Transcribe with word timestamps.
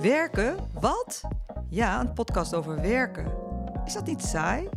Werken? 0.00 0.56
Wat? 0.80 1.20
Ja, 1.68 2.00
een 2.00 2.12
podcast 2.12 2.54
over 2.54 2.80
werken. 2.80 3.32
Is 3.84 3.92
dat 3.92 4.06
niet 4.06 4.22
saai? 4.22 4.68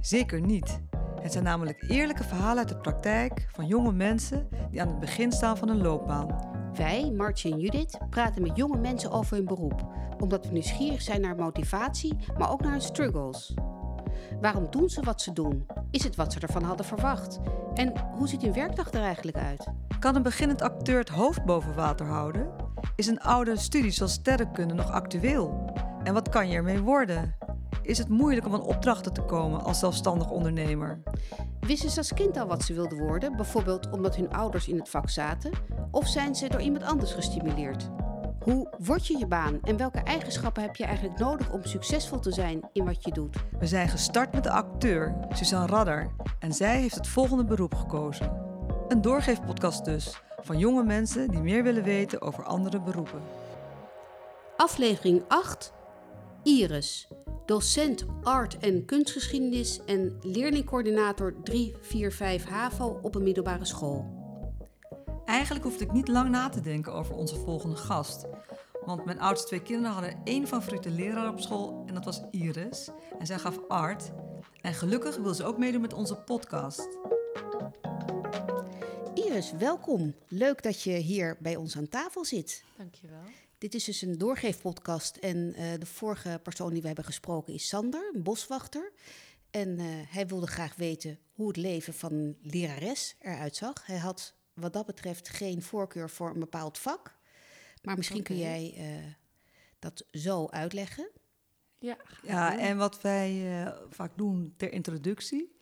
Zeker 0.00 0.40
niet. 0.40 0.80
Het 1.20 1.32
zijn 1.32 1.44
namelijk 1.44 1.84
eerlijke 1.88 2.24
verhalen 2.24 2.58
uit 2.58 2.68
de 2.68 2.76
praktijk 2.76 3.46
van 3.52 3.66
jonge 3.66 3.92
mensen 3.92 4.48
die 4.70 4.80
aan 4.80 4.88
het 4.88 5.00
begin 5.00 5.32
staan 5.32 5.56
van 5.56 5.68
een 5.68 5.82
loopbaan. 5.82 6.54
Wij, 6.74 7.10
Martje 7.10 7.50
en 7.50 7.58
Judith, 7.58 7.98
praten 8.10 8.42
met 8.42 8.56
jonge 8.56 8.78
mensen 8.78 9.10
over 9.10 9.36
hun 9.36 9.44
beroep, 9.44 9.86
omdat 10.18 10.46
we 10.46 10.52
nieuwsgierig 10.52 11.02
zijn 11.02 11.20
naar 11.20 11.36
motivatie, 11.36 12.16
maar 12.38 12.50
ook 12.50 12.60
naar 12.62 12.72
hun 12.72 12.80
struggles. 12.80 13.54
Waarom 14.40 14.70
doen 14.70 14.88
ze 14.88 15.02
wat 15.02 15.20
ze 15.20 15.32
doen? 15.32 15.66
Is 15.90 16.04
het 16.04 16.16
wat 16.16 16.32
ze 16.32 16.40
ervan 16.40 16.62
hadden 16.62 16.86
verwacht? 16.86 17.38
En 17.74 17.92
hoe 18.16 18.28
ziet 18.28 18.42
hun 18.42 18.52
werkdag 18.52 18.92
er 18.92 19.02
eigenlijk 19.02 19.36
uit? 19.36 19.68
Kan 19.98 20.16
een 20.16 20.22
beginnend 20.22 20.62
acteur 20.62 20.98
het 20.98 21.08
hoofd 21.08 21.44
boven 21.44 21.74
water 21.74 22.06
houden? 22.06 22.65
Is 22.94 23.06
een 23.06 23.20
oude 23.20 23.56
studie 23.56 23.90
zoals 23.90 24.12
sterrenkunde 24.12 24.74
nog 24.74 24.90
actueel? 24.90 25.72
En 26.02 26.14
wat 26.14 26.28
kan 26.28 26.48
je 26.48 26.56
ermee 26.56 26.80
worden? 26.80 27.34
Is 27.82 27.98
het 27.98 28.08
moeilijk 28.08 28.46
om 28.46 28.54
aan 28.54 28.62
opdrachten 28.62 29.12
te 29.12 29.22
komen 29.22 29.64
als 29.64 29.78
zelfstandig 29.78 30.30
ondernemer? 30.30 31.02
Wisten 31.60 31.90
ze 31.90 31.98
als 31.98 32.14
kind 32.14 32.36
al 32.36 32.46
wat 32.46 32.62
ze 32.62 32.74
wilden 32.74 32.98
worden, 32.98 33.36
bijvoorbeeld 33.36 33.90
omdat 33.90 34.16
hun 34.16 34.32
ouders 34.32 34.68
in 34.68 34.78
het 34.78 34.88
vak 34.88 35.10
zaten? 35.10 35.50
Of 35.90 36.06
zijn 36.06 36.34
ze 36.34 36.48
door 36.48 36.60
iemand 36.60 36.84
anders 36.84 37.12
gestimuleerd? 37.12 37.90
Hoe 38.40 38.74
word 38.78 39.06
je 39.06 39.18
je 39.18 39.26
baan 39.26 39.58
en 39.62 39.76
welke 39.76 39.98
eigenschappen 39.98 40.62
heb 40.62 40.76
je 40.76 40.84
eigenlijk 40.84 41.18
nodig 41.18 41.50
om 41.50 41.64
succesvol 41.64 42.18
te 42.18 42.32
zijn 42.32 42.68
in 42.72 42.84
wat 42.84 43.04
je 43.04 43.12
doet? 43.12 43.36
We 43.58 43.66
zijn 43.66 43.88
gestart 43.88 44.32
met 44.32 44.42
de 44.42 44.50
acteur, 44.50 45.16
Suzanne 45.32 45.66
Radder. 45.66 46.10
En 46.38 46.52
zij 46.52 46.80
heeft 46.80 46.94
het 46.94 47.08
volgende 47.08 47.44
beroep 47.44 47.74
gekozen. 47.74 48.32
Een 48.88 49.00
doorgeefpodcast 49.00 49.84
dus, 49.84 50.20
van 50.46 50.58
jonge 50.58 50.84
mensen 50.84 51.28
die 51.28 51.40
meer 51.40 51.62
willen 51.62 51.82
weten 51.82 52.22
over 52.22 52.44
andere 52.44 52.80
beroepen. 52.80 53.22
Aflevering 54.56 55.22
8. 55.28 55.72
Iris, 56.42 57.08
docent 57.46 58.06
art- 58.22 58.58
en 58.58 58.84
kunstgeschiedenis 58.84 59.84
en 59.84 60.18
leerlingcoördinator 60.22 61.34
345 61.42 62.48
HAVO 62.48 62.98
op 63.02 63.14
een 63.14 63.22
middelbare 63.22 63.64
school. 63.64 64.24
Eigenlijk 65.24 65.64
hoefde 65.64 65.84
ik 65.84 65.92
niet 65.92 66.08
lang 66.08 66.30
na 66.30 66.48
te 66.48 66.60
denken 66.60 66.92
over 66.92 67.14
onze 67.14 67.36
volgende 67.36 67.76
gast. 67.76 68.26
Want 68.84 69.04
mijn 69.04 69.20
oudste 69.20 69.46
twee 69.46 69.62
kinderen 69.62 69.92
hadden 69.92 70.20
één 70.24 70.46
favoriete 70.46 70.90
leraar 70.90 71.28
op 71.28 71.40
school 71.40 71.82
en 71.86 71.94
dat 71.94 72.04
was 72.04 72.22
Iris. 72.30 72.90
En 73.18 73.26
zij 73.26 73.38
gaf 73.38 73.58
art. 73.68 74.10
En 74.60 74.74
gelukkig 74.74 75.16
wil 75.16 75.34
ze 75.34 75.44
ook 75.44 75.58
meedoen 75.58 75.80
met 75.80 75.94
onze 75.94 76.16
podcast. 76.16 76.88
Iris, 79.36 79.52
welkom. 79.52 80.14
Leuk 80.28 80.62
dat 80.62 80.82
je 80.82 80.90
hier 80.90 81.36
bij 81.40 81.56
ons 81.56 81.76
aan 81.76 81.88
tafel 81.88 82.24
zit. 82.24 82.64
Dankjewel. 82.76 83.22
Dit 83.58 83.74
is 83.74 83.84
dus 83.84 84.02
een 84.02 84.18
doorgeefpodcast 84.18 85.16
en 85.16 85.54
eh, 85.54 85.64
de 85.78 85.86
vorige 85.86 86.40
persoon 86.42 86.70
die 86.70 86.80
we 86.80 86.86
hebben 86.86 87.04
gesproken 87.04 87.54
is 87.54 87.68
Sander, 87.68 88.10
een 88.14 88.22
boswachter. 88.22 88.92
En 89.50 89.78
eh, 89.78 89.86
hij 89.88 90.26
wilde 90.26 90.46
graag 90.46 90.74
weten 90.74 91.18
hoe 91.32 91.48
het 91.48 91.56
leven 91.56 91.94
van 91.94 92.12
een 92.12 92.38
lerares 92.42 93.16
eruit 93.18 93.56
zag. 93.56 93.86
Hij 93.86 93.98
had 93.98 94.34
wat 94.54 94.72
dat 94.72 94.86
betreft 94.86 95.28
geen 95.28 95.62
voorkeur 95.62 96.10
voor 96.10 96.30
een 96.30 96.40
bepaald 96.40 96.78
vak. 96.78 97.18
Maar 97.82 97.96
misschien 97.96 98.22
kun 98.22 98.38
jij 98.38 98.74
eh, 98.76 99.12
dat 99.78 100.06
zo 100.10 100.46
uitleggen. 100.46 101.10
Ja, 101.78 101.96
Ja, 102.22 102.58
en 102.58 102.76
wat 102.76 103.00
wij 103.00 103.62
eh, 103.62 103.72
vaak 103.90 104.12
doen 104.16 104.54
ter 104.56 104.72
introductie 104.72 105.56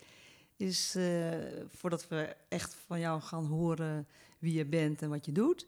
is 0.57 0.95
eh, 0.95 1.33
voordat 1.69 2.09
we 2.09 2.37
echt 2.49 2.75
van 2.87 3.01
jou 3.01 3.21
gaan 3.21 3.45
horen 3.47 4.07
wie 4.39 4.53
je 4.53 4.65
bent 4.65 5.03
en 5.03 5.09
wat 5.09 5.27
je 5.27 5.33
doet, 5.33 5.67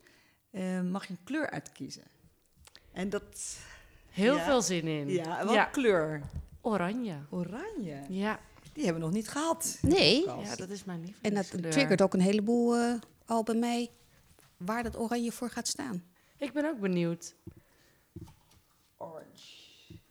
eh, 0.51 0.81
mag 0.81 1.07
je 1.07 1.13
een 1.13 1.25
kleur 1.25 1.51
uitkiezen. 1.51 2.03
En 2.93 3.09
dat. 3.11 3.59
heel 4.11 4.37
Ja. 4.37 4.45
veel 4.45 4.63
zin 4.63 4.87
in. 4.87 5.09
Ja, 5.09 5.45
wat 5.45 5.71
kleur? 5.71 6.23
Oranje. 6.61 7.17
Oranje. 7.31 8.03
Ja. 8.09 8.41
Die 8.73 8.85
hebben 8.85 9.03
we 9.03 9.09
nog 9.09 9.17
niet 9.17 9.29
gehad. 9.29 9.79
Nee, 9.83 10.25
ja, 10.27 10.57
dat 10.57 10.71
is 10.71 10.85
mijn 10.85 10.99
en 11.01 11.05
lievelingskleur. 11.07 11.63
dat 11.63 11.73
triggert 11.73 12.03
ook 12.03 12.15
een 12.15 12.21
heleboel 12.21 12.77
eh, 12.77 12.95
al 13.27 13.43
bij 13.43 13.55
mij 13.55 13.91
waar 14.57 14.83
dat 14.83 14.99
oranje 14.99 15.33
voor 15.33 15.51
gaat 15.51 15.69
staan. 15.69 16.05
Ik 16.39 16.53
ben 16.53 16.65
ook 16.65 16.81
benieuwd. 16.81 17.35
Orange. 18.97 19.65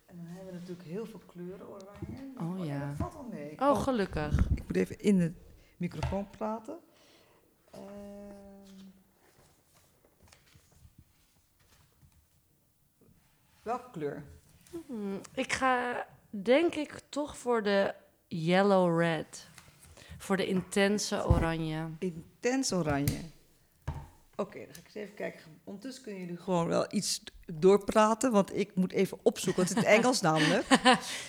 En 0.05 0.15
dan 0.15 0.25
hebben 0.25 0.45
we 0.53 0.59
natuurlijk 0.59 0.87
heel 0.87 1.05
veel 1.05 1.21
kleuren 1.25 1.67
oranje. 1.69 2.14
Oh 2.39 2.65
ja. 2.65 2.93
Dat 2.97 3.11
valt 3.11 3.31
mee. 3.33 3.59
Oh, 3.59 3.81
gelukkig. 3.81 4.49
Ik 4.55 4.63
moet 4.67 4.75
even 4.75 4.99
in 4.99 5.17
de 5.17 5.33
microfoon 5.77 6.29
praten. 6.29 6.79
Ehm. 7.71 7.83
welke 13.63 13.91
kleur? 13.91 14.23
Hmm, 14.85 15.19
Ik 15.33 15.53
ga 15.53 16.05
denk 16.29 16.75
ik 16.75 17.01
toch 17.09 17.37
voor 17.37 17.63
de 17.63 17.93
yellow 18.27 18.99
red. 18.99 19.47
Voor 20.17 20.37
de 20.37 20.47
intense 20.47 21.27
oranje. 21.27 21.89
Intens 21.99 22.71
oranje. 22.73 23.19
Oké, 24.35 24.59
dan 24.65 24.73
ga 24.73 24.79
ik 24.79 24.85
eens 24.85 24.95
even 24.95 25.13
kijken. 25.15 25.41
Ondertussen 25.63 26.03
kunnen 26.03 26.21
jullie 26.21 26.37
gewoon 26.37 26.67
wel 26.67 26.85
iets 26.89 27.23
doorpraten, 27.53 28.31
want 28.31 28.57
ik 28.57 28.71
moet 28.75 28.91
even 28.91 29.17
opzoeken. 29.23 29.61
Het 29.63 29.71
is 29.71 29.77
het 29.77 29.85
Engels 29.85 30.21
namelijk. 30.29 30.65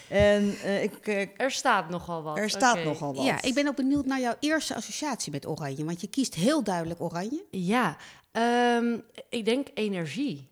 En 0.09 0.56
eh, 0.62 0.82
ik, 0.82 1.06
eh, 1.06 1.28
Er 1.37 1.50
staat 1.50 1.88
nogal 1.88 2.22
wat. 2.22 2.38
er 2.38 2.50
staat 2.50 2.84
nogal 2.84 3.15
wat. 3.15 3.25
Ja, 3.25 3.43
ik 3.43 3.54
ben 3.54 3.69
ook 3.69 3.77
benieuwd 3.77 4.06
naar 4.06 4.21
jouw 4.21 4.34
eerste 4.41 4.75
associatie 4.75 5.32
met 5.32 5.47
oranje. 5.47 5.84
Want 5.84 6.00
je 6.00 6.06
kiest 6.09 6.34
heel 6.34 6.62
duidelijk 6.62 7.00
oranje. 7.00 7.44
Ja, 7.50 7.97
ehm, 8.32 8.99
ik 9.28 9.44
denk 9.44 9.69
energie. 9.75 10.49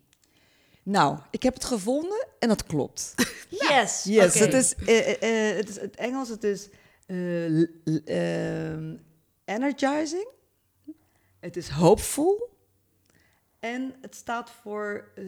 Nou, 0.83 1.19
ik 1.31 1.43
heb 1.43 1.55
het 1.55 1.65
gevonden 1.65 2.27
en 2.39 2.49
dat 2.49 2.67
klopt. 2.67 3.15
Yes. 3.69 4.03
Yes, 4.05 4.35
oké. 4.35 4.45
het, 4.45 4.55
is, 4.55 4.75
eh, 4.75 5.57
het 5.57 5.69
is 5.69 5.81
het 5.81 5.97
Engels, 5.97 6.29
het 6.29 6.45
is 6.45 6.69
eh, 7.07 7.61
ehm, 8.05 8.97
energizing. 9.45 10.29
Het 11.41 11.57
is 11.57 11.69
hopeful. 11.69 12.54
En 13.65 13.95
het 14.01 14.15
staat 14.15 14.51
voor 14.51 15.09
eh, 15.15 15.25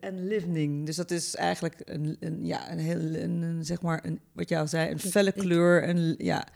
enlivening. 0.00 0.86
Dus 0.86 0.96
dat 0.96 1.10
is 1.10 1.34
eigenlijk 1.34 1.80
een, 1.84 2.16
een, 2.20 2.46
ja, 2.46 2.70
een 2.70 2.78
heel, 2.78 2.98
een, 2.98 3.42
een, 3.42 3.64
zeg 3.64 3.82
maar, 3.82 4.04
een, 4.04 4.20
wat 4.32 4.48
jou 4.48 4.66
zei, 4.66 4.90
een 4.90 4.98
felle 4.98 5.32
kleur. 5.32 5.88
Een, 5.88 6.14
ja. 6.18 6.46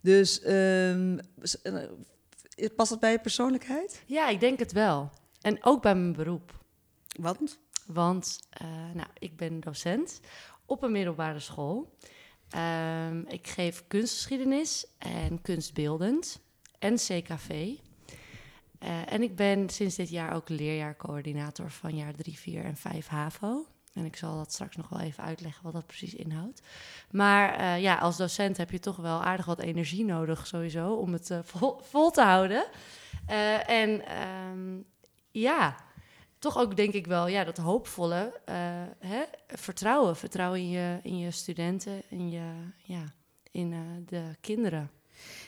Dus 0.00 0.40
ehm, 0.40 1.18
eh, 1.62 2.66
past 2.76 2.90
dat 2.90 3.00
bij 3.00 3.12
je 3.12 3.18
persoonlijkheid? 3.18 4.02
Ja, 4.06 4.28
ik 4.28 4.40
denk 4.40 4.58
het 4.58 4.72
wel. 4.72 5.10
En 5.40 5.64
ook 5.64 5.82
bij 5.82 5.94
mijn 5.94 6.12
beroep. 6.12 6.64
Want 7.20 7.58
Want 7.86 8.38
nou, 8.94 9.08
ik 9.18 9.36
ben 9.36 9.60
docent 9.60 10.20
op 10.66 10.82
een 10.82 10.92
middelbare 10.92 11.40
school. 11.40 11.96
Ehm, 12.48 13.20
ik 13.26 13.46
geef 13.46 13.84
kunstgeschiedenis 13.88 14.86
en 14.98 15.42
kunstbeeldend 15.42 16.40
en 16.78 16.94
CKV. 16.94 17.76
Eh, 18.80 19.12
en 19.12 19.22
ik 19.22 19.36
ben 19.36 19.68
sinds 19.68 19.96
dit 19.96 20.08
jaar 20.08 20.34
ook 20.34 20.48
leerjaarcoördinator 20.48 21.70
van 21.70 21.96
jaar 21.96 22.14
3, 22.14 22.38
4 22.38 22.64
en 22.64 22.76
5 22.76 23.06
HAVO. 23.06 23.66
En 23.92 24.04
ik 24.04 24.16
zal 24.16 24.36
dat 24.36 24.52
straks 24.52 24.76
nog 24.76 24.88
wel 24.88 25.00
even 25.00 25.24
uitleggen 25.24 25.62
wat 25.62 25.72
dat 25.72 25.86
precies 25.86 26.14
inhoudt. 26.14 26.62
Maar 27.10 27.54
eh, 27.54 27.80
ja, 27.80 27.96
als 27.96 28.16
docent 28.16 28.56
heb 28.56 28.70
je 28.70 28.78
toch 28.78 28.96
wel 28.96 29.22
aardig 29.22 29.46
wat 29.46 29.58
energie 29.58 30.04
nodig 30.04 30.46
sowieso 30.46 30.94
om 30.94 31.12
het 31.12 31.30
eh, 31.30 31.38
vol, 31.82 32.10
te 32.10 32.22
houden. 32.22 32.66
En 33.66 34.06
ehm, 34.06 34.80
ja, 35.30 35.76
toch 36.38 36.58
ook 36.58 36.76
denk 36.76 36.92
ik 36.94 37.06
wel, 37.06 37.26
ja, 37.26 37.44
dat 37.44 37.56
hoopvolle 37.56 38.40
hè, 38.98 39.22
vertrouwen. 39.46 40.16
Vertrouwen 40.16 40.60
in 40.60 40.68
je, 40.68 40.98
in 41.02 41.18
je 41.18 41.30
studenten, 41.30 42.02
in, 42.08 42.30
je, 42.30 42.52
ja, 42.76 43.04
in 43.50 43.70
de 44.06 44.36
kinderen. 44.40 44.90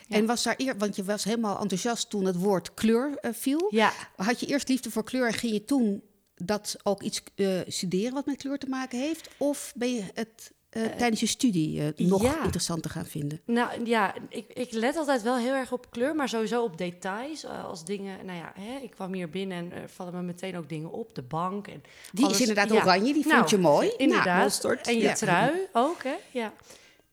Ja. 0.09 0.17
En 0.17 0.27
was 0.27 0.43
daar 0.43 0.55
eer, 0.57 0.79
want 0.79 0.97
je 0.97 1.05
was 1.05 1.25
helemaal 1.25 1.61
enthousiast 1.61 2.11
toen 2.11 2.25
het 2.25 2.37
woord 2.37 2.75
kleur 2.75 3.17
eh, 3.17 3.31
viel. 3.35 3.67
Ja, 3.71 3.93
Had 4.17 4.41
je 4.41 4.47
eerst 4.47 4.69
liefde 4.69 4.91
voor 4.91 5.05
kleur 5.05 5.27
en 5.27 5.35
ging 5.35 5.53
je 5.53 5.65
toen 5.65 6.03
dat 6.35 6.77
ook 6.83 7.03
iets 7.03 7.23
eh, 7.35 7.61
studeren 7.67 8.15
wat 8.15 8.27
met 8.27 8.37
kleur 8.37 8.59
te 8.59 8.69
maken 8.69 8.99
heeft? 8.99 9.29
Of 9.37 9.73
ben 9.77 9.95
je 9.95 10.05
het 10.15 10.53
eh, 10.69 10.83
tijdens 10.83 11.21
je 11.21 11.27
studie 11.27 11.93
nog 11.97 12.23
ja. 12.23 12.43
interessant 12.43 12.83
te 12.83 12.89
gaan 12.89 13.07
vinden? 13.07 13.41
nou 13.45 13.85
ja, 13.85 14.15
ik, 14.29 14.47
ik 14.53 14.73
let 14.73 14.97
altijd 14.97 15.23
wel 15.23 15.37
heel 15.37 15.55
erg 15.55 15.73
op 15.73 15.91
kleur, 15.91 16.15
maar 16.15 16.29
sowieso 16.29 16.63
op 16.63 16.79
details. 16.79 17.47
als 17.47 17.85
dingen, 17.85 18.27
nou 18.27 18.39
ja, 18.39 18.53
hè, 18.61 18.79
ik 18.83 18.91
kwam 18.91 19.13
hier 19.13 19.31
binnen 19.31 19.59
en 19.59 19.73
er 19.73 19.89
vallen 19.89 20.15
me 20.15 20.23
meteen 20.23 20.57
ook 20.57 20.69
dingen 20.69 20.91
op. 20.91 21.15
De 21.15 21.23
bank 21.23 21.69
en 21.69 21.83
Die 22.13 22.25
alles. 22.25 22.41
is 22.41 22.49
inderdaad 22.49 22.83
oranje, 22.83 23.13
die 23.13 23.27
Nou, 23.27 23.37
vond 23.39 23.51
je 23.51 23.59
mooi. 23.59 23.93
Inderdaad. 23.97 24.43
mosterd. 24.43 24.87
en 24.87 24.99
je 24.99 25.13
trui 25.13 25.69
ook, 25.73 26.03
hè? 26.03 26.15
Ja. 26.31 26.53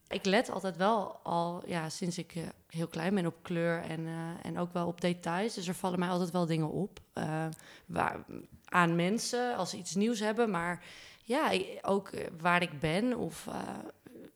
Ik 0.09 0.25
let 0.25 0.49
altijd 0.51 0.77
wel 0.77 1.19
al, 1.23 1.63
ja, 1.65 1.89
sinds 1.89 2.17
ik 2.17 2.35
eh, 2.35 2.43
heel 2.67 2.87
klein 2.87 3.15
ben 3.15 3.25
op 3.25 3.35
kleur 3.41 3.81
en, 3.81 4.07
eh, 4.07 4.13
en 4.45 4.57
ook 4.59 4.73
wel 4.73 4.87
op 4.87 5.01
details. 5.01 5.53
Dus 5.53 5.67
er 5.67 5.73
vallen 5.75 5.99
mij 5.99 6.09
altijd 6.09 6.31
wel 6.31 6.45
dingen 6.45 6.69
op. 6.71 6.99
eh, 7.13 7.45
waar, 7.85 8.19
aan 8.65 8.95
mensen 8.95 9.55
als 9.55 9.69
ze 9.69 9.77
iets 9.77 9.95
nieuws 9.95 10.19
hebben. 10.19 10.49
Maar 10.49 10.83
ja, 11.23 11.49
ik- 11.49 11.79
ook 11.81 12.09
waar 12.41 12.61
ik 12.61 12.79
ben 12.79 13.17
of 13.17 13.47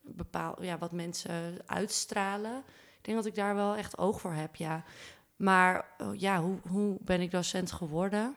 bepaal, 0.01 0.63
ja, 0.63 0.77
wat 0.77 0.91
mensen 0.91 1.57
uitstralen. 1.65 2.57
Ik 2.97 3.05
denk 3.09 3.17
dat 3.17 3.25
ik 3.25 3.35
daar 3.35 3.55
wel 3.55 3.75
echt 3.75 3.97
oog 3.97 4.21
voor 4.21 4.33
heb, 4.33 4.55
ja. 4.55 4.83
Maar 5.35 5.85
oh, 5.97 6.19
ja, 6.19 6.41
hoe, 6.41 6.57
hoe 6.69 6.97
ben 7.01 7.21
ik 7.21 7.31
docent 7.31 7.71
geworden? 7.71 8.35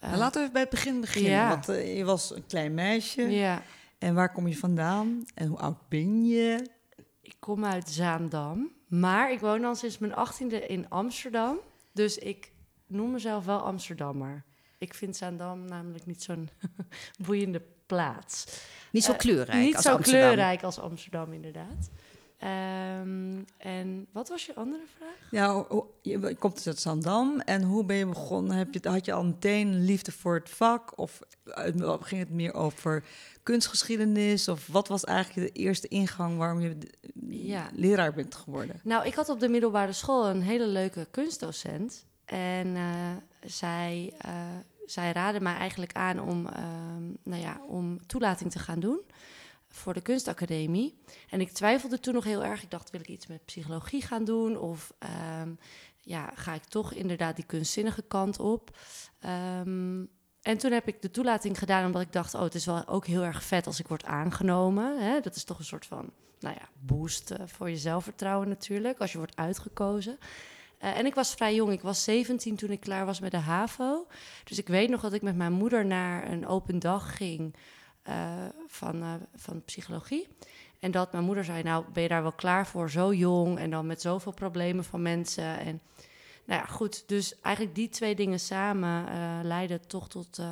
Nou, 0.00 0.16
laten 0.16 0.32
we 0.34 0.40
even 0.40 0.52
bij 0.52 0.62
het 0.62 0.70
begin 0.70 1.00
beginnen. 1.00 1.30
ja. 1.30 1.48
Want 1.48 1.66
je 1.96 2.04
was 2.04 2.30
een 2.34 2.46
klein 2.46 2.74
meisje. 2.74 3.22
ja, 3.22 3.62
En 3.98 4.14
waar 4.14 4.32
kom 4.32 4.46
je 4.48 4.56
vandaan? 4.56 5.22
En 5.34 5.46
hoe 5.48 5.58
oud 5.58 5.88
ben 5.88 6.24
je? 6.26 6.66
ik 7.22 7.36
kom 7.38 7.64
uit 7.64 7.88
Zaandam. 7.88 8.72
Maar 8.88 9.32
ik 9.32 9.40
woon 9.40 9.64
al 9.64 9.74
sinds 9.74 9.98
mijn 9.98 10.14
achttiende 10.14 10.66
in 10.66 10.88
Amsterdam. 10.90 11.58
Dus 11.92 12.18
ik 12.18 12.52
noem 12.86 13.10
mezelf 13.10 13.44
wel 13.44 13.58
Amsterdammer. 13.58 14.44
Ik 14.78 14.94
vind 14.94 15.16
Zaandam 15.16 15.64
namelijk 15.64 16.06
niet 16.06 16.22
zo'n 16.22 16.48
boeiende 17.26 17.62
plaats. 17.86 18.60
Niet 18.92 19.04
zo 19.04 19.12
Eh, 19.12 19.18
kleurrijk 19.18 19.64
niet 19.64 19.74
als 19.74 19.84
zo 19.84 19.94
Amsterdam. 19.94 20.22
kleurrijk 20.22 20.62
als 20.62 20.78
Amsterdam, 20.78 21.32
inderdaad. 21.32 21.90
Ehm, 22.38 23.42
en 23.56 24.06
wat 24.12 24.28
was 24.28 24.46
je 24.46 24.54
andere 24.54 24.84
vraag? 24.96 25.28
Ja, 25.30 25.64
je 26.02 26.36
komt 26.38 26.54
dus 26.54 26.66
uit 26.66 26.78
Zandam. 26.78 27.40
En 27.40 27.62
hoe 27.62 27.84
ben 27.84 27.96
je 27.96 28.06
begonnen? 28.06 28.56
Heb 28.56 28.74
je, 28.74 28.88
had 28.88 29.04
je 29.04 29.12
al 29.12 29.24
meteen 29.24 29.84
liefde 29.84 30.12
voor 30.12 30.34
het 30.34 30.50
vak? 30.50 30.98
Of 30.98 31.20
ging 32.00 32.20
het 32.20 32.30
meer 32.30 32.54
over 32.54 33.04
kunstgeschiedenis? 33.42 34.48
Of 34.48 34.66
wat 34.66 34.88
was 34.88 35.04
eigenlijk 35.04 35.54
de 35.54 35.60
eerste 35.60 35.88
ingang 35.88 36.38
waarom 36.38 36.60
je 36.60 36.76
Ja. 37.28 37.68
leraar 37.72 38.12
bent 38.12 38.34
geworden? 38.34 38.80
Nou, 38.84 39.06
ik 39.06 39.14
had 39.14 39.28
op 39.28 39.40
de 39.40 39.48
middelbare 39.48 39.92
school 39.92 40.26
een 40.28 40.42
hele 40.42 40.66
leuke 40.66 41.06
kunstdocent. 41.10 42.06
En 42.24 42.76
eh, 42.76 43.10
zij, 43.44 44.14
eh, 44.18 44.32
zij 44.86 45.12
raadde 45.12 45.40
mij 45.40 45.54
eigenlijk 45.54 45.92
aan 45.92 46.20
om, 46.20 46.46
ehm, 46.46 47.02
nou 47.22 47.40
ja, 47.42 47.60
om 47.68 48.06
toelating 48.06 48.50
te 48.50 48.58
gaan 48.58 48.80
doen 48.80 49.00
voor 49.74 49.94
de 49.94 50.00
kunstacademie. 50.00 50.98
En 51.30 51.40
ik 51.40 51.52
twijfelde 51.52 52.00
toen 52.00 52.14
nog 52.14 52.24
heel 52.24 52.44
erg. 52.44 52.62
Ik 52.62 52.70
dacht, 52.70 52.90
wil 52.90 53.00
ik 53.00 53.08
iets 53.08 53.26
met 53.26 53.44
psychologie 53.44 54.02
gaan 54.02 54.24
doen? 54.24 54.58
Of 54.58 54.92
ehm, 54.98 55.50
ja, 56.00 56.32
ga 56.34 56.54
ik 56.54 56.64
toch 56.64 56.92
inderdaad 56.92 57.36
die 57.36 57.46
kunstzinnige 57.46 58.02
kant 58.02 58.38
op? 58.38 58.76
Ehm, 59.20 60.04
en 60.42 60.58
toen 60.58 60.72
heb 60.72 60.88
ik 60.88 61.02
de 61.02 61.10
toelating 61.10 61.58
gedaan 61.58 61.86
omdat 61.86 62.02
ik 62.02 62.12
dacht, 62.12 62.34
oh, 62.34 62.42
het 62.42 62.54
is 62.54 62.66
wel 62.66 62.86
ook 62.86 63.06
heel 63.06 63.22
erg 63.22 63.42
vet 63.42 63.66
als 63.66 63.80
ik 63.80 63.88
word 63.88 64.04
aangenomen. 64.04 65.02
Hè? 65.02 65.20
Dat 65.20 65.36
is 65.36 65.44
toch 65.44 65.58
een 65.58 65.64
soort 65.64 65.86
van, 65.86 66.10
nou 66.40 66.54
ja, 66.54 66.68
boost 66.78 67.30
eh, 67.30 67.46
voor 67.46 67.70
je 67.70 67.76
zelfvertrouwen 67.76 68.48
natuurlijk, 68.48 68.98
als 68.98 69.12
je 69.12 69.18
wordt 69.18 69.36
uitgekozen. 69.36 70.18
Eh, 70.78 70.98
en 70.98 71.06
ik 71.06 71.14
was 71.14 71.34
vrij 71.34 71.54
jong, 71.54 71.72
ik 71.72 71.82
was 71.82 72.04
17 72.04 72.56
toen 72.56 72.70
ik 72.70 72.80
klaar 72.80 73.06
was 73.06 73.20
met 73.20 73.30
de 73.30 73.36
HAVO. 73.36 74.06
Dus 74.44 74.58
ik 74.58 74.68
weet 74.68 74.90
nog 74.90 75.00
dat 75.00 75.12
ik 75.12 75.22
met 75.22 75.36
mijn 75.36 75.52
moeder 75.52 75.86
naar 75.86 76.30
een 76.30 76.46
open 76.46 76.78
dag 76.78 77.16
ging 77.16 77.54
van, 78.66 79.02
eh, 79.02 79.12
van 79.34 79.62
psychologie. 79.64 80.28
En 80.80 80.90
dat 80.90 81.12
mijn 81.12 81.24
moeder 81.24 81.44
zei, 81.44 81.62
nou 81.62 81.84
ben 81.92 82.02
je 82.02 82.08
daar 82.08 82.22
wel 82.22 82.32
klaar 82.32 82.66
voor, 82.66 82.90
zo 82.90 83.14
jong 83.14 83.58
en 83.58 83.70
dan 83.70 83.86
met 83.86 84.00
zoveel 84.00 84.32
problemen 84.32 84.84
van 84.84 85.02
mensen. 85.02 85.58
En 85.58 85.80
nou 86.44 86.60
ja, 86.60 86.66
goed, 86.66 87.08
dus 87.08 87.40
eigenlijk 87.40 87.74
die 87.74 87.88
twee 87.88 88.14
dingen 88.14 88.40
samen 88.40 89.08
eh, 89.08 89.38
leiden 89.42 89.86
toch 89.86 90.08
tot, 90.08 90.38
eh, 90.38 90.48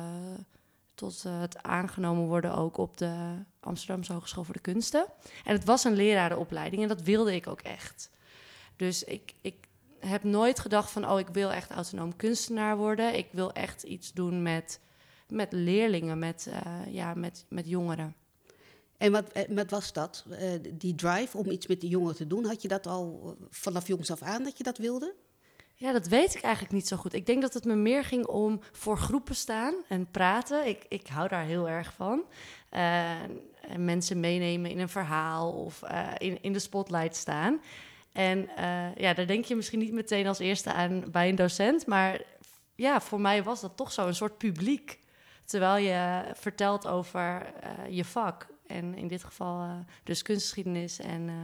tot 0.95 1.23
eh, 1.25 1.39
het 1.39 1.63
aangenomen 1.63 2.25
worden 2.25 2.55
ook 2.55 2.77
op 2.77 2.97
de 2.97 3.35
Amsterdamse 3.59 4.13
Hogeschool 4.13 4.43
voor 4.43 4.53
de 4.53 4.59
Kunsten. 4.59 5.05
En 5.43 5.53
het 5.53 5.65
was 5.65 5.83
een 5.83 5.95
lerarenopleiding 5.95 6.81
en 6.81 6.87
dat 6.87 7.01
wilde 7.01 7.35
ik 7.35 7.47
ook 7.47 7.61
echt. 7.61 8.09
Dus 8.75 9.03
ik, 9.03 9.33
ik 9.41 9.55
heb 9.99 10.23
nooit 10.23 10.59
gedacht 10.59 10.91
van, 10.91 11.09
oh, 11.09 11.19
ik 11.19 11.27
wil 11.27 11.51
echt 11.51 11.71
autonoom 11.71 12.15
kunstenaar 12.15 12.77
worden. 12.77 13.17
Ik 13.17 13.27
wil 13.31 13.51
echt 13.51 13.83
iets 13.83 14.13
doen 14.13 14.41
met, 14.41 14.79
met 15.33 15.51
leerlingen, 15.51 16.19
met, 16.19 16.47
eh, 16.51 16.93
ja, 16.93 17.13
met, 17.13 17.45
met 17.49 17.67
jongeren. 17.67 18.15
En 18.97 19.11
wat, 19.11 19.31
eh, 19.31 19.43
wat 19.55 19.69
was 19.69 19.93
dat? 19.93 20.25
Eh, 20.29 20.49
die 20.73 20.95
drive 20.95 21.37
om 21.37 21.49
iets 21.49 21.67
met 21.67 21.81
die 21.81 21.89
jongeren 21.89 22.15
te 22.15 22.27
doen, 22.27 22.45
had 22.45 22.61
je 22.61 22.67
dat 22.67 22.87
al 22.87 23.35
vanaf 23.49 23.87
jongs 23.87 24.11
af 24.11 24.21
aan 24.21 24.43
dat 24.43 24.57
je 24.57 24.63
dat 24.63 24.77
wilde? 24.77 25.13
Ja, 25.75 25.91
dat 25.91 26.07
weet 26.07 26.35
ik 26.35 26.41
eigenlijk 26.41 26.73
niet 26.73 26.87
zo 26.87 26.97
goed. 26.97 27.13
Ik 27.13 27.25
denk 27.25 27.41
dat 27.41 27.53
het 27.53 27.65
me 27.65 27.75
meer 27.75 28.03
ging 28.03 28.25
om 28.25 28.59
voor 28.71 28.97
groepen 28.97 29.35
staan 29.35 29.73
en 29.87 30.11
praten. 30.11 30.67
Ik, 30.67 30.85
ik 30.87 31.07
hou 31.07 31.27
daar 31.27 31.45
heel 31.45 31.69
erg 31.69 31.93
van. 31.93 32.23
En 32.69 33.85
mensen 33.85 34.19
meenemen 34.19 34.71
in 34.71 34.79
een 34.79 34.89
verhaal 34.89 35.51
of 35.51 35.81
in, 36.17 36.41
in 36.41 36.53
de 36.53 36.59
spotlight 36.59 37.15
staan. 37.15 37.61
En 38.11 38.49
ja, 38.95 39.13
daar 39.13 39.27
denk 39.27 39.45
je 39.45 39.55
misschien 39.55 39.79
niet 39.79 39.93
meteen 39.93 40.27
als 40.27 40.39
eerste 40.39 40.73
aan 40.73 41.11
bij 41.11 41.29
een 41.29 41.35
docent. 41.35 41.85
Maar 41.85 42.21
ja, 42.75 43.01
voor 43.01 43.21
mij 43.21 43.43
was 43.43 43.61
dat 43.61 43.77
toch 43.77 43.91
zo 43.91 44.07
een 44.07 44.15
soort 44.15 44.37
publiek. 44.37 44.99
Terwijl 45.45 45.77
je 45.85 46.31
vertelt 46.33 46.87
over 46.87 47.53
eh, 47.59 47.69
je 47.89 48.05
vak. 48.05 48.47
En 48.67 48.95
in 48.95 49.07
dit 49.07 49.23
geval 49.23 49.61
eh, 49.63 49.71
dus 50.03 50.21
kunstgeschiedenis 50.21 50.99
en... 50.99 51.29
eh, 51.29 51.35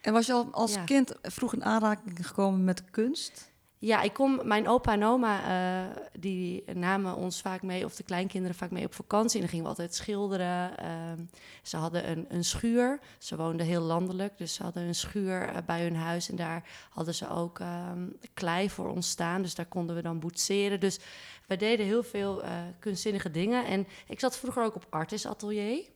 En 0.00 0.12
was 0.12 0.26
je 0.26 0.32
al 0.32 0.48
als 0.52 0.74
Ja. 0.74 0.84
kind 0.84 1.14
vroeg 1.22 1.52
in 1.54 1.64
aanraking 1.64 2.26
gekomen 2.26 2.64
met 2.64 2.90
kunst? 2.90 3.50
Ja, 3.78 4.02
ik 4.02 4.12
kom, 4.12 4.40
mijn 4.44 4.68
opa 4.68 4.92
en 4.92 5.04
oma, 5.04 5.42
eh, 5.42 6.02
die 6.18 6.64
namen 6.74 7.14
ons 7.14 7.40
vaak 7.40 7.62
mee, 7.62 7.84
of 7.84 7.94
de 7.94 8.02
kleinkinderen 8.02 8.56
vaak 8.56 8.70
mee 8.70 8.84
op 8.84 8.94
vakantie. 8.94 9.34
En 9.34 9.40
dan 9.40 9.48
gingen 9.48 9.64
we 9.64 9.70
altijd 9.70 9.94
schilderen. 9.94 10.78
Ehm, 10.78 11.24
ze 11.62 11.76
hadden 11.76 12.10
een, 12.10 12.26
een 12.28 12.44
schuur. 12.44 13.00
Ze 13.18 13.36
woonden 13.36 13.66
heel 13.66 13.80
landelijk, 13.80 14.38
dus 14.38 14.54
ze 14.54 14.62
hadden 14.62 14.82
een 14.82 14.94
schuur 14.94 15.48
eh, 15.48 15.56
bij 15.66 15.82
hun 15.82 15.96
huis. 15.96 16.30
En 16.30 16.36
daar 16.36 16.62
hadden 16.90 17.14
ze 17.14 17.28
ook 17.28 17.58
ehm, 17.58 18.08
klei 18.34 18.70
voor 18.70 18.88
ons 18.88 19.08
staan, 19.08 19.42
dus 19.42 19.54
daar 19.54 19.66
konden 19.66 19.96
we 19.96 20.02
dan 20.02 20.20
boetseren. 20.20 20.80
Dus 20.80 20.98
wij 21.46 21.56
deden 21.56 21.86
heel 21.86 22.02
veel 22.02 22.42
eh, 22.42 22.50
kunstzinnige 22.78 23.30
dingen. 23.30 23.66
En 23.66 23.86
ik 24.06 24.20
zat 24.20 24.36
vroeger 24.36 24.64
ook 24.64 24.74
op 24.74 24.86
Artis 24.90 25.26
Atelier. 25.26 25.94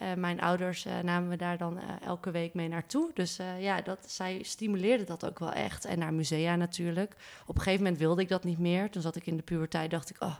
Eh, 0.00 0.14
mijn 0.14 0.40
ouders 0.40 0.84
eh, 0.84 0.98
namen 0.98 1.28
me 1.28 1.36
daar 1.36 1.58
dan 1.58 1.78
eh, 1.78 1.88
elke 2.04 2.30
week 2.30 2.54
mee 2.54 2.68
naartoe. 2.68 3.10
Dus 3.14 3.38
ja, 3.58 3.80
dat, 3.80 4.10
zij 4.10 4.42
stimuleerde 4.42 5.04
dat 5.04 5.26
ook 5.26 5.38
wel 5.38 5.52
echt. 5.52 5.84
En 5.84 5.98
naar 5.98 6.14
musea 6.14 6.56
natuurlijk. 6.56 7.16
Op 7.46 7.54
een 7.54 7.62
gegeven 7.62 7.82
moment 7.82 8.00
wilde 8.00 8.22
ik 8.22 8.28
dat 8.28 8.44
niet 8.44 8.58
meer. 8.58 8.90
Toen 8.90 9.02
zat 9.02 9.16
ik 9.16 9.26
in 9.26 9.36
de 9.36 9.42
puberteit, 9.42 9.90
dacht 9.90 10.10
ik, 10.10 10.22
oh, 10.22 10.36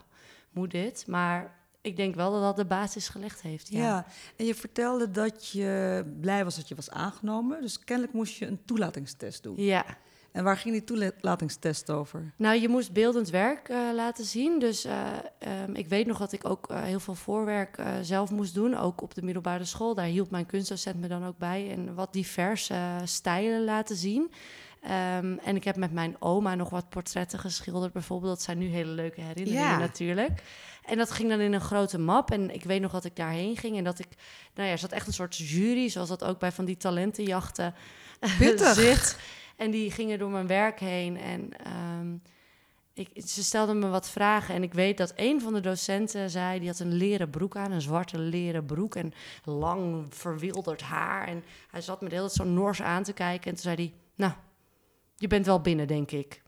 moet 0.51 0.71
dit? 0.71 1.05
Maar 1.07 1.55
ik 1.81 1.97
denk 1.97 2.15
wel 2.15 2.33
dat 2.33 2.43
dat 2.43 2.57
de 2.57 2.65
basis 2.65 3.09
gelegd 3.09 3.43
heeft. 3.43 3.69
Ja. 3.69 3.79
Ja. 3.79 4.07
En 4.37 4.45
je 4.47 4.55
vertelde 4.55 5.11
dat 5.11 5.49
je 5.49 6.05
blij 6.21 6.45
was 6.45 6.57
dat 6.57 6.69
je 6.69 6.75
was 6.75 6.91
aangenomen. 6.91 7.61
Dus 7.61 7.79
kennelijk 7.79 8.15
moest 8.15 8.39
je 8.39 8.47
een 8.47 8.65
toelatingstest 8.65 9.43
doen. 9.43 9.55
ja. 9.57 9.85
En 10.33 10.45
waar 10.45 10.57
ging 10.57 10.75
die 10.75 10.85
toelatingstest 10.85 11.91
over? 11.91 12.33
Nou, 12.37 12.61
je 12.61 12.69
moest 12.69 12.93
beeldend 12.93 13.31
werk 13.31 13.69
eh, 13.69 13.79
laten 13.95 14.25
zien. 14.25 14.59
Dus 14.59 14.85
eh, 14.85 14.95
ehm, 15.39 15.75
ik 15.75 15.89
weet 15.89 16.07
nog 16.07 16.19
dat 16.19 16.33
ik 16.33 16.49
ook 16.49 16.71
eh, 16.71 16.83
heel 16.83 17.01
veel 17.01 17.15
voorwerk 17.15 17.83
zelf 18.03 18.31
moest 18.31 18.55
doen. 18.55 18.77
Ook 18.77 19.03
op 19.03 19.15
de 19.15 19.23
middelbare 19.23 19.65
school. 19.65 19.95
Daar 19.95 20.05
hielp 20.05 20.31
mijn 20.31 20.47
kunstdocent 20.47 21.01
me 21.01 21.09
dan 21.09 21.27
ook 21.27 21.39
bij. 21.39 21.71
En 21.71 21.95
wat 21.95 22.13
diverse 22.13 22.77
stijlen 23.05 23.65
laten 23.65 23.97
zien. 23.97 24.33
Ehm, 24.81 25.37
en 25.45 25.57
ik 25.57 25.65
heb 25.65 25.77
met 25.77 25.93
mijn 25.93 26.17
oma 26.19 26.55
nog 26.55 26.71
wat 26.71 26.89
portretten 26.89 27.39
geschilderd, 27.39 27.93
bijvoorbeeld. 27.93 28.33
Dat 28.33 28.43
zijn 28.43 28.59
nu 28.59 28.67
hele 28.67 28.91
leuke 28.91 29.21
herinneringen 29.21 29.71
Ja. 29.71 29.79
natuurlijk. 29.79 30.43
En 30.85 30.97
dat 30.97 31.11
ging 31.11 31.29
dan 31.29 31.41
in 31.41 31.53
een 31.53 31.61
grote 31.61 31.99
map. 31.99 32.31
En 32.31 32.55
ik 32.55 32.65
weet 32.65 32.81
nog 32.81 32.93
dat 32.93 33.05
ik 33.05 33.17
daarheen 33.17 33.57
ging 33.57 33.77
en 33.77 33.85
dat 33.85 33.99
ik... 33.99 34.09
Nou 34.55 34.67
ja, 34.67 34.73
er 34.73 34.79
zat 34.79 34.93
echt 34.93 35.07
een 35.07 35.13
soort 35.13 35.37
jury, 35.37 35.89
zoals 35.89 36.09
dat 36.09 36.25
ook 36.25 36.39
bij 36.39 36.53
van 36.53 36.65
die 36.65 36.77
talentenjachten 36.77 37.75
zit. 38.75 39.17
En 39.61 39.71
die 39.71 39.91
gingen 39.91 40.19
door 40.19 40.31
mijn 40.31 40.47
werk 40.47 40.81
heen. 40.81 41.19
En 41.19 41.51
ehm, 41.65 42.15
ik, 42.93 43.27
ze 43.27 43.43
stelden 43.43 43.79
me 43.79 43.89
wat 43.89 44.11
vragen. 44.11 44.55
En 44.55 44.63
ik 44.63 44.75
weet 44.75 44.97
dat 44.97 45.13
een 45.17 45.41
van 45.41 45.53
de 45.53 45.61
docenten 45.61 46.31
zei... 46.31 46.59
die 46.59 46.69
had 46.69 46.79
een 46.79 46.95
leren 46.95 47.31
broek 47.31 47.57
aan, 47.57 47.73
een 47.73 47.81
zwarte 47.81 48.19
leren 48.19 48.65
broek... 48.65 48.95
en 48.95 49.13
lang 49.45 50.07
verwilderd 50.15 50.81
haar. 50.81 51.29
En 51.29 51.45
hij 51.71 51.81
zat 51.81 52.01
me 52.01 52.09
de 52.09 52.15
hele 52.15 52.27
tijd 52.27 52.39
zo 52.49 52.53
nors 52.53 52.83
aan 52.83 53.03
te 53.03 53.13
kijken. 53.13 53.45
En 53.45 53.55
toen 53.55 53.63
zei 53.63 53.77
hij... 53.77 53.93
Nou, 54.15 54.33
je 55.17 55.27
bent 55.27 55.47
wel 55.47 55.61
binnen, 55.61 55.87
denk 55.87 56.11
ik. 56.11 56.43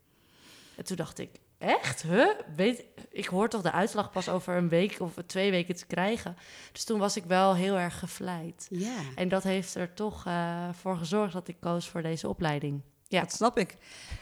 En 0.77 0.85
toen 0.85 0.97
dacht 0.97 1.19
ik... 1.19 1.31
Echt? 1.59 2.03
Huh? 2.03 2.29
Weet, 2.57 2.85
ik 3.11 3.27
hoor 3.27 3.49
toch 3.49 3.63
de 3.63 3.73
uitslag 3.73 4.11
pas 4.11 4.29
over 4.29 4.57
een 4.57 4.69
week 4.69 4.97
of 5.01 5.15
twee 5.27 5.51
weken 5.51 5.77
te 5.77 5.87
krijgen. 5.87 6.37
Dus 6.73 6.85
toen 6.85 6.99
was 6.99 7.17
ik 7.17 7.25
wel 7.25 7.55
heel 7.55 7.79
erg 7.79 7.99
gevleid. 7.99 8.67
Ja. 8.71 8.99
En 9.15 9.29
dat 9.29 9.43
heeft 9.43 9.75
er 9.75 9.95
toch 9.95 10.27
eh, 10.27 10.69
voor 10.73 10.97
gezorgd 10.97 11.33
dat 11.33 11.49
ik 11.49 11.57
koos 11.61 11.89
voor 11.89 12.03
deze 12.03 12.29
opleiding. 12.29 12.83
Ja. 13.13 13.21
Dat 13.21 13.33
snap 13.33 13.59
ik. 13.59 13.77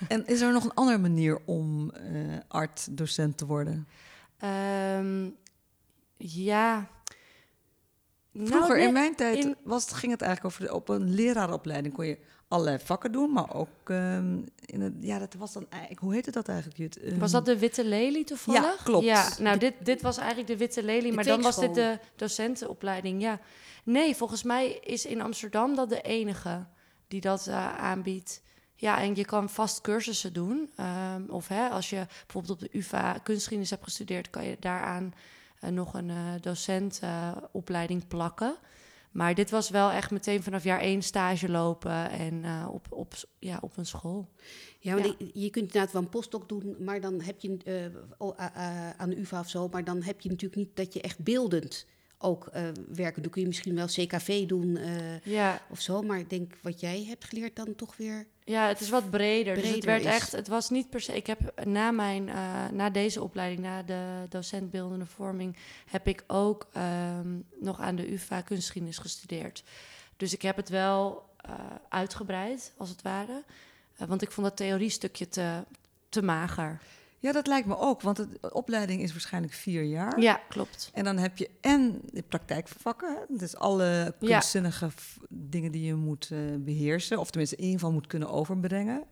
En 0.09 0.27
is 0.27 0.41
er 0.41 0.53
nog 0.53 0.65
een 0.65 0.75
andere 0.75 0.99
manier 0.99 1.39
om 1.45 1.91
eh 1.91 2.39
art-docent 2.49 3.37
te 3.39 3.47
worden? 3.47 3.89
Ehm, 4.39 5.29
ja. 6.17 6.89
Nou, 8.33 8.47
Vroeger 8.47 8.77
nee, 8.77 8.87
in 8.87 8.93
mijn 8.93 9.15
tijd 9.15 9.45
in- 9.45 9.57
was, 9.63 9.85
het- 9.85 9.93
ging 9.95 10.13
het 10.13 10.23
eigenlijk 10.23 10.55
over 10.55 10.67
de, 10.67 10.75
op 10.75 10.89
een 10.89 11.15
lerarenopleiding 11.15 11.95
kon 11.95 12.07
je 12.07 12.19
allerlei 12.49 12.79
vakken 12.85 13.13
doen, 13.13 13.33
maar 13.33 13.55
ook 13.55 13.69
ehm, 13.85 14.39
in 14.65 14.81
het, 14.81 14.93
ja, 15.01 15.19
dat 15.19 15.35
was 15.35 15.53
dan 15.53 15.67
eigenlijk, 15.71 16.01
hoe 16.01 16.15
heette 16.15 16.31
dat 16.31 16.49
eigenlijk? 16.49 16.79
Jut? 16.79 16.97
Ehm, 16.99 17.19
Was 17.19 17.31
dat 17.31 17.45
de 17.45 17.59
Witte 17.59 17.85
Lelie 17.85 18.25
toevallig? 18.25 18.63
Ja, 18.63 18.75
klopt. 18.85 19.05
Ja, 19.05 19.29
nou, 19.39 19.59
dit, 19.59 19.75
dit 19.83 20.03
was 20.03 20.17
eigenlijk 20.19 20.49
de 20.49 20.57
Witte 20.57 20.83
Lelie, 20.83 21.09
De 21.11 21.15
maar 21.15 21.25
dan 21.25 21.43
was 21.43 21.59
dit 21.61 21.75
de 21.75 21.99
docentenopleiding. 22.17 23.23
Ja. 23.23 23.41
Nee, 23.85 24.17
volgens 24.17 24.43
mij 24.43 24.71
is 24.71 25.07
in 25.07 25.21
Amsterdam 25.21 25.75
dat 25.75 25.89
de 25.89 26.01
enige 26.01 26.67
die 27.09 27.21
dat 27.21 27.47
eh, 27.47 27.77
aanbiedt. 27.79 28.43
Ja, 28.81 29.01
en 29.01 29.15
je 29.17 29.25
kan 29.25 29.49
vast 29.51 29.81
cursussen 29.81 30.33
doen. 30.33 30.71
Ehm, 30.77 31.23
of 31.29 31.49
hè, 31.49 31.69
als 31.69 31.91
je 31.91 32.07
bijvoorbeeld 32.27 32.53
op 32.53 32.61
de 32.61 32.79
UvA 32.79 33.13
kunstgeschiedenis 33.13 33.71
hebt 33.71 33.85
gestudeerd, 33.85 34.31
kan 34.31 34.45
je 34.45 34.57
daaraan 34.61 35.15
eh, 35.61 35.71
nog 35.71 35.95
een 35.95 36.11
eh 36.11 36.17
docentopleiding 36.41 38.07
plakken. 38.09 38.57
Maar 39.11 39.35
dit 39.35 39.51
was 39.51 39.71
wel 39.71 39.91
echt 39.91 40.11
meteen 40.11 40.43
vanaf 40.43 40.65
jaar 40.65 40.81
één 40.81 41.03
stage 41.03 41.49
lopen 41.49 42.11
en 42.11 42.45
eh, 42.45 42.69
op, 42.71 42.87
op, 42.91 43.15
ja, 43.39 43.59
op 43.61 43.77
een 43.77 43.87
school. 43.87 44.29
Ja, 44.79 44.97
ik- 45.19 45.31
je 45.35 45.51
kunt 45.51 45.65
inderdaad 45.67 45.93
wel 45.93 46.03
een 46.03 46.09
postdoc 46.09 46.49
doen, 46.49 46.77
maar 46.79 47.01
dan 47.01 47.21
heb 47.21 47.41
je 47.41 47.57
eh, 48.17 48.91
aan 48.97 49.11
de 49.11 49.19
UvA 49.19 49.41
of 49.41 49.49
zo, 49.49 49.69
maar 49.69 49.85
dan 49.85 50.03
heb 50.03 50.21
je 50.21 50.29
natuurlijk 50.29 50.61
niet 50.61 50.77
dat 50.77 50.93
je 50.93 51.01
echt 51.01 51.19
beeldend 51.25 51.87
ook 52.23 52.47
eh, 52.47 52.63
werken. 52.89 53.23
Dan 53.23 53.31
kun 53.31 53.41
je 53.41 53.47
misschien 53.47 53.75
wel 53.75 53.87
CKV 53.87 54.47
doen 54.47 54.77
eh, 54.77 55.21
Ja, 55.21 55.61
of 55.69 55.81
zo, 55.81 56.03
maar 56.03 56.19
ik 56.19 56.31
denk 56.31 56.53
wat 56.63 56.81
jij 56.81 57.05
hebt 57.09 57.25
geleerd 57.25 57.57
dan 57.57 57.75
toch 57.75 57.97
weer. 57.97 58.27
ja 58.45 58.69
het 58.69 58.81
is 58.81 58.89
wat 58.91 59.11
breder. 59.11 59.55
dus 59.55 59.63
het 59.63 59.71
Breder 59.81 59.91
werd 59.91 60.05
is- 60.05 60.21
echt, 60.21 60.33
het 60.33 60.49
was 60.49 60.71
niet 60.71 60.91
per 60.91 61.01
se. 61.01 61.17
Ik 61.17 61.27
heb 61.27 61.65
na 61.67 61.91
mijn, 61.91 62.29
eh, 62.29 62.69
na 62.73 62.91
deze 62.91 63.23
opleiding, 63.23 63.61
na 63.63 63.83
de 63.83 64.27
docent 64.29 64.71
beeldende 64.71 65.07
vorming, 65.07 65.57
heb 65.87 66.07
ik 66.07 66.25
ook 66.27 66.69
ehm, 66.73 67.29
nog 67.61 67.81
aan 67.81 67.97
de 67.97 68.13
UvA 68.13 68.41
kunstgeschiedenis 68.41 68.99
gestudeerd. 68.99 69.65
Dus 70.17 70.33
ik 70.33 70.43
heb 70.43 70.57
het 70.57 70.69
wel 70.69 71.29
uitgebreid, 71.89 72.73
als 72.77 72.89
het 72.89 73.03
ware. 73.03 73.45
Want 74.07 74.23
ik 74.23 74.31
vond 74.31 74.47
dat 74.47 74.57
theoriestukje 74.57 75.29
te, 75.29 75.63
te 76.09 76.23
mager. 76.23 76.81
Ja, 77.23 77.33
dat 77.33 77.47
lijkt 77.47 77.67
me 77.67 77.79
ook, 77.79 78.01
want 78.03 78.17
het- 78.19 78.39
de 78.43 78.53
opleiding 78.53 79.03
is 79.03 79.13
waarschijnlijk 79.13 79.53
vier 79.53 79.83
jaar. 79.83 80.21
Ja, 80.21 80.41
klopt. 80.49 80.91
En 80.95 81.05
dan 81.05 81.17
heb 81.19 81.39
je 81.39 81.51
en 81.61 82.01
de 82.13 82.23
praktijkvakken, 82.23 83.15
hè, 83.17 83.37
dus 83.37 83.57
alle 83.57 84.15
kunstzinnige 84.21 84.91
dingen 85.29 85.73
die 85.73 85.83
je 85.85 85.95
moet 85.95 86.29
eh, 86.33 86.39
beheersen, 86.59 87.19
of 87.19 87.29
tenminste 87.31 87.57
in 87.57 87.63
ieder 87.63 87.79
geval 87.79 87.95
moet 87.95 88.07
kunnen 88.07 88.31
overbrengen. 88.31 89.03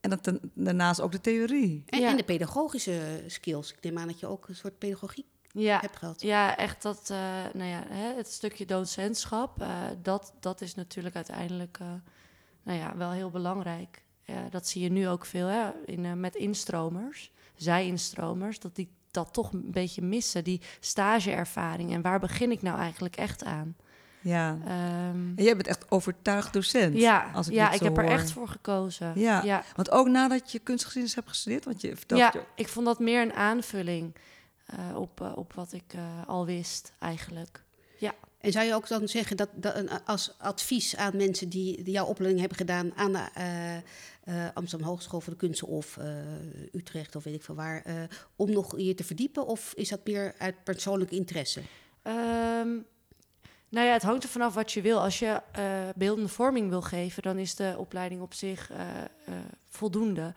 En 0.00 0.10
dan 0.10 0.20
ten- 0.20 0.50
daarnaast 0.54 1.00
ook 1.00 1.12
de 1.12 1.20
theorie. 1.20 1.82
En, 1.86 2.00
Ja. 2.00 2.08
en 2.10 2.16
de 2.16 2.24
pedagogische 2.24 3.22
skills. 3.26 3.72
Ik 3.72 3.78
neem 3.82 3.98
aan 3.98 4.06
dat 4.06 4.20
je 4.20 4.26
ook 4.26 4.48
een 4.48 4.54
soort 4.56 4.78
pedagogiek 4.78 5.26
Ja, 5.52 5.78
hebt 5.80 5.96
gehad. 5.96 6.20
Ja, 6.22 6.56
echt 6.56 6.82
dat, 6.82 7.10
eh, 7.10 7.18
nou 7.54 7.70
ja, 7.70 7.82
hè, 7.88 8.14
het 8.16 8.32
stukje 8.32 8.64
docentschap, 8.66 9.60
eh, 9.62 9.82
dat, 10.02 10.32
dat 10.40 10.60
is 10.60 10.74
natuurlijk 10.74 11.14
uiteindelijk, 11.14 11.78
eh, 11.80 11.86
nou 12.62 12.78
ja, 12.78 12.96
wel 12.96 13.10
heel 13.10 13.30
belangrijk. 13.30 14.02
Ja, 14.24 14.48
dat 14.50 14.68
zie 14.68 14.82
je 14.82 14.88
nu 14.90 15.08
ook 15.08 15.24
veel 15.26 15.46
hè, 15.46 15.70
in, 15.84 16.20
met 16.20 16.34
instromers, 16.34 17.32
zij-instromers, 17.58 18.58
dat 18.58 18.74
die 18.76 18.88
dat 19.10 19.32
toch 19.32 19.52
een 19.52 19.70
beetje 19.70 20.02
missen, 20.02 20.44
die 20.44 20.60
stageervaring. 20.80 21.92
En 21.92 22.02
waar 22.02 22.20
begin 22.20 22.50
ik 22.50 22.62
nou 22.62 22.78
eigenlijk 22.78 23.16
echt 23.16 23.44
aan? 23.44 23.76
Ja. 24.20 24.58
Ehm, 24.64 25.32
En 25.36 25.44
jij 25.44 25.54
bent 25.56 25.66
echt 25.66 25.90
overtuigd 25.90 26.52
docent. 26.52 26.94
ja, 26.98 27.30
als 27.34 27.48
ik 27.48 27.54
ja 27.54 27.72
ik 27.72 27.80
heb 27.80 27.98
er 27.98 28.04
echt 28.04 28.30
voor 28.32 28.48
gekozen. 28.48 29.12
Ja. 29.14 29.42
ja. 29.42 29.62
Want 29.76 29.90
ook 29.90 30.08
nadat 30.08 30.52
je 30.52 30.58
kunstgeschiedenis 30.58 31.14
hebt 31.16 31.28
gestudeerd, 31.28 31.64
want 31.64 31.80
je 31.80 31.96
vertelt 31.96 32.20
Ja, 32.20 32.30
je- 32.32 32.42
ik 32.54 32.68
vond 32.68 32.86
dat 32.86 32.98
meer 32.98 33.22
een 33.22 33.32
aanvulling 33.32 34.14
eh, 34.66 34.96
op, 34.96 35.20
eh, 35.20 35.32
op 35.36 35.52
wat 35.52 35.72
ik 35.72 35.92
eh, 35.94 36.00
al 36.26 36.46
wist 36.46 36.92
eigenlijk. 36.98 37.62
En 38.38 38.52
zou 38.52 38.66
je 38.66 38.74
ook 38.74 38.88
dan 38.88 39.08
zeggen 39.08 39.36
dat, 39.36 39.48
als 40.04 40.34
advies 40.38 40.96
aan 40.96 41.16
mensen 41.16 41.48
die, 41.48 41.82
die 41.82 41.92
jouw 41.92 42.06
opleiding 42.06 42.40
hebben 42.40 42.58
gedaan 42.58 42.94
aan 42.94 43.12
de 43.12 43.28
eh, 43.34 43.76
eh, 43.76 43.82
Amsterdam 44.54 44.88
Hogeschool 44.88 45.20
voor 45.20 45.32
de 45.32 45.38
Kunsten 45.38 45.68
of 45.68 45.96
eh, 45.96 46.06
Utrecht 46.72 47.16
of 47.16 47.24
weet 47.24 47.34
ik 47.34 47.42
veel 47.42 47.54
waar, 47.54 48.08
om 48.36 48.52
nog 48.52 48.78
je 48.80 48.94
te 48.94 49.04
verdiepen? 49.04 49.46
Of 49.46 49.72
is 49.74 49.88
dat 49.88 50.00
meer 50.04 50.34
uit 50.38 50.64
persoonlijk 50.64 51.10
interesse? 51.10 51.60
Ehm, 52.02 52.68
nou 53.68 53.86
ja, 53.86 53.92
het 53.92 54.02
hangt 54.02 54.22
er 54.22 54.28
vanaf 54.28 54.54
wat 54.54 54.72
je 54.72 54.80
wil. 54.80 55.00
Als 55.00 55.18
je 55.18 55.42
beeldende 55.96 56.28
vorming 56.28 56.68
wil 56.68 56.82
geven, 56.82 57.22
dan 57.22 57.38
is 57.38 57.54
de 57.54 57.74
opleiding 57.78 58.20
op 58.20 58.34
zich 58.34 58.70
voldoende. 59.68 60.34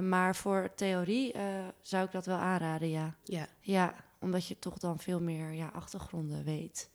Maar 0.00 0.36
voor 0.36 0.70
theorie 0.74 1.34
zou 1.82 2.04
ik 2.04 2.12
dat 2.12 2.26
wel 2.26 2.36
aanraden, 2.36 2.90
ja. 2.90 3.14
Ja. 3.24 3.46
Ja, 3.60 3.94
omdat 4.20 4.46
je 4.46 4.58
toch 4.58 4.78
dan 4.78 4.98
veel 4.98 5.20
meer 5.20 5.52
ja, 5.52 5.70
achtergronden 5.74 6.44
weet. 6.44 6.90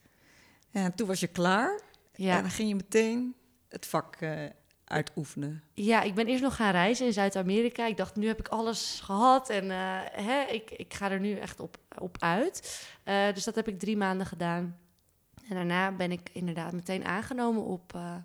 En 0.72 0.96
toen 0.96 1.08
was 1.08 1.20
je 1.20 1.28
klaar 1.28 1.80
en 2.12 2.24
Ja. 2.24 2.42
dan 2.42 2.50
ging 2.50 2.70
je 2.70 2.76
meteen 2.76 3.36
het 3.70 3.86
vak 3.86 4.16
eh, 4.16 4.46
uitoefenen. 4.84 5.64
ja, 5.74 6.02
ik 6.02 6.16
ben 6.16 6.26
eerst 6.28 6.44
nog 6.44 6.56
gaan 6.56 6.72
reizen 6.72 7.06
in 7.06 7.14
Zuid-Amerika. 7.14 7.86
Ik 7.86 7.98
dacht, 7.98 8.16
nu 8.16 8.28
heb 8.28 8.40
ik 8.40 8.48
alles 8.48 9.00
gehad 9.04 9.50
en 9.50 9.72
eh, 9.72 10.00
hè, 10.12 10.42
ik, 10.42 10.72
ik 10.72 10.94
ga 10.94 11.12
er 11.12 11.20
nu 11.20 11.34
echt 11.34 11.60
op, 11.60 11.78
op 11.98 12.16
uit. 12.20 12.86
Eh, 13.04 13.34
dus 13.34 13.44
dat 13.44 13.56
heb 13.56 13.68
ik 13.68 13.80
drie 13.80 13.98
maanden 13.98 14.28
gedaan. 14.28 14.78
En 15.50 15.56
daarna 15.56 15.92
ben 15.92 16.12
ik 16.12 16.30
inderdaad 16.34 16.74
meteen 16.74 17.06
aangenomen 17.06 17.64
op, 17.64 17.94
eh, 17.96 18.16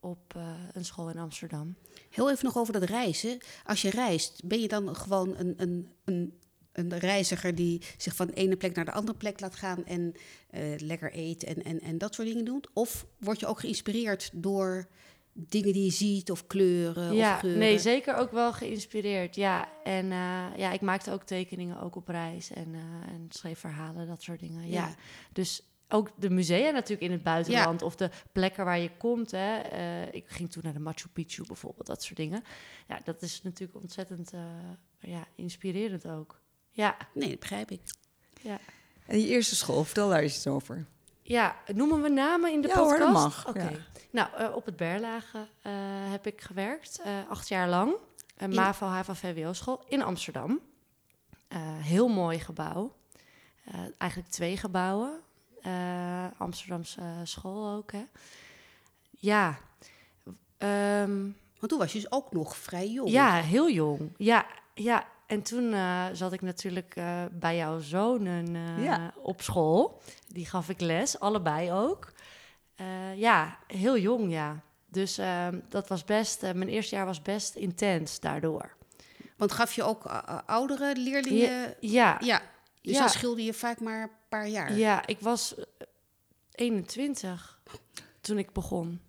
op 0.00 0.34
eh, 0.36 0.42
een 0.72 0.84
school 0.84 1.10
in 1.10 1.18
Amsterdam. 1.18 1.76
Heel 2.10 2.30
even 2.30 2.44
nog 2.44 2.56
over 2.56 2.72
dat 2.72 2.82
reizen. 2.82 3.38
Als 3.64 3.82
je 3.82 3.90
reist, 3.90 4.44
ben 4.44 4.60
je 4.60 4.68
dan 4.68 4.96
gewoon 4.96 5.36
een, 5.36 5.54
een, 5.56 5.92
een, 6.04 6.39
een 6.72 6.98
reiziger 6.98 7.54
die 7.54 7.82
zich 7.96 8.16
van 8.16 8.26
de 8.26 8.34
ene 8.34 8.56
plek 8.56 8.74
naar 8.74 8.84
de 8.84 8.92
andere 8.92 9.18
plek 9.18 9.40
laat 9.40 9.54
gaan 9.54 9.84
en 9.86 10.14
eh, 10.50 10.62
lekker 10.76 11.10
eet 11.14 11.44
en, 11.44 11.62
en, 11.62 11.80
en 11.80 11.98
dat 11.98 12.14
soort 12.14 12.28
dingen 12.28 12.44
doet? 12.44 12.68
Of 12.72 13.06
word 13.18 13.40
je 13.40 13.46
ook 13.46 13.60
geïnspireerd 13.60 14.30
door 14.32 14.88
dingen 15.32 15.72
die 15.72 15.84
je 15.84 15.90
ziet 15.90 16.30
of 16.30 16.46
kleuren 16.46 17.10
of 17.10 17.16
ja, 17.16 17.36
geuren? 17.38 17.58
nee, 17.58 17.78
zeker 17.78 18.14
ook 18.14 18.30
wel 18.30 18.52
geïnspireerd. 18.52 19.34
Ja, 19.34 19.68
en 19.84 20.12
eh, 20.12 20.46
ja, 20.56 20.72
ik 20.72 20.80
maakte 20.80 21.12
ook 21.12 21.22
tekeningen 21.22 21.80
ook 21.80 21.96
op 21.96 22.08
reis 22.08 22.50
en, 22.50 22.74
eh, 22.74 23.12
en 23.12 23.26
schreef 23.28 23.58
verhalen, 23.58 24.06
dat 24.06 24.22
soort 24.22 24.40
dingen. 24.40 24.68
Ja. 24.68 24.86
Ja. 24.86 24.94
dus 25.32 25.62
ook 25.88 26.10
de 26.16 26.30
musea 26.30 26.70
natuurlijk 26.70 27.02
in 27.02 27.12
het 27.12 27.22
buitenland 27.22 27.82
of 27.82 27.96
de 27.96 28.10
plekken 28.32 28.64
waar 28.64 28.78
je 28.78 28.90
komt. 28.96 29.30
Hè. 29.30 29.60
Ik 30.10 30.24
ging 30.26 30.50
toen 30.50 30.62
naar 30.64 30.72
de 30.72 30.78
Machu 30.78 31.08
Picchu 31.08 31.44
bijvoorbeeld, 31.46 31.86
dat 31.86 32.02
soort 32.02 32.16
dingen. 32.16 32.42
Ja, 32.88 33.00
dat 33.04 33.22
is 33.22 33.42
natuurlijk 33.42 33.82
ontzettend 33.82 34.32
ja, 35.00 35.26
inspirerend 35.34 36.06
ook. 36.06 36.40
Ja, 36.80 36.96
Nee, 37.14 37.28
dat 37.30 37.38
begrijp 37.40 37.70
ik. 37.70 37.80
ja. 38.40 38.58
En 39.06 39.20
je 39.20 39.26
eerste 39.26 39.56
school, 39.56 39.84
vertel 39.84 40.08
daar 40.08 40.20
eens 40.20 40.36
iets 40.36 40.46
over. 40.46 40.86
Ja, 41.22 41.56
noemen 41.74 42.02
we 42.02 42.08
namen 42.08 42.52
in 42.52 42.60
de 42.62 42.68
Ja 42.68 42.74
hoor, 42.74 42.84
podcast? 42.98 43.12
dat 43.12 43.22
mag, 43.22 43.48
Oké. 43.48 43.62
ja. 43.62 43.70
Nou, 44.10 44.28
eh, 44.36 44.56
op 44.56 44.64
het 44.64 44.76
Berlage 44.76 45.46
eh, 45.62 45.72
heb 46.10 46.26
ik 46.26 46.40
gewerkt, 46.40 47.00
eh, 47.04 47.12
acht 47.28 47.48
jaar 47.48 47.68
lang. 47.68 47.94
Een 48.36 48.50
In- 48.50 48.56
MAVO, 48.56 48.86
HAVO, 48.86 49.12
VWO-school 49.12 49.84
in 49.88 50.02
Amsterdam. 50.02 50.60
Eh, 51.48 51.58
heel 51.62 52.08
mooi 52.08 52.38
gebouw. 52.38 52.96
Eh, 53.64 53.74
eigenlijk 53.98 54.30
twee 54.32 54.56
gebouwen. 54.56 55.20
Eh, 55.62 56.24
Amsterdamse 56.38 57.02
school 57.24 57.76
ook, 57.76 57.92
hè. 57.92 58.04
Ja. 59.10 59.58
Ehm, 60.58 61.22
Want 61.58 61.72
toen 61.72 61.78
was 61.78 61.92
je 61.92 62.00
dus 62.00 62.12
ook 62.12 62.32
nog 62.32 62.56
vrij 62.56 62.88
jong. 62.90 63.10
ja, 63.10 63.34
heel 63.34 63.70
jong. 63.70 64.12
Ja, 64.16 64.46
ja. 64.74 65.06
En 65.30 65.42
toen 65.42 65.72
eh, 65.72 66.04
zat 66.12 66.32
ik 66.32 66.40
natuurlijk 66.40 66.96
eh, 66.96 67.22
bij 67.32 67.56
jouw 67.56 67.78
zonen 67.80 68.54
eh, 68.56 68.84
Ja. 68.84 69.12
op 69.16 69.42
school. 69.42 70.02
Die 70.28 70.46
gaf 70.46 70.68
ik 70.68 70.80
les, 70.80 71.20
allebei 71.20 71.72
ook. 71.72 72.12
Eh, 72.76 73.18
ja, 73.18 73.58
heel 73.66 73.98
jong, 73.98 74.30
ja. 74.32 74.60
Dus 74.86 75.18
ehm, 75.18 75.58
dat 75.68 75.88
was 75.88 76.04
best, 76.04 76.42
eh, 76.42 76.52
mijn 76.52 76.68
eerste 76.68 76.94
jaar 76.94 77.06
was 77.06 77.22
best 77.22 77.54
intens 77.54 78.20
daardoor. 78.20 78.76
Want 79.36 79.52
gaf 79.52 79.72
je 79.72 79.82
ook 79.82 80.04
oudere 80.46 80.96
leerlingen... 80.96 81.74
Ja, 81.80 82.16
Ja, 82.20 82.42
dus 82.82 82.92
Ja. 82.92 82.98
dan 83.00 83.08
scheelde 83.08 83.44
je 83.44 83.54
vaak 83.54 83.80
maar 83.80 84.02
een 84.02 84.10
paar 84.28 84.48
jaar. 84.48 84.72
ja 84.76 85.06
ik 85.06 85.20
was 85.20 85.54
eh, 85.54 85.64
21 86.54 87.60
toen 88.20 88.38
ik 88.38 88.52
begon. 88.52 89.00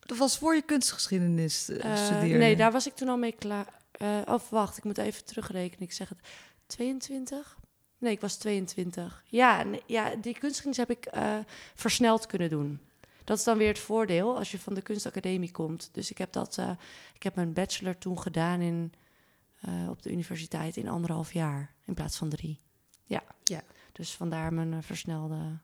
Dat 0.00 0.18
was 0.18 0.38
voor 0.38 0.54
je 0.54 0.62
kunstgeschiedenis 0.62 1.58
studeerde. 1.94 2.38
nee, 2.38 2.56
daar 2.56 2.72
was 2.72 2.86
ik 2.86 2.94
toen 2.94 3.08
al 3.08 3.16
mee 3.16 3.32
klaar. 3.38 3.66
Eh 3.98 4.20
of 4.24 4.50
wacht, 4.50 4.76
ik 4.76 4.84
moet 4.84 4.98
even 4.98 5.24
terugrekenen. 5.24 5.82
Ik 5.82 5.92
zeg 5.92 6.08
het 6.08 6.18
22? 6.66 7.58
Nee, 7.98 8.12
ik 8.12 8.20
was 8.20 8.36
22. 8.36 9.24
Ja, 9.26 9.62
nee, 9.62 9.82
ja 9.86 10.08
die 10.08 10.38
kunstgeschiedenis 10.38 10.76
heb 10.76 10.90
ik 10.90 11.06
eh, 11.06 11.38
versneld 11.74 12.26
kunnen 12.26 12.50
doen. 12.50 12.80
Dat 13.24 13.38
is 13.38 13.44
dan 13.44 13.58
weer 13.58 13.68
het 13.68 13.78
voordeel 13.78 14.36
als 14.36 14.50
je 14.50 14.58
van 14.58 14.74
de 14.74 14.82
kunstacademie 14.82 15.50
komt. 15.50 15.88
Dus 15.92 16.10
ik 16.10 16.18
heb 16.18 16.32
dat, 16.32 16.58
eh, 16.58 16.70
ik 17.14 17.22
heb 17.22 17.34
mijn 17.34 17.52
bachelor 17.52 17.98
toen 17.98 18.18
gedaan 18.20 18.60
in, 18.60 18.92
op 19.88 20.02
de 20.02 20.10
universiteit 20.10 20.76
in 20.76 20.88
anderhalf 20.88 21.32
jaar 21.32 21.74
in 21.84 21.94
plaats 21.94 22.16
van 22.16 22.28
drie. 22.28 22.60
Ja. 23.04 23.22
Ja. 23.44 23.62
Dus 23.92 24.14
vandaar 24.14 24.52
mijn 24.52 24.82
versnelde 24.82 25.58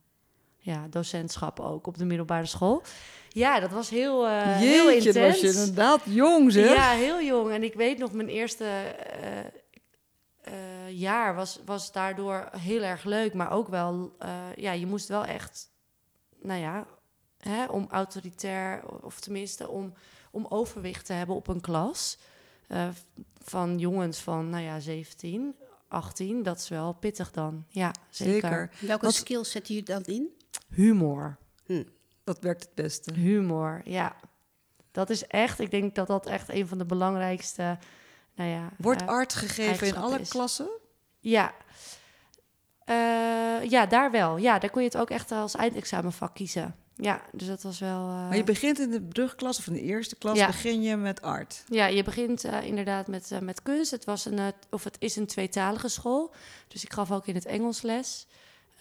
ja, 0.65 0.87
docentschap 0.91 1.61
ook 1.61 1.87
op 1.87 1.99
de 1.99 2.05
middelbare 2.05 2.47
school. 2.47 2.83
Ja, 3.29 3.61
dat 3.61 3.71
was 3.71 3.89
heel, 3.91 4.27
eh 4.29 4.43
heel 4.57 4.91
intens. 4.91 5.17
was 5.17 5.41
je 5.41 5.49
inderdaad 5.61 6.01
jong 6.05 6.53
zeg. 6.53 6.75
Ja, 6.75 6.91
heel 6.91 7.21
jong. 7.23 7.51
En 7.51 7.63
ik 7.63 7.75
weet 7.75 7.99
nog, 7.99 8.13
mijn 8.13 8.29
eerste 8.29 8.65
eh, 8.65 9.39
eh, 10.41 10.91
jaar 10.91 11.35
was, 11.35 11.61
was 11.65 11.93
daardoor 11.93 12.49
heel 12.57 12.83
erg 12.83 13.05
leuk. 13.05 13.35
Maar 13.35 13.51
ook 13.51 13.69
wel, 13.69 14.15
eh, 14.19 14.31
ja, 14.57 14.73
je 14.73 14.87
moest 14.87 15.09
wel 15.09 15.25
echt, 15.25 15.71
nou 16.43 16.61
ja, 16.61 16.87
hè, 17.39 17.65
om 17.65 17.87
autoritair, 17.91 18.83
of 19.03 19.21
tenminste 19.21 19.69
om, 19.69 19.93
om 20.31 20.47
overwicht 20.49 21.07
te 21.07 21.13
hebben 21.13 21.37
op 21.37 21.49
een 21.49 21.61
klas. 21.61 22.19
eh, 22.69 22.89
van 23.45 23.79
jongens 23.79 24.19
van, 24.19 24.49
nou 24.51 24.63
ja, 24.65 24.81
17, 24.81 25.55
18. 25.89 26.43
Dat 26.43 26.59
is 26.59 26.69
wel 26.69 26.93
pittig 26.93 27.31
dan. 27.31 27.65
Ja, 27.69 27.95
zeker. 28.11 28.33
Zeker. 28.33 28.71
Welke 28.81 29.05
Wat- 29.05 29.15
skills 29.15 29.51
zet 29.51 29.69
je 29.69 29.83
dan 29.83 30.03
in? 30.05 30.29
Humor. 30.75 31.37
Dat 32.25 32.39
werkt 32.41 32.63
het 32.63 32.75
beste. 32.75 33.15
Humor, 33.15 33.81
ja. 33.85 34.17
Dat 34.91 35.11
is 35.11 35.27
echt, 35.27 35.59
ik 35.61 35.71
denk 35.71 35.95
dat 35.95 36.07
dat 36.07 36.27
echt 36.27 36.49
een 36.49 36.67
van 36.69 36.79
de 36.79 36.85
belangrijkste, 36.85 37.79
nou 38.35 38.51
ja... 38.51 38.69
Wordt 38.79 39.03
eh, 39.03 39.09
art 39.09 39.35
gegeven 39.35 39.87
in 39.87 39.97
alle 39.97 40.21
is. 40.21 40.29
klassen? 40.29 40.69
Ja. 41.21 41.53
Eh, 42.85 43.71
ja, 43.71 43.87
daar 43.87 44.11
wel. 44.11 44.37
Ja, 44.37 44.59
daar 44.59 44.71
kon 44.71 44.83
je 44.83 44.89
het 44.89 44.97
ook 44.99 45.11
echt 45.11 45.33
als 45.33 45.55
eindexamenvak 45.55 46.35
kiezen. 46.35 46.75
Ja, 46.95 47.23
dus 47.33 47.47
dat 47.47 47.63
was 47.63 47.79
wel... 47.79 48.09
eh, 48.09 48.29
Maar 48.29 48.37
je 48.37 48.45
begint 48.45 48.79
in 48.79 48.91
de 48.91 49.03
brugklas 49.03 49.59
of 49.59 49.67
in 49.67 49.73
de 49.73 49.81
eerste 49.81 50.17
klas, 50.17 50.39
Ja. 50.39 50.47
begin 50.47 50.83
je 50.83 50.97
met 50.97 51.23
art. 51.23 51.65
Ja, 51.69 51.87
je 51.87 52.03
begint 52.03 52.45
eh, 52.45 52.63
inderdaad 52.67 53.07
met, 53.07 53.31
met 53.41 53.63
kunst. 53.63 53.91
Het, 53.91 54.05
was 54.05 54.25
een, 54.25 54.53
of 54.71 54.85
het 54.85 54.97
is 54.99 55.17
een 55.17 55.27
tweetalige 55.27 55.89
school. 55.89 56.35
Dus 56.69 56.85
ik 56.85 56.93
gaf 56.93 57.11
ook 57.11 57.27
in 57.27 57.35
het 57.35 57.47
Engels 57.47 57.83
les. 57.83 58.27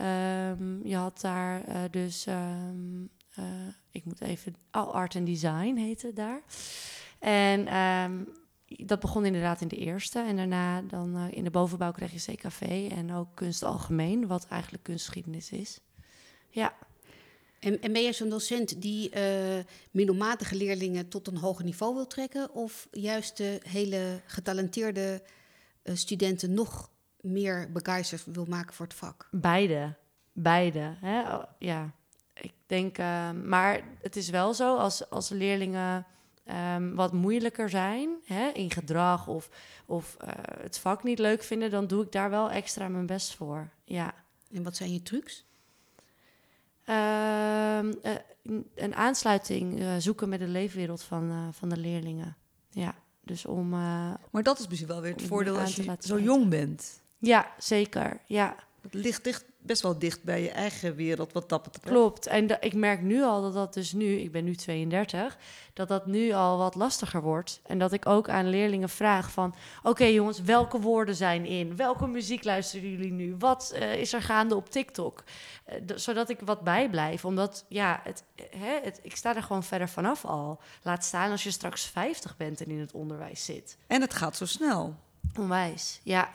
Ehm, 0.01 0.87
je 0.87 0.95
had 0.95 1.21
daar 1.21 1.63
eh, 1.63 1.81
dus... 1.91 2.25
ehm, 2.25 3.03
eh, 3.35 3.45
ik 3.91 4.05
moet 4.05 4.21
even... 4.21 4.55
Oh, 4.71 4.93
Art 4.93 5.15
and 5.15 5.25
Design 5.25 5.75
heette 5.75 6.13
daar. 6.13 6.41
En 7.19 7.67
ehm, 7.67 8.23
dat 8.87 8.99
begon 8.99 9.25
inderdaad 9.25 9.61
in 9.61 9.67
de 9.67 9.75
eerste. 9.75 10.19
En 10.19 10.35
daarna 10.35 10.81
dan 10.81 11.15
eh, 11.15 11.37
in 11.37 11.43
de 11.43 11.49
bovenbouw 11.49 11.91
kreeg 11.91 12.11
je 12.11 12.33
CKV 12.33 12.89
en 12.91 13.13
ook 13.13 13.35
kunst 13.35 13.63
algemeen. 13.63 14.27
Wat 14.27 14.47
eigenlijk 14.47 14.83
kunstgeschiedenis 14.83 15.51
is. 15.51 15.79
Ja, 16.49 16.73
En, 17.59 17.81
en 17.81 17.93
ben 17.93 18.01
jij 18.01 18.13
zo'n 18.13 18.29
docent 18.29 18.81
die 18.81 19.11
middelmatige 19.91 20.55
leerlingen 20.55 21.07
tot 21.09 21.27
een 21.27 21.37
hoger 21.37 21.65
niveau 21.65 21.95
wil 21.95 22.07
trekken? 22.07 22.53
Of 22.53 22.87
juist 22.91 23.37
de 23.37 23.61
hele 23.63 24.21
getalenteerde 24.25 25.21
studenten 25.83 26.53
nog 26.53 26.90
meer 27.21 27.71
begeisterd 27.71 28.25
wil 28.25 28.45
maken 28.45 28.73
voor 28.73 28.85
het 28.85 28.95
vak? 28.95 29.27
Beide. 29.31 29.95
Beide. 30.33 30.93
Hè? 30.99 31.21
Oh, 31.35 31.43
Ja, 31.59 31.91
ik 32.33 32.53
denk. 32.65 32.97
eh, 32.97 33.31
maar 33.31 33.81
het 34.01 34.15
is 34.15 34.29
wel 34.29 34.53
zo 34.53 34.77
als, 34.77 35.09
als 35.09 35.29
leerlingen 35.29 36.05
ehm, 36.43 36.93
wat 36.93 37.13
moeilijker 37.13 37.69
zijn 37.69 38.09
hè, 38.25 38.47
in 38.49 38.71
gedrag 38.71 39.27
of, 39.27 39.49
of 39.85 40.15
eh, 40.19 40.27
het 40.61 40.79
vak 40.79 41.03
niet 41.03 41.19
leuk 41.19 41.43
vinden, 41.43 41.71
dan 41.71 41.87
doe 41.87 42.03
ik 42.03 42.11
daar 42.11 42.29
wel 42.29 42.51
extra 42.51 42.87
mijn 42.87 43.05
best 43.05 43.35
voor. 43.35 43.69
Ja. 43.85 44.13
En 44.51 44.63
wat 44.63 44.75
zijn 44.75 44.93
je 44.93 45.01
trucs? 45.03 45.45
Ehm, 46.85 47.93
eh, 48.01 48.11
een 48.75 48.95
aansluiting 48.95 49.79
eh, 49.79 49.95
zoeken 49.97 50.29
met 50.29 50.39
de 50.39 50.47
leefwereld 50.47 51.01
van, 51.03 51.29
eh, 51.29 51.47
van 51.51 51.69
de 51.69 51.77
leerlingen. 51.77 52.35
Ja, 52.69 52.95
dus 53.23 53.45
om. 53.45 53.73
eh, 53.73 54.13
Maar 54.31 54.43
dat 54.43 54.59
is 54.59 54.67
misschien 54.67 54.87
wel 54.89 55.01
weer 55.01 55.11
het 55.13 55.21
voordeel 55.21 55.59
als 55.59 55.75
je 55.75 55.95
zo 55.99 56.19
jong 56.19 56.49
bent. 56.49 57.01
Ja, 57.21 57.51
zeker. 57.57 58.19
Ja. 58.25 58.55
Het 58.81 58.93
ligt 58.93 59.23
dicht, 59.23 59.45
best 59.57 59.81
wel 59.81 59.99
dicht 59.99 60.23
bij 60.23 60.41
je 60.41 60.49
eigen 60.51 60.95
wereld 60.95 61.33
wat 61.33 61.49
dat 61.49 61.63
betreft. 61.63 61.87
Klopt. 61.95 62.27
En 62.27 62.47
da- 62.47 62.61
ik 62.61 62.73
merk 62.73 63.01
nu 63.01 63.23
al 63.23 63.41
dat 63.41 63.53
dat 63.53 63.73
dus 63.73 63.91
nu, 63.93 64.05
ik 64.15 64.31
ben 64.31 64.43
nu 64.43 64.55
32, 64.55 65.37
dat 65.73 65.87
dat 65.87 66.05
nu 66.05 66.31
al 66.31 66.57
wat 66.57 66.75
lastiger 66.75 67.21
wordt. 67.21 67.61
En 67.65 67.79
dat 67.79 67.91
ik 67.93 68.05
ook 68.05 68.29
aan 68.29 68.49
leerlingen 68.49 68.89
vraag 68.89 69.31
van, 69.31 69.55
oké 69.83 70.03
jongens, 70.05 70.41
welke 70.41 70.79
woorden 70.79 71.15
zijn 71.15 71.45
in? 71.45 71.75
Welke 71.75 72.07
muziek 72.07 72.43
luisteren 72.43 72.89
jullie 72.89 73.11
nu? 73.11 73.35
Wat 73.39 73.71
eh, 73.75 73.95
is 73.95 74.13
er 74.13 74.21
gaande 74.21 74.55
op 74.55 74.69
TikTok? 74.69 75.23
Eh, 75.65 75.75
d- 75.85 76.01
zodat 76.01 76.29
ik 76.29 76.39
wat 76.39 76.61
bijblijf. 76.61 77.25
Omdat, 77.25 77.65
ja, 77.67 77.99
het, 78.03 78.23
hè, 78.57 78.79
het, 78.83 78.99
ik 79.03 79.15
sta 79.15 79.35
er 79.35 79.43
gewoon 79.43 79.63
verder 79.63 79.89
vanaf 79.89 80.25
al. 80.25 80.59
Laat 80.81 81.03
staan 81.05 81.31
als 81.31 81.43
je 81.43 81.51
straks 81.51 81.85
50 81.85 82.37
bent 82.37 82.61
en 82.61 82.69
in 82.69 82.79
het 82.79 82.91
onderwijs 82.91 83.45
zit. 83.45 83.77
En 83.87 84.01
het 84.01 84.13
gaat 84.13 84.37
zo 84.37 84.45
snel. 84.45 84.95
Onwijs, 85.39 85.99
ja. 86.03 86.29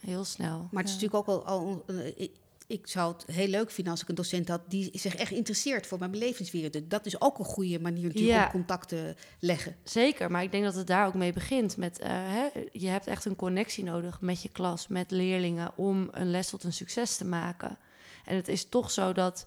Heel 0.00 0.24
snel. 0.24 0.68
Maar 0.70 0.82
het 0.82 0.92
is 0.92 1.00
natuurlijk 1.00 1.28
ook 1.28 1.36
al. 1.36 1.44
al 1.46 1.84
eh, 1.86 2.28
ik, 2.66 2.86
zou 2.86 3.12
het 3.12 3.24
heel 3.26 3.48
leuk 3.48 3.70
vinden 3.70 3.92
als 3.92 4.02
ik 4.02 4.08
een 4.08 4.14
docent 4.14 4.48
had 4.48 4.60
die 4.68 4.90
zich 4.92 5.14
echt 5.14 5.30
interesseert 5.30 5.86
voor 5.86 5.98
mijn 5.98 6.10
belevingswereld. 6.10 6.72
Dus 6.72 6.82
Dat 6.88 7.06
is 7.06 7.20
ook 7.20 7.38
een 7.38 7.44
goede 7.44 7.80
manier 7.80 8.06
natuurlijk 8.06 8.34
Ja. 8.34 8.44
om 8.44 8.50
contact 8.50 8.88
te 8.88 9.14
leggen. 9.40 9.76
Zeker, 9.84 10.30
maar 10.30 10.42
ik 10.42 10.50
denk 10.50 10.64
dat 10.64 10.74
het 10.74 10.86
daar 10.86 11.06
ook 11.06 11.14
mee 11.14 11.32
begint. 11.32 11.76
Met, 11.76 11.98
eh, 11.98 12.08
hè, 12.10 12.48
je 12.72 12.88
hebt 12.88 13.06
echt 13.06 13.24
een 13.24 13.36
connectie 13.36 13.84
nodig 13.84 14.20
met 14.20 14.42
je 14.42 14.48
klas, 14.48 14.88
met 14.88 15.10
leerlingen, 15.10 15.72
om 15.76 16.08
een 16.10 16.30
les 16.30 16.48
tot 16.48 16.64
een 16.64 16.72
succes 16.72 17.16
te 17.16 17.24
maken. 17.24 17.78
En 18.24 18.36
het 18.36 18.48
is 18.48 18.68
toch 18.68 18.90
zo 18.90 19.12
dat, 19.12 19.46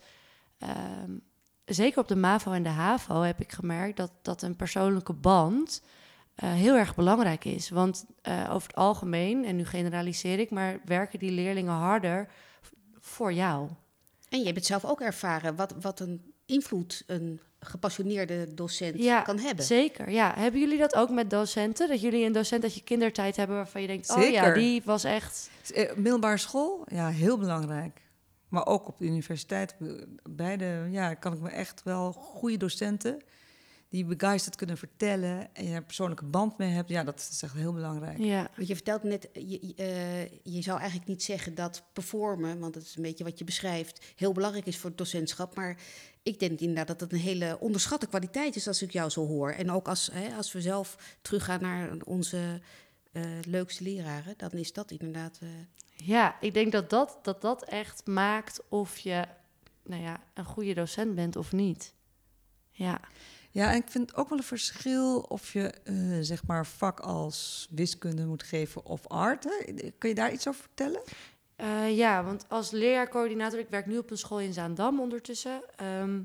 ehm, 0.58 1.12
zeker 1.66 2.00
op 2.00 2.08
de 2.08 2.16
MAVO 2.16 2.52
en 2.52 2.64
de 2.64 2.70
HAVO 2.70 3.22
heb 3.22 3.40
ik 3.40 3.52
gemerkt 3.52 3.98
dat, 3.98 4.12
dat 4.22 4.42
een 4.42 4.56
persoonlijke 4.56 5.14
band 5.14 5.82
eh, 6.42 6.54
heel 6.54 6.76
erg 6.76 6.96
belangrijk 6.96 7.46
is. 7.46 7.70
Want 7.70 8.06
eh, 8.22 8.50
over 8.54 8.68
het 8.68 8.78
algemeen, 8.78 9.46
en 9.46 9.56
nu 9.56 9.66
generaliseer 9.66 10.40
ik, 10.40 10.50
maar 10.50 10.80
werken 10.86 11.20
die 11.20 11.32
leerlingen 11.32 11.74
harder 11.74 12.28
voor 13.00 13.34
jou. 13.34 13.70
En 14.30 14.40
je 14.40 14.46
hebt 14.46 14.58
het 14.58 14.66
zelf 14.66 14.86
ook 14.86 15.02
ervaren 15.02 15.56
wat, 15.56 15.74
wat 15.82 16.00
een 16.00 16.34
invloed 16.46 17.04
een 17.08 17.40
gepassioneerde 17.60 18.54
docent 18.54 19.04
Ja, 19.04 19.22
kan 19.22 19.40
hebben. 19.40 19.66
Zeker, 19.66 20.10
ja. 20.10 20.34
Hebben 20.36 20.60
jullie 20.60 20.78
dat 20.78 20.96
ook 20.96 21.10
met 21.10 21.30
docenten? 21.30 21.88
Dat 21.88 22.02
jullie 22.02 22.26
een 22.26 22.32
docent 22.32 22.64
uit 22.64 22.76
je 22.76 22.84
kindertijd 22.84 23.36
hebben 23.36 23.56
waarvan 23.56 23.82
je 23.82 23.88
denkt... 23.88 24.16
oh 24.16 24.30
ja, 24.30 24.54
die 24.54 24.82
was 24.86 25.04
echt... 25.04 25.50
Eh, 25.74 25.96
Middelbare 25.96 26.38
school, 26.38 26.86
ja, 26.86 27.10
heel 27.10 27.38
belangrijk. 27.38 28.02
Maar 28.48 28.66
ook 28.66 28.88
op 28.88 29.00
de 29.00 29.06
universiteit, 29.06 29.76
beide, 30.30 30.88
ja, 30.92 31.14
kan 31.14 31.34
ik 31.34 31.40
me 31.40 31.50
echt 31.50 31.84
wel 31.84 32.12
goede 32.12 32.58
docenten 32.58 33.22
die 33.92 34.06
begeisterd 34.06 34.56
kunnen 34.56 34.78
vertellen 34.78 35.56
en 35.56 35.64
je 35.64 35.70
er 35.70 35.76
een 35.76 35.86
persoonlijke 35.86 36.26
band 36.26 36.58
mee 36.58 36.70
hebt. 36.70 36.90
Ja, 36.90 37.04
dat 37.04 37.28
is 37.32 37.42
echt 37.42 37.54
heel 37.54 37.74
belangrijk. 37.74 38.18
Ja, 38.18 38.50
Want 38.56 38.68
je 38.68 38.74
vertelt 38.76 39.04
net, 39.04 39.30
je, 39.34 39.74
eh, 39.76 40.24
je 40.54 40.62
zou 40.62 40.80
eigenlijk 40.80 41.10
niet 41.10 41.24
zeggen 41.24 41.56
dat 41.56 41.84
performen, 41.94 42.60
want 42.60 42.74
dat 42.74 42.84
is 42.84 42.96
een 42.96 43.02
beetje 43.02 43.24
wat 43.24 43.40
je 43.40 43.44
beschrijft, 43.44 44.06
heel 44.16 44.32
belangrijk 44.32 44.66
is 44.66 44.78
voor 44.78 44.90
het 44.90 44.98
docentschap. 44.98 45.56
Maar 45.56 45.78
ik 46.24 46.40
denk 46.40 46.60
inderdaad 46.60 46.88
dat 46.88 47.00
het 47.02 47.12
een 47.12 47.20
hele 47.20 47.58
onderschatte 47.60 48.08
kwaliteit 48.08 48.56
is 48.56 48.68
als 48.68 48.82
ik 48.82 48.92
jou 48.92 49.10
zo 49.10 49.28
hoor. 49.28 49.52
En 49.52 49.72
ook 49.72 49.88
als, 49.88 50.10
hè, 50.14 50.36
als 50.36 50.52
we 50.52 50.62
zelf 50.62 51.18
teruggaan 51.22 51.62
naar 51.62 51.92
onze 52.06 52.62
eh, 53.12 53.24
leukste 53.48 53.84
leraren, 53.84 54.34
dan 54.38 54.52
is 54.52 54.74
dat 54.74 54.92
inderdaad. 54.92 55.40
eh, 55.42 55.50
ja 56.08 56.38
ik 56.42 56.54
denk 56.54 56.72
dat 56.72 56.90
dat, 56.90 57.20
dat 57.22 57.42
dat 57.42 57.64
echt 57.64 58.06
maakt 58.08 58.62
of 58.70 58.98
je 58.98 59.26
nou 59.84 60.02
ja, 60.02 60.24
een 60.34 60.46
goede 60.46 60.74
docent 60.74 61.16
bent 61.16 61.36
of 61.36 61.52
niet. 61.52 61.94
Ja, 62.72 63.00
Ja, 63.52 63.72
en 63.72 63.78
ik 63.78 63.90
vind 63.90 64.16
ook 64.16 64.30
wel 64.30 64.38
een 64.38 64.44
verschil 64.44 65.20
of 65.20 65.54
je 65.54 65.74
eh, 65.84 65.96
zeg 66.22 66.46
maar 66.48 66.66
vak 66.66 67.00
als 67.00 67.68
wiskunde 67.72 68.26
moet 68.26 68.44
geven 68.44 68.86
of 68.86 69.08
art. 69.08 69.48
Kun 69.98 70.10
je 70.10 70.16
daar 70.16 70.32
iets 70.34 70.48
over 70.48 70.62
vertellen? 70.62 71.02
Eh, 71.56 71.98
ja, 71.98 72.24
want 72.24 72.46
als 72.50 72.72
leerjaarcoördinator, 72.72 73.60
ik 73.60 73.70
werk 73.70 73.86
nu 73.86 73.98
op 73.98 74.12
een 74.12 74.18
school 74.18 74.40
in 74.40 74.54
Zaandam 74.54 75.00
ondertussen. 75.00 75.62
ehm, 75.76 76.20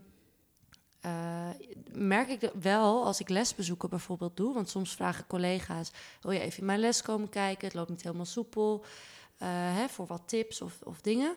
eh, 1.00 1.48
merk 1.92 2.28
ik 2.28 2.40
dat 2.40 2.52
wel 2.60 3.04
als 3.04 3.20
ik 3.20 3.28
lesbezoeken 3.28 3.88
bijvoorbeeld 3.88 4.36
doe. 4.36 4.54
Want 4.54 4.68
soms 4.68 4.94
vragen 4.94 5.26
collega's: 5.26 5.90
wil 6.20 6.30
je 6.30 6.40
even 6.40 6.58
in 6.58 6.64
mijn 6.66 6.80
les 6.80 7.02
komen 7.02 7.28
kijken? 7.28 7.66
Het 7.66 7.76
loopt 7.76 7.90
niet 7.90 8.02
helemaal 8.02 8.24
soepel. 8.24 8.84
hè, 9.44 9.88
voor 9.88 10.06
wat 10.06 10.22
tips 10.26 10.60
of, 10.60 10.78
of 10.82 11.00
dingen. 11.00 11.36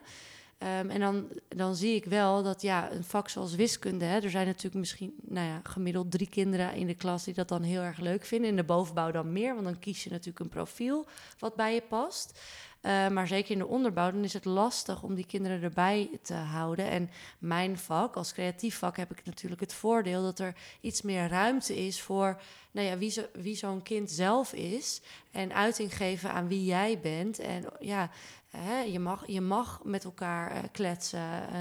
Ehm, 0.60 0.90
en 0.90 1.00
dan, 1.00 1.28
dan 1.48 1.74
zie 1.74 1.94
ik 1.94 2.04
wel 2.04 2.42
dat 2.42 2.62
ja, 2.62 2.92
een 2.92 3.04
vak 3.04 3.28
zoals 3.28 3.54
wiskunde, 3.54 4.04
hè, 4.04 4.20
er 4.20 4.30
zijn 4.30 4.46
natuurlijk 4.46 4.74
misschien 4.74 5.14
nou 5.22 5.46
ja, 5.46 5.60
gemiddeld 5.62 6.10
drie 6.10 6.28
kinderen 6.28 6.74
in 6.74 6.86
de 6.86 6.94
klas 6.94 7.24
die 7.24 7.34
dat 7.34 7.48
dan 7.48 7.62
heel 7.62 7.80
erg 7.80 7.98
leuk 7.98 8.24
vinden. 8.24 8.50
In 8.50 8.56
de 8.56 8.64
bovenbouw 8.64 9.10
dan 9.10 9.32
meer, 9.32 9.52
want 9.52 9.66
dan 9.66 9.78
kies 9.78 10.04
je 10.04 10.10
natuurlijk 10.10 10.38
een 10.38 10.48
profiel 10.48 11.06
wat 11.38 11.54
bij 11.54 11.74
je 11.74 11.82
past. 11.88 12.40
Uh, 12.82 13.08
maar 13.08 13.26
zeker 13.26 13.50
in 13.50 13.58
de 13.58 13.66
onderbouw, 13.66 14.10
dan 14.10 14.24
is 14.24 14.32
het 14.32 14.44
lastig 14.44 15.02
om 15.02 15.14
die 15.14 15.26
kinderen 15.26 15.62
erbij 15.62 16.10
te 16.22 16.34
houden. 16.34 16.90
En 16.90 17.10
mijn 17.38 17.78
vak, 17.78 18.16
als 18.16 18.32
creatief 18.32 18.78
vak, 18.78 18.96
heb 18.96 19.10
ik 19.10 19.24
natuurlijk 19.24 19.60
het 19.60 19.74
voordeel 19.74 20.22
dat 20.22 20.38
er 20.38 20.54
iets 20.80 21.02
meer 21.02 21.28
ruimte 21.28 21.86
is 21.86 22.00
voor 22.00 22.40
nou 22.70 22.86
ja, 22.86 22.98
wie, 22.98 23.10
zo, 23.10 23.22
wie 23.32 23.56
zo'n 23.56 23.82
kind 23.82 24.10
zelf 24.10 24.52
is. 24.52 25.00
En 25.30 25.54
uiting 25.54 25.96
geven 25.96 26.32
aan 26.32 26.48
wie 26.48 26.64
jij 26.64 26.98
bent. 27.00 27.38
En 27.38 27.64
ja, 27.80 28.10
hè, 28.48 28.80
je, 28.80 28.98
mag, 28.98 29.26
je 29.26 29.40
mag 29.40 29.80
met 29.84 30.04
elkaar 30.04 30.52
uh, 30.52 30.58
kletsen 30.72 31.48
uh, 31.52 31.58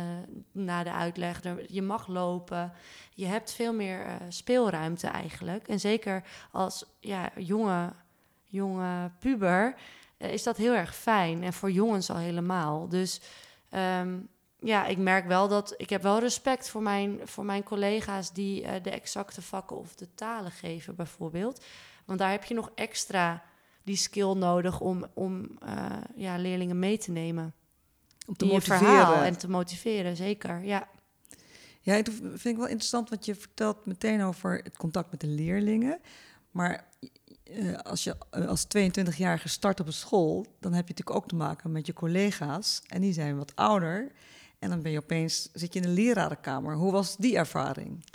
na 0.51 0.83
de 0.83 0.91
uitleg. 0.91 1.41
Je 1.67 1.81
mag 1.81 2.07
lopen. 2.07 2.73
Je 3.13 3.25
hebt 3.25 3.51
veel 3.51 3.73
meer 3.73 4.05
uh, 4.05 4.13
speelruimte 4.29 5.07
eigenlijk. 5.07 5.67
En 5.67 5.79
zeker 5.79 6.23
als 6.51 6.85
ja, 6.99 7.31
jonge, 7.35 7.93
jonge 8.43 9.11
puber 9.19 9.75
is 10.17 10.43
dat 10.43 10.57
heel 10.57 10.73
erg 10.73 10.95
fijn. 10.95 11.43
En 11.43 11.53
voor 11.53 11.71
jongens 11.71 12.09
al 12.09 12.17
helemaal. 12.17 12.89
Dus 12.89 13.21
um, 13.71 14.29
ja, 14.61 14.85
ik 14.85 14.97
merk 14.97 15.27
wel 15.27 15.47
dat 15.47 15.73
ik 15.77 15.89
heb 15.89 16.01
wel 16.01 16.19
respect 16.19 16.69
voor 16.69 16.81
mijn, 16.81 17.19
voor 17.23 17.45
mijn 17.45 17.63
collega's 17.63 18.33
die 18.33 18.63
uh, 18.63 18.71
de 18.81 18.89
exacte 18.89 19.41
vakken 19.41 19.77
of 19.77 19.95
de 19.95 20.07
talen 20.15 20.51
geven, 20.51 20.95
bijvoorbeeld. 20.95 21.63
Want 22.05 22.19
daar 22.19 22.31
heb 22.31 22.43
je 22.43 22.53
nog 22.53 22.71
extra 22.75 23.43
die 23.83 23.95
skill 23.95 24.33
nodig 24.33 24.79
om, 24.79 25.05
om 25.13 25.57
uh, 25.65 25.85
ja, 26.15 26.37
leerlingen 26.37 26.79
mee 26.79 26.97
te 26.97 27.11
nemen. 27.11 27.53
Om 28.27 28.35
te 28.35 28.45
motiveren. 28.45 28.77
Verhaal 28.77 29.23
en 29.23 29.37
te 29.37 29.49
motiveren, 29.49 30.15
zeker. 30.15 30.63
Ja. 30.63 30.87
Ja, 31.81 32.01
dat 32.01 32.13
vind 32.13 32.45
ik 32.45 32.57
wel 32.57 32.67
interessant 32.67 33.09
wat 33.09 33.25
je 33.25 33.35
vertelt 33.35 33.85
meteen 33.85 34.21
over 34.21 34.59
het 34.63 34.77
contact 34.77 35.11
met 35.11 35.19
de 35.19 35.27
leerlingen. 35.27 35.99
Maar 36.51 36.87
uh, 37.51 37.77
als 37.77 38.03
je 38.03 38.15
als 38.29 38.65
22-jarige 38.65 39.49
start 39.49 39.79
op 39.79 39.87
een 39.87 39.93
school, 39.93 40.45
dan 40.59 40.73
heb 40.73 40.87
je 40.87 40.93
natuurlijk 40.93 41.17
ook 41.17 41.27
te 41.27 41.35
maken 41.35 41.71
met 41.71 41.85
je 41.85 41.93
collega's. 41.93 42.81
En 42.87 43.01
die 43.01 43.13
zijn 43.13 43.37
wat 43.37 43.55
ouder. 43.55 44.11
En 44.59 44.69
dan 44.69 44.81
ben 44.81 44.91
je 44.91 44.97
opeens, 44.97 45.49
zit 45.53 45.73
je 45.73 45.79
in 45.79 45.85
een 45.85 45.93
lerarenkamer. 45.93 46.75
Hoe 46.75 46.91
was 46.91 47.17
die 47.17 47.37
ervaring? 47.37 48.05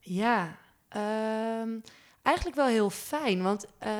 Ja, 0.00 0.58
um, 1.60 1.82
eigenlijk 2.22 2.56
wel 2.56 2.66
heel 2.66 2.90
fijn. 2.90 3.42
Want 3.42 3.66
eh, 3.78 3.92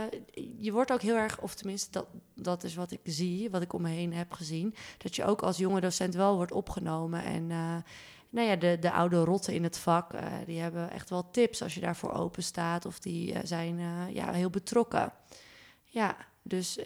je 0.59 0.73
wordt 0.73 0.93
ook 0.93 1.03
heel 1.03 1.17
erg, 1.17 1.41
of 1.41 1.55
tenminste, 1.55 1.91
dat, 1.91 2.07
dat 2.35 2.65
is 2.65 2.75
wat 2.75 2.91
ik 2.91 3.01
zie, 3.05 3.51
wat 3.51 3.63
ik 3.63 3.73
om 3.73 3.83
me 3.83 3.89
heen 3.89 4.13
heb 4.13 4.33
gezien. 4.33 4.75
Dat 4.99 5.17
je 5.17 5.25
ook 5.25 5.43
als 5.43 5.57
jonge 5.57 5.81
docent 5.81 6.15
wel 6.15 6.37
wordt 6.37 6.53
opgenomen. 6.53 7.25
En 7.25 7.43
uh, 7.51 7.77
nou 8.29 8.49
ja, 8.49 8.57
de, 8.57 8.77
de 8.81 8.93
oude 8.93 9.25
rotten 9.25 9.55
in 9.55 9.63
het 9.63 9.79
vak, 9.79 10.13
uh, 10.13 10.21
die 10.47 10.61
hebben 10.61 10.91
echt 10.91 11.11
wel 11.11 11.31
tips 11.31 11.63
als 11.63 11.75
je 11.75 11.81
daarvoor 11.81 12.13
open 12.13 12.43
staat. 12.43 12.87
Of 12.87 12.99
die 12.99 13.35
zijn 13.43 13.79
ja, 14.13 14.33
heel 14.33 14.51
betrokken. 14.51 15.13
Ja, 15.85 16.17
dus 16.43 16.79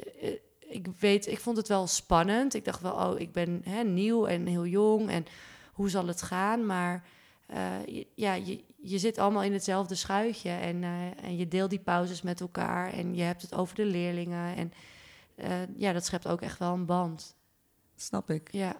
ik 0.70 0.86
weet, 0.98 1.26
ik 1.26 1.40
vond 1.40 1.56
het 1.56 1.68
wel 1.68 1.86
spannend. 1.86 2.54
Ik 2.54 2.64
dacht 2.64 2.80
wel, 2.80 2.92
oh, 2.92 3.20
ik 3.20 3.32
ben 3.32 3.60
hè, 3.64 3.82
nieuw 3.82 4.26
en 4.26 4.46
heel 4.46 4.66
jong 4.66 5.10
en 5.10 5.26
hoe 5.72 5.90
zal 5.90 6.06
het 6.06 6.22
gaan? 6.22 6.66
Maar 6.66 7.04
uh, 7.50 8.02
ja, 8.14 8.34
je, 8.34 8.64
je 8.76 8.98
zit 8.98 9.18
allemaal 9.18 9.42
in 9.42 9.52
hetzelfde 9.52 9.94
schuitje 9.94 10.50
en, 10.50 10.82
uh, 10.82 11.24
en 11.24 11.36
je 11.36 11.48
deelt 11.48 11.70
die 11.70 11.78
pauzes 11.78 12.22
met 12.22 12.40
elkaar 12.40 12.92
en 12.92 13.14
je 13.14 13.22
hebt 13.22 13.42
het 13.42 13.54
over 13.54 13.74
de 13.74 13.84
leerlingen. 13.84 14.56
En 14.56 14.72
uh, 15.36 15.76
ja, 15.76 15.92
dat 15.92 16.04
schept 16.04 16.28
ook 16.28 16.40
echt 16.40 16.58
wel 16.58 16.72
een 16.72 16.86
band. 16.86 17.36
Snap 17.96 18.30
ik. 18.30 18.52
Ja. 18.52 18.76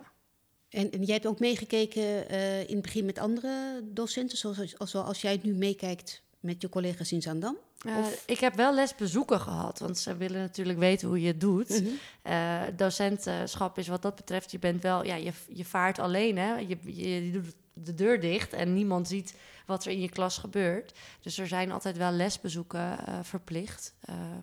En, 0.68 0.90
en 0.90 1.03
jij 1.03 1.14
hebt 1.14 1.26
ook 1.26 1.38
meegekeken 1.38 2.29
in 2.68 2.74
het 2.74 2.83
begin 2.83 3.05
met 3.05 3.18
andere 3.18 3.81
docenten, 3.85 4.38
zoals 4.38 4.79
als, 4.79 4.94
als 4.94 5.20
jij 5.20 5.40
nu 5.42 5.55
meekijkt 5.55 6.22
met 6.40 6.62
je 6.62 6.68
collega's 6.68 7.12
in 7.12 7.22
Zandam? 7.22 7.57
Uh, 7.87 8.07
ik 8.26 8.40
heb 8.40 8.55
wel 8.55 8.74
lesbezoeken 8.74 9.40
gehad, 9.40 9.79
want 9.79 9.98
ze 9.98 10.16
willen 10.16 10.40
natuurlijk 10.40 10.79
weten 10.79 11.09
hoe 11.09 11.20
je 11.20 11.26
het 11.26 11.40
doet. 11.40 11.68
Mm 11.68 11.87
-hmm. 11.87 12.33
uh, 12.33 12.62
docentschap 12.76 13.79
is 13.79 13.88
wat 13.88 14.03
dat 14.03 14.14
betreft, 14.14 14.50
je 14.50 14.59
bent 14.59 14.83
wel, 14.83 15.05
ja, 15.05 15.14
je, 15.14 15.33
je 15.48 15.64
vaart 15.64 15.98
alleen, 15.98 16.38
hè? 16.38 16.57
Je, 16.57 16.79
je, 16.85 17.26
je 17.26 17.33
doet 17.33 17.55
de 17.72 17.94
deur 17.94 18.20
dicht 18.20 18.53
en 18.53 18.74
niemand 18.74 19.09
ziet 19.09 19.35
wat 19.66 19.85
er 19.85 19.92
in 19.92 20.00
je 20.00 20.09
klas 20.09 20.38
gebeurt. 20.38 20.98
Dus 21.20 21.38
er 21.38 21.46
zijn 21.46 21.72
altijd 21.72 21.96
wel 21.96 22.12
lesbezoeken 22.12 22.98
uh, 23.09 23.18
verplicht, 23.22 23.94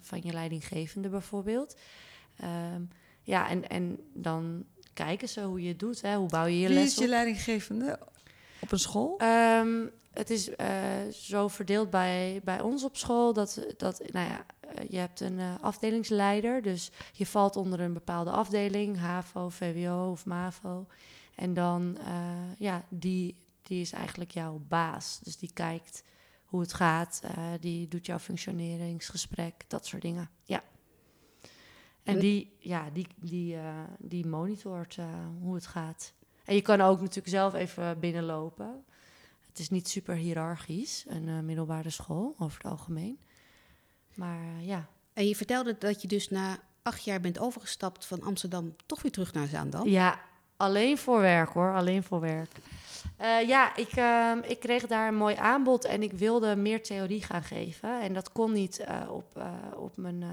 van 0.02 0.22
je 0.24 0.34
leidinggevende 0.34 1.10
bijvoorbeeld. 1.10 1.78
Um, 2.76 2.90
ja, 3.22 3.50
en, 3.50 3.70
en 3.70 4.00
dan 4.14 4.66
kijken 4.94 5.30
ze 5.30 5.42
hoe 5.42 5.62
je 5.62 5.68
het 5.68 5.80
doet, 5.80 6.02
hè? 6.02 6.16
hoe 6.16 6.30
bouw 6.30 6.46
je 6.46 6.60
je 6.60 6.68
Wie 6.68 6.76
les 6.76 6.92
is 6.92 6.98
je 6.98 7.08
leidinggevende 7.08 8.00
op 8.60 8.72
een 8.72 8.80
school? 8.80 9.22
Um, 9.22 9.92
het 10.18 10.30
is 10.30 10.50
uh, 10.50 11.08
zo 11.12 11.48
verdeeld 11.48 11.90
bij, 11.90 12.42
bij 12.44 12.62
ons 12.62 12.84
op 12.84 12.98
school 12.98 13.34
dat, 13.34 13.66
dat 13.78 14.02
nou 14.12 14.30
ja, 14.30 14.46
je 14.90 14.98
hebt 14.98 15.20
een 15.20 15.40
uh, 15.40 15.54
afdelingsleider. 15.62 16.62
Dus 16.62 16.92
je 17.12 17.26
valt 17.26 17.56
onder 17.56 17.80
een 17.80 17.94
bepaalde 17.94 18.32
afdeling, 18.32 18.98
HAVO, 18.98 19.50
VWO 19.50 20.12
of 20.12 20.26
MAVO. 20.26 20.88
En 21.36 21.54
dan, 21.54 21.98
uh, 22.00 22.56
ja, 22.58 22.86
die, 22.90 23.36
die 23.62 23.82
is 23.82 23.92
eigenlijk 23.92 24.32
jouw 24.32 24.62
baas. 24.68 25.20
Dus 25.24 25.38
die 25.38 25.54
kijkt 25.54 26.04
hoe 26.46 26.62
het 26.62 26.74
gaat, 26.74 27.22
die 27.60 27.88
doet 27.88 28.06
jouw 28.06 28.20
functioneringsgesprek, 28.20 29.64
dat 29.68 29.86
soort 29.86 30.02
dingen. 30.02 30.30
Ja. 30.44 30.64
En 32.04 32.20
die, 32.20 32.56
ja, 32.60 32.90
die, 32.94 33.08
die, 33.16 33.58
die 33.98 34.26
monitort 34.26 34.98
hoe 35.40 35.56
het 35.56 35.68
gaat. 35.68 36.14
En 36.44 36.56
je 36.56 36.62
kan 36.62 36.82
ook 36.82 37.00
natuurlijk 37.00 37.28
zelf 37.28 37.54
even 37.54 38.00
binnenlopen. 38.00 38.86
Het 39.58 39.66
is 39.66 39.72
niet 39.72 39.90
super 39.90 40.16
hiërarchisch, 40.16 41.06
een 41.08 41.28
uh, 41.28 41.40
middelbare 41.40 41.90
school 41.90 42.36
over 42.40 42.58
het 42.58 42.72
algemeen. 42.72 43.20
Maar 44.14 44.40
uh, 44.40 44.68
ja. 44.68 44.88
En 45.14 45.28
je 45.28 45.36
vertelde 45.36 45.76
dat 45.80 46.02
je 46.02 46.08
dus 46.08 46.30
na 46.30 46.58
acht 46.82 47.04
jaar 47.04 47.22
bent 47.22 47.40
overgestapt 47.40 48.06
van 48.06 48.22
Amsterdam 48.22 48.76
toch 48.86 49.02
weer 49.02 49.12
terug 49.12 49.34
naar 49.34 49.48
Zaandam. 49.48 49.88
Ja, 49.88 50.20
alleen 50.58 50.98
voor 50.98 51.20
werk 51.20 51.50
hoor, 51.50 51.76
alleen 51.76 52.04
voor 52.04 52.20
werk. 52.20 52.52
Uh, 53.22 53.48
ja, 53.48 53.76
ik, 53.76 53.92
ik 54.50 54.60
kreeg 54.60 54.88
daar 54.88 55.08
een 55.08 55.16
mooi 55.16 55.36
aanbod 55.36 55.86
en 55.86 56.04
ik 56.04 56.12
wilde 56.12 56.56
meer 56.56 56.84
theorie 56.84 57.24
gaan 57.24 57.44
geven. 57.44 58.02
En 58.02 58.14
dat 58.14 58.32
kon 58.32 58.52
niet 58.52 58.86
op, 59.10 59.42
op, 59.76 59.98
mijn, 59.98 60.24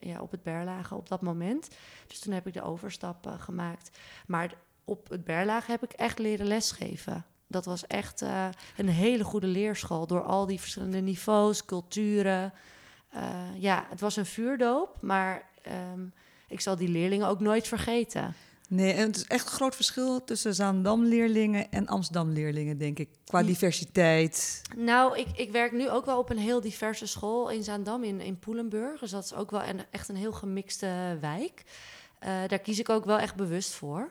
ja, 0.00 0.20
op 0.20 0.30
het 0.30 0.42
Berlage 0.42 0.94
op 0.94 1.08
dat 1.08 1.20
moment. 1.20 1.68
Dus 2.06 2.18
toen 2.18 2.32
heb 2.32 2.46
ik 2.46 2.52
de 2.52 2.62
overstap 2.62 3.36
gemaakt. 3.38 3.98
Maar 4.26 4.54
op 4.84 5.08
het 5.08 5.24
Berlage 5.24 5.70
heb 5.70 5.82
ik 5.82 5.92
echt 5.92 6.18
leren 6.18 6.46
lesgeven. 6.46 7.24
Dat 7.48 7.64
was 7.64 7.86
echt 7.86 8.22
uh, 8.22 8.48
een 8.76 8.88
hele 8.88 9.24
goede 9.24 9.46
leerschool 9.46 10.06
door 10.06 10.22
al 10.22 10.46
die 10.46 10.60
verschillende 10.60 11.00
niveaus, 11.00 11.64
culturen. 11.64 12.52
Uh, 13.14 13.22
ja, 13.54 13.86
het 13.90 14.00
was 14.00 14.16
een 14.16 14.26
vuurdoop, 14.26 14.96
maar 15.00 15.48
um, 15.92 16.12
ik 16.48 16.60
zal 16.60 16.76
die 16.76 16.88
leerlingen 16.88 17.28
ook 17.28 17.40
nooit 17.40 17.68
vergeten. 17.68 18.34
Nee, 18.68 18.92
en 18.92 19.06
het 19.06 19.16
is 19.16 19.24
echt 19.24 19.46
een 19.46 19.52
groot 19.52 19.74
verschil 19.74 20.24
tussen 20.24 20.54
Zaandam-leerlingen 20.54 21.70
en 21.70 21.86
Amsterdam-leerlingen, 21.86 22.78
denk 22.78 22.98
ik, 22.98 23.08
qua 23.24 23.42
diversiteit. 23.42 24.62
Nou, 24.76 25.18
ik, 25.18 25.26
ik 25.36 25.50
werk 25.50 25.72
nu 25.72 25.90
ook 25.90 26.04
wel 26.04 26.18
op 26.18 26.30
een 26.30 26.38
heel 26.38 26.60
diverse 26.60 27.06
school 27.06 27.50
in 27.50 27.62
Zaandam, 27.62 28.04
in, 28.04 28.20
in 28.20 28.38
Poelenburg. 28.38 29.00
Dus 29.00 29.10
dat 29.10 29.24
is 29.24 29.34
ook 29.34 29.50
wel 29.50 29.62
een, 29.62 29.80
echt 29.90 30.08
een 30.08 30.16
heel 30.16 30.32
gemixte 30.32 31.16
wijk. 31.20 31.62
Uh, 32.22 32.28
daar 32.46 32.58
kies 32.58 32.78
ik 32.78 32.88
ook 32.88 33.04
wel 33.04 33.18
echt 33.18 33.34
bewust 33.34 33.72
voor. 33.72 34.10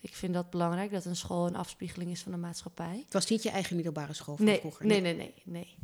Ik 0.00 0.14
vind 0.14 0.34
dat 0.34 0.50
belangrijk, 0.50 0.90
dat 0.90 1.04
een 1.04 1.16
school 1.16 1.46
een 1.46 1.56
afspiegeling 1.56 2.10
is 2.10 2.22
van 2.22 2.32
de 2.32 2.38
maatschappij. 2.38 3.02
Het 3.04 3.12
was 3.12 3.26
niet 3.26 3.42
je 3.42 3.50
eigen 3.50 3.74
middelbare 3.74 4.12
school 4.12 4.36
van 4.36 4.44
nee, 4.44 4.58
vroeger? 4.58 4.86
Nee, 4.86 5.00
nee, 5.00 5.14
nee. 5.14 5.34
nee. 5.44 5.76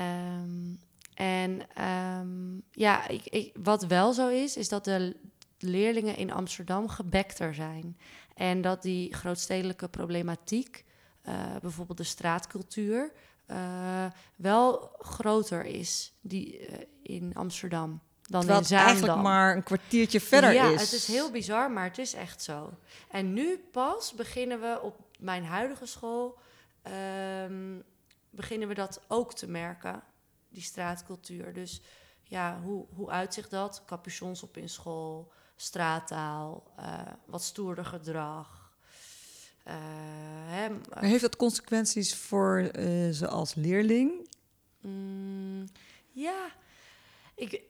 Um, 0.00 0.80
en 1.14 1.84
um, 1.84 2.62
ja, 2.70 3.08
ik, 3.08 3.26
ik, 3.26 3.52
wat 3.62 3.86
wel 3.86 4.12
zo 4.12 4.28
is, 4.28 4.56
is 4.56 4.68
dat 4.68 4.84
de 4.84 5.16
leerlingen 5.58 6.16
in 6.16 6.32
Amsterdam 6.32 6.88
gebekter 6.88 7.54
zijn. 7.54 7.98
En 8.34 8.60
dat 8.60 8.82
die 8.82 9.14
grootstedelijke 9.14 9.88
problematiek, 9.88 10.84
uh, 11.28 11.56
bijvoorbeeld 11.60 11.98
de 11.98 12.04
straatcultuur, 12.04 13.12
uh, 13.46 14.06
wel 14.36 14.90
groter 14.98 15.64
is 15.64 16.12
die, 16.20 16.70
uh, 16.70 16.76
in 17.02 17.34
Amsterdam 17.34 18.00
dan 18.30 18.40
Terwijl 18.40 18.60
in 18.60 18.66
Zaandam. 18.66 18.88
eigenlijk 18.88 19.22
maar 19.22 19.56
een 19.56 19.62
kwartiertje 19.62 20.20
verder 20.20 20.52
ja, 20.52 20.68
is. 20.68 20.80
het 20.80 20.92
is 20.92 21.06
heel 21.06 21.30
bizar, 21.30 21.70
maar 21.70 21.84
het 21.84 21.98
is 21.98 22.14
echt 22.14 22.42
zo. 22.42 22.72
En 23.10 23.32
nu 23.32 23.58
pas 23.70 24.12
beginnen 24.12 24.60
we 24.60 24.80
op 24.82 24.96
mijn 25.18 25.44
huidige 25.44 25.86
school... 25.86 26.38
Um, 27.44 27.84
beginnen 28.30 28.68
we 28.68 28.74
dat 28.74 29.00
ook 29.08 29.34
te 29.34 29.48
merken, 29.48 30.02
die 30.48 30.62
straatcultuur. 30.62 31.52
Dus 31.52 31.80
ja, 32.22 32.60
hoe, 32.62 32.86
hoe 32.94 33.10
uitzicht 33.10 33.50
dat? 33.50 33.82
Capuchons 33.86 34.42
op 34.42 34.56
in 34.56 34.68
school, 34.68 35.32
straattaal, 35.56 36.72
uh, 36.78 37.00
wat 37.26 37.42
stoerder 37.42 37.84
gedrag. 37.84 38.72
Uh, 39.66 39.74
hè, 40.46 40.68
maar 40.68 41.02
heeft 41.02 41.20
dat 41.20 41.36
consequenties 41.36 42.14
voor 42.14 42.70
uh, 42.78 43.10
ze 43.10 43.28
als 43.28 43.54
leerling? 43.54 44.28
Mm, 44.80 45.64
ja, 46.10 46.48
ik, 47.34 47.62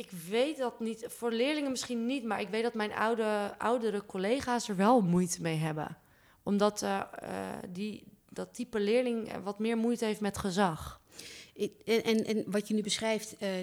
ik 0.00 0.10
weet 0.10 0.56
dat 0.56 0.80
niet. 0.80 1.04
Voor 1.08 1.32
leerlingen 1.32 1.70
misschien 1.70 2.06
niet, 2.06 2.24
maar 2.24 2.40
ik 2.40 2.48
weet 2.48 2.62
dat 2.62 2.74
mijn 2.74 2.92
oude, 2.92 3.54
oudere 3.58 4.06
collega's 4.06 4.68
er 4.68 4.76
wel 4.76 5.00
moeite 5.00 5.42
mee 5.42 5.56
hebben. 5.56 5.98
Omdat 6.42 6.82
uh, 6.82 7.02
uh, 7.22 7.28
die, 7.68 8.04
dat 8.28 8.54
type 8.54 8.80
leerling 8.80 9.42
wat 9.42 9.58
meer 9.58 9.76
moeite 9.76 10.04
heeft 10.04 10.20
met 10.20 10.38
gezag. 10.38 11.00
En, 11.84 12.04
en, 12.04 12.24
en 12.24 12.50
wat 12.50 12.68
je 12.68 12.74
nu 12.74 12.82
beschrijft, 12.82 13.36
uh, 13.42 13.58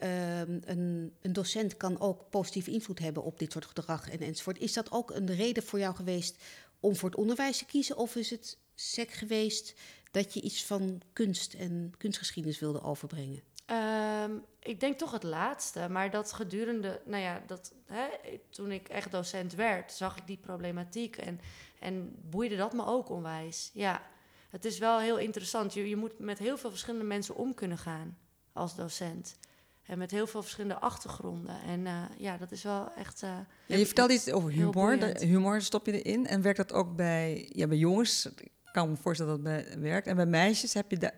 een, 0.00 1.12
een, 1.20 1.32
docent 1.32 1.76
kan 1.76 2.00
ook 2.00 2.30
positieve 2.30 2.70
invloed 2.70 2.98
hebben 2.98 3.22
op 3.22 3.38
dit 3.38 3.52
soort 3.52 3.66
gedrag 3.66 4.10
en, 4.10 4.18
enzovoort. 4.18 4.58
Is 4.58 4.72
dat 4.72 4.92
ook 4.92 5.10
een 5.10 5.34
reden 5.34 5.62
voor 5.62 5.78
jou 5.78 5.94
geweest 5.94 6.42
om 6.80 6.96
voor 6.96 7.08
het 7.08 7.18
onderwijs 7.18 7.58
te 7.58 7.64
kiezen? 7.64 7.96
Of 7.96 8.16
is 8.16 8.30
het 8.30 8.58
sec 8.74 9.10
geweest 9.10 9.74
dat 10.10 10.34
je 10.34 10.40
iets 10.40 10.64
van 10.64 11.02
kunst 11.12 11.54
en 11.54 11.94
kunstgeschiedenis 11.98 12.58
wilde 12.58 12.82
overbrengen? 12.82 13.42
Um, 13.70 14.44
ik 14.60 14.80
denk 14.80 14.98
toch 14.98 15.12
het 15.12 15.22
laatste, 15.22 15.88
maar 15.88 16.10
dat 16.10 16.32
gedurende, 16.32 17.00
nou 17.04 17.22
ja, 17.22 17.42
dat, 17.46 17.72
hè, 17.86 18.06
toen 18.50 18.72
ik 18.72 18.88
echt 18.88 19.10
docent 19.10 19.54
werd, 19.54 19.92
zag 19.92 20.16
ik 20.16 20.26
die 20.26 20.36
problematiek 20.36 21.16
en, 21.16 21.40
en 21.80 22.14
boeide 22.30 22.56
dat 22.56 22.72
me 22.72 22.86
ook 22.86 23.08
onwijs. 23.08 23.70
Ja, 23.74 24.02
het 24.50 24.64
is 24.64 24.78
wel 24.78 24.98
heel 24.98 25.18
interessant. 25.18 25.74
Je, 25.74 25.88
je 25.88 25.96
moet 25.96 26.18
met 26.18 26.38
heel 26.38 26.58
veel 26.58 26.70
verschillende 26.70 27.06
mensen 27.06 27.36
om 27.36 27.54
kunnen 27.54 27.78
gaan 27.78 28.18
als 28.52 28.76
docent. 28.76 29.38
En 29.82 29.98
met 29.98 30.10
heel 30.10 30.26
veel 30.26 30.42
verschillende 30.42 30.80
achtergronden. 30.80 31.60
En 31.60 31.80
uh, 31.80 32.02
ja, 32.18 32.36
dat 32.36 32.52
is 32.52 32.62
wel 32.62 32.92
echt. 32.94 33.22
Uh, 33.22 33.30
ja, 33.66 33.76
je 33.76 33.86
vertelde 33.86 34.12
iets 34.12 34.30
over 34.30 34.50
humor. 34.50 35.18
Humor 35.18 35.62
stop 35.62 35.86
je 35.86 36.02
erin. 36.02 36.26
En 36.26 36.42
werkt 36.42 36.58
dat 36.58 36.72
ook 36.72 36.96
bij, 36.96 37.50
ja, 37.52 37.66
bij 37.66 37.76
jongens? 37.76 38.26
Ik 38.26 38.50
kan 38.72 38.90
me 38.90 38.96
voorstellen 38.96 39.32
dat 39.32 39.42
bij, 39.42 39.78
werkt. 39.78 40.06
En 40.06 40.16
bij 40.16 40.26
meisjes 40.26 40.74
heb 40.74 40.90
je 40.90 40.98
da 40.98 41.12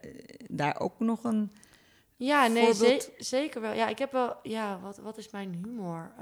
daar 0.46 0.80
ook 0.80 1.00
nog 1.00 1.24
een 1.24 1.52
ja, 2.18 2.46
nee, 2.46 2.74
ze 2.74 3.12
zeker 3.18 3.60
wel. 3.60 3.72
Ja, 3.72 3.88
ik 3.88 3.98
heb 3.98 4.12
wel. 4.12 4.36
Ja, 4.42 4.78
wat, 4.80 4.98
wat 4.98 5.18
is 5.18 5.30
mijn 5.30 5.54
humor? 5.64 6.12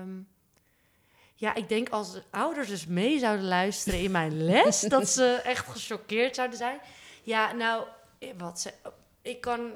Um, 0.00 0.28
ja, 1.34 1.54
ik 1.54 1.68
denk 1.68 1.88
als 1.88 2.20
ouders 2.30 2.68
dus 2.68 2.86
mee 2.86 3.18
zouden 3.18 3.46
luisteren 3.46 4.00
in 4.00 4.10
mijn 4.10 4.44
les, 4.44 4.80
dat 4.96 5.08
ze 5.08 5.40
echt 5.44 5.68
gechoqueerd 5.68 6.34
zouden 6.34 6.58
zijn. 6.58 6.80
Ja, 7.22 7.52
nou, 7.52 7.84
wat 8.38 8.60
ze. 8.60 8.72
Ik 9.22 9.40
kan 9.40 9.72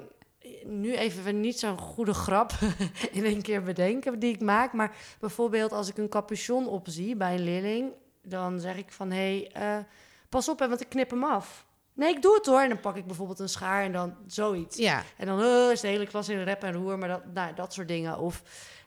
nu 0.63 0.95
even 0.95 1.39
niet 1.39 1.59
zo'n 1.59 1.77
goede 1.77 2.13
grap 2.13 2.51
in 3.11 3.25
één 3.25 3.41
keer 3.41 3.63
bedenken 3.63 4.19
die 4.19 4.33
ik 4.33 4.41
maak. 4.41 4.73
Maar 4.73 4.95
bijvoorbeeld 5.19 5.71
als 5.71 5.89
ik 5.89 5.97
een 5.97 6.09
capuchon 6.09 6.67
opzie 6.67 7.15
bij 7.15 7.33
een 7.33 7.43
leerling, 7.43 7.91
dan 8.21 8.59
zeg 8.59 8.77
ik 8.77 8.91
van 8.91 9.11
hé, 9.11 9.49
hey, 9.53 9.77
uh, 9.77 9.83
pas 10.29 10.49
op, 10.49 10.59
hè, 10.59 10.67
want 10.67 10.81
ik 10.81 10.89
knip 10.89 11.09
hem 11.09 11.23
af. 11.23 11.67
Nee, 11.99 12.15
ik 12.15 12.21
doe 12.21 12.35
het 12.35 12.45
hoor. 12.45 12.61
En 12.61 12.69
dan 12.69 12.79
pak 12.79 12.95
ik 12.95 13.05
bijvoorbeeld 13.05 13.39
een 13.39 13.49
schaar 13.49 13.83
en 13.83 13.91
dan 13.91 14.15
zoiets. 14.27 14.77
Ja. 14.77 15.03
En 15.17 15.25
dan 15.25 15.39
uh, 15.39 15.71
is 15.71 15.81
de 15.81 15.87
hele 15.87 16.07
klas 16.07 16.29
in 16.29 16.43
rep 16.43 16.63
en 16.63 16.73
roer, 16.73 16.97
maar 16.97 17.09
dat, 17.09 17.21
nou, 17.33 17.53
dat 17.55 17.73
soort 17.73 17.87
dingen. 17.87 18.17
Of 18.17 18.43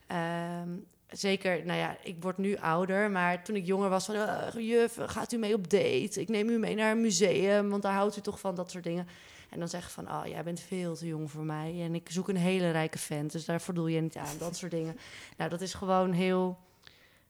ehm, 0.06 0.68
zeker, 1.08 1.66
nou 1.66 1.78
ja, 1.78 1.96
ik 2.02 2.16
word 2.20 2.38
nu 2.38 2.56
ouder, 2.56 3.10
maar 3.10 3.44
toen 3.44 3.56
ik 3.56 3.66
jonger 3.66 3.88
was 3.88 4.04
van... 4.04 4.14
Uh, 4.14 4.48
juf, 4.56 4.98
gaat 5.00 5.32
u 5.32 5.36
mee 5.36 5.54
op 5.54 5.70
date? 5.70 6.20
Ik 6.20 6.28
neem 6.28 6.48
u 6.48 6.58
mee 6.58 6.74
naar 6.74 6.90
een 6.90 7.00
museum, 7.00 7.70
want 7.70 7.82
daar 7.82 7.92
houdt 7.92 8.16
u 8.16 8.20
toch 8.20 8.40
van, 8.40 8.54
dat 8.54 8.70
soort 8.70 8.84
dingen. 8.84 9.08
En 9.50 9.58
dan 9.58 9.68
zeg 9.68 9.84
je 9.84 9.90
van, 9.90 10.08
oh, 10.08 10.22
jij 10.26 10.42
bent 10.42 10.60
veel 10.60 10.96
te 10.96 11.06
jong 11.06 11.30
voor 11.30 11.44
mij. 11.44 11.80
En 11.80 11.94
ik 11.94 12.08
zoek 12.10 12.28
een 12.28 12.36
hele 12.36 12.70
rijke 12.70 12.98
vent, 12.98 13.32
dus 13.32 13.44
daar 13.44 13.60
voldoe 13.60 13.90
je 13.90 14.00
niet 14.00 14.16
aan. 14.16 14.38
Dat 14.38 14.56
soort 14.56 14.70
dingen. 14.70 14.96
Nou, 15.36 15.50
dat 15.50 15.60
is 15.60 15.74
gewoon 15.74 16.12
heel, 16.12 16.58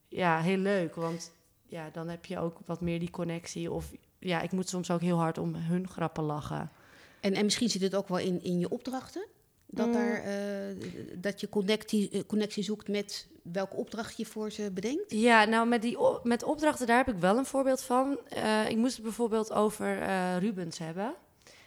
ja, 0.09 0.41
heel 0.41 0.57
leuk. 0.57 0.95
Want 0.95 1.33
ja, 1.67 1.91
dan 1.93 2.09
heb 2.09 2.25
je 2.25 2.39
ook 2.39 2.59
wat 2.67 2.81
meer 2.81 2.99
die 2.99 3.11
connectie. 3.11 3.71
Of 3.71 3.93
ja, 4.23 4.41
ik 4.41 4.53
moet 4.53 4.69
soms 4.69 4.91
ook 4.91 5.01
heel 5.01 5.19
hard 5.19 5.39
om 5.39 5.55
hun 5.55 5.89
grappen 5.89 6.25
lachen. 6.25 6.71
En, 7.21 7.35
en 7.35 7.45
misschien 7.45 7.69
zit 7.71 7.83
het 7.83 7.95
ook 7.95 8.09
wel 8.09 8.19
in, 8.19 8.43
in 8.43 8.59
je 8.59 8.69
opdrachten? 8.69 9.27
Dat, 9.67 9.87
Mm. 9.87 9.93
daar, 9.93 10.15
eh, 10.23 10.77
dat 11.17 11.41
je 11.41 11.49
connectie, 11.49 12.11
eh, 12.11 12.21
connectie 12.27 12.63
zoekt 12.63 12.89
met 12.89 13.27
welke 13.43 13.77
opdracht 13.77 14.17
je 14.17 14.27
voor 14.27 14.51
ze 14.51 14.71
bedenkt? 14.71 15.05
Ja, 15.13 15.45
nou 15.45 15.69
met, 15.69 15.83
die, 15.83 15.99
met 16.23 16.43
opdrachten, 16.43 16.87
daar 16.87 17.05
heb 17.05 17.15
ik 17.15 17.21
wel 17.21 17.39
een 17.39 17.47
voorbeeld 17.47 17.83
van. 17.83 18.19
Eh, 18.29 18.69
ik 18.71 18.77
moest 18.77 18.95
het 18.95 19.03
bijvoorbeeld 19.05 19.53
over 19.53 19.99
Rubens 20.39 20.79
hebben. 20.79 21.15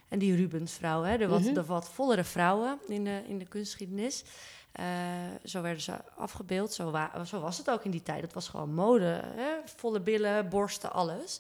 En 0.10 0.20
die 0.20 0.36
Rubens-vrouw, 0.36 1.04
hè, 1.04 1.18
de, 1.18 1.28
wat, 1.28 1.44
de 1.44 1.66
wat 1.66 1.90
vollere 1.90 2.24
vrouwen 2.24 2.80
in 2.88 3.04
de, 3.04 3.22
in 3.28 3.38
de 3.38 3.46
kunstgeschiedenis. 3.46 4.24
Zo 5.44 5.62
werden 5.62 5.82
ze 5.82 5.94
afgebeeld. 6.18 6.74
Zo, 6.74 6.92
wa- 6.92 7.24
zo 7.26 7.40
was 7.40 7.58
het 7.58 7.70
ook 7.70 7.84
in 7.84 7.92
die 7.92 8.04
tijd. 8.04 8.22
Het 8.22 8.34
was 8.34 8.48
gewoon 8.48 8.74
mode. 8.74 9.22
Hè? 9.24 9.50
Volle 9.76 10.00
billen, 10.02 10.50
borsten, 10.50 10.94
alles. 10.94 11.40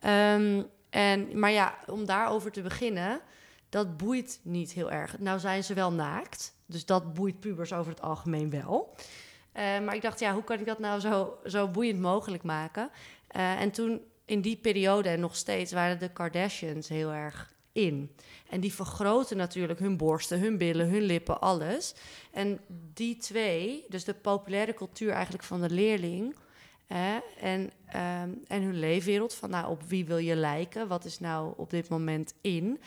Ehm, 0.00 0.62
en, 0.90 1.38
maar 1.38 1.50
ja, 1.50 1.78
om 1.86 2.06
daarover 2.06 2.52
te 2.52 2.62
beginnen, 2.62 3.20
dat 3.68 3.96
boeit 3.96 4.40
niet 4.42 4.72
heel 4.72 4.90
erg. 4.90 5.18
Nou 5.18 5.38
zijn 5.38 5.64
ze 5.64 5.74
wel 5.74 5.92
naakt. 5.92 6.54
Dus 6.66 6.86
dat 6.86 7.14
boeit 7.14 7.40
pubers 7.40 7.72
over 7.72 7.92
het 7.92 8.02
algemeen 8.02 8.50
wel. 8.50 8.94
Eh, 9.52 9.80
maar 9.80 9.94
ik 9.94 10.02
dacht, 10.02 10.20
ja, 10.20 10.32
hoe 10.32 10.44
kan 10.44 10.58
ik 10.58 10.66
dat 10.66 10.78
nou 10.78 11.00
zo, 11.00 11.38
zo 11.44 11.68
boeiend 11.68 12.00
mogelijk 12.00 12.42
maken? 12.42 12.90
Eh, 13.28 13.60
en 13.60 13.70
toen, 13.70 14.00
in 14.24 14.40
die 14.40 14.56
periode 14.56 15.08
en 15.08 15.20
nog 15.20 15.36
steeds, 15.36 15.72
waren 15.72 15.98
de 15.98 16.12
Kardashians 16.12 16.88
heel 16.88 17.12
erg 17.12 17.54
in. 17.72 18.14
En 18.50 18.60
die 18.60 18.74
vergroten 18.74 19.36
natuurlijk 19.36 19.78
hun 19.78 19.96
borsten, 19.96 20.40
hun 20.40 20.58
billen, 20.58 20.88
hun 20.88 21.02
lippen, 21.02 21.40
alles. 21.40 21.94
En 22.32 22.60
die 22.94 23.16
twee, 23.16 23.84
dus 23.88 24.04
de 24.04 24.14
populaire 24.14 24.74
cultuur 24.74 25.10
eigenlijk 25.10 25.44
van 25.44 25.60
de 25.60 25.70
leerling... 25.70 26.34
hè, 26.86 27.18
en, 27.40 27.70
ehm, 27.86 28.30
en 28.46 28.62
hun 28.62 28.78
leefwereld, 28.78 29.34
van 29.34 29.50
nou, 29.50 29.70
op 29.70 29.82
wie 29.82 30.04
wil 30.06 30.18
je 30.18 30.34
lijken? 30.36 30.88
Wat 30.88 31.04
is 31.04 31.18
nou 31.18 31.52
op 31.56 31.70
dit 31.70 31.88
moment 31.88 32.34
in? 32.40 32.80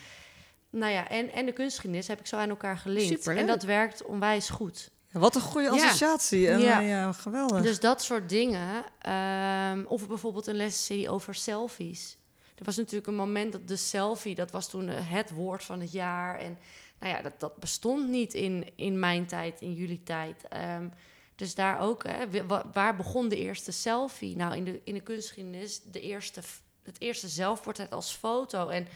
Nou 0.70 0.92
ja, 0.92 1.08
en, 1.08 1.32
en 1.32 1.46
de 1.46 1.52
kunstgeschiedenis 1.52 2.08
heb 2.08 2.20
ik 2.20 2.26
zo 2.26 2.36
aan 2.36 2.48
elkaar 2.48 2.78
gelinkt. 2.78 3.08
Superleuk. 3.08 3.40
En 3.40 3.46
dat 3.46 3.62
werkt 3.62 4.04
onwijs 4.04 4.48
goed. 4.50 4.90
Wat 5.12 5.34
een 5.34 5.40
goede 5.40 5.66
Ja. 5.66 5.72
associatie. 5.84 6.48
En, 6.48 6.60
Ja. 6.60 6.80
ja. 6.80 6.86
ja, 7.00 7.12
geweldig. 7.12 7.62
Dus 7.62 7.80
dat 7.80 8.02
soort 8.02 8.28
dingen. 8.28 8.84
ehm, 8.98 9.84
of 9.86 10.08
bijvoorbeeld 10.08 10.46
een 10.46 10.54
lesserie 10.56 11.10
over 11.10 11.34
selfies. 11.34 12.18
Er 12.58 12.64
was 12.64 12.76
natuurlijk 12.76 13.06
een 13.06 13.14
moment 13.14 13.52
dat 13.52 13.68
de 13.68 13.76
selfie, 13.76 14.34
dat 14.34 14.50
was 14.50 14.70
toen 14.70 14.88
eh, 14.88 14.96
het 15.10 15.30
woord 15.30 15.64
van 15.64 15.80
het 15.80 15.92
jaar. 15.92 16.38
En 16.38 16.58
nou 17.00 17.14
ja, 17.14 17.22
dat, 17.22 17.40
dat 17.40 17.56
bestond 17.56 18.08
niet 18.08 18.34
in, 18.34 18.66
in 18.76 18.98
mijn 18.98 19.26
tijd, 19.26 19.60
in 19.60 19.72
jullie 19.74 20.02
tijd. 20.02 20.48
Ehm, 20.48 20.88
dus 21.40 21.54
daar 21.54 21.80
ook, 21.80 22.04
hè, 22.06 22.46
waar 22.72 22.96
begon 22.96 23.28
de 23.28 23.36
eerste 23.36 23.72
selfie? 23.72 24.36
Nou, 24.36 24.56
in 24.56 24.64
de, 24.64 24.80
in 24.84 24.94
de 24.94 25.00
kunstgeschiedenis, 25.00 25.80
de 25.82 26.00
eerste, 26.00 26.40
het 26.82 27.00
eerste 27.00 27.28
zelfportret 27.28 27.90
als 27.90 28.12
foto. 28.12 28.68
En, 28.68 28.86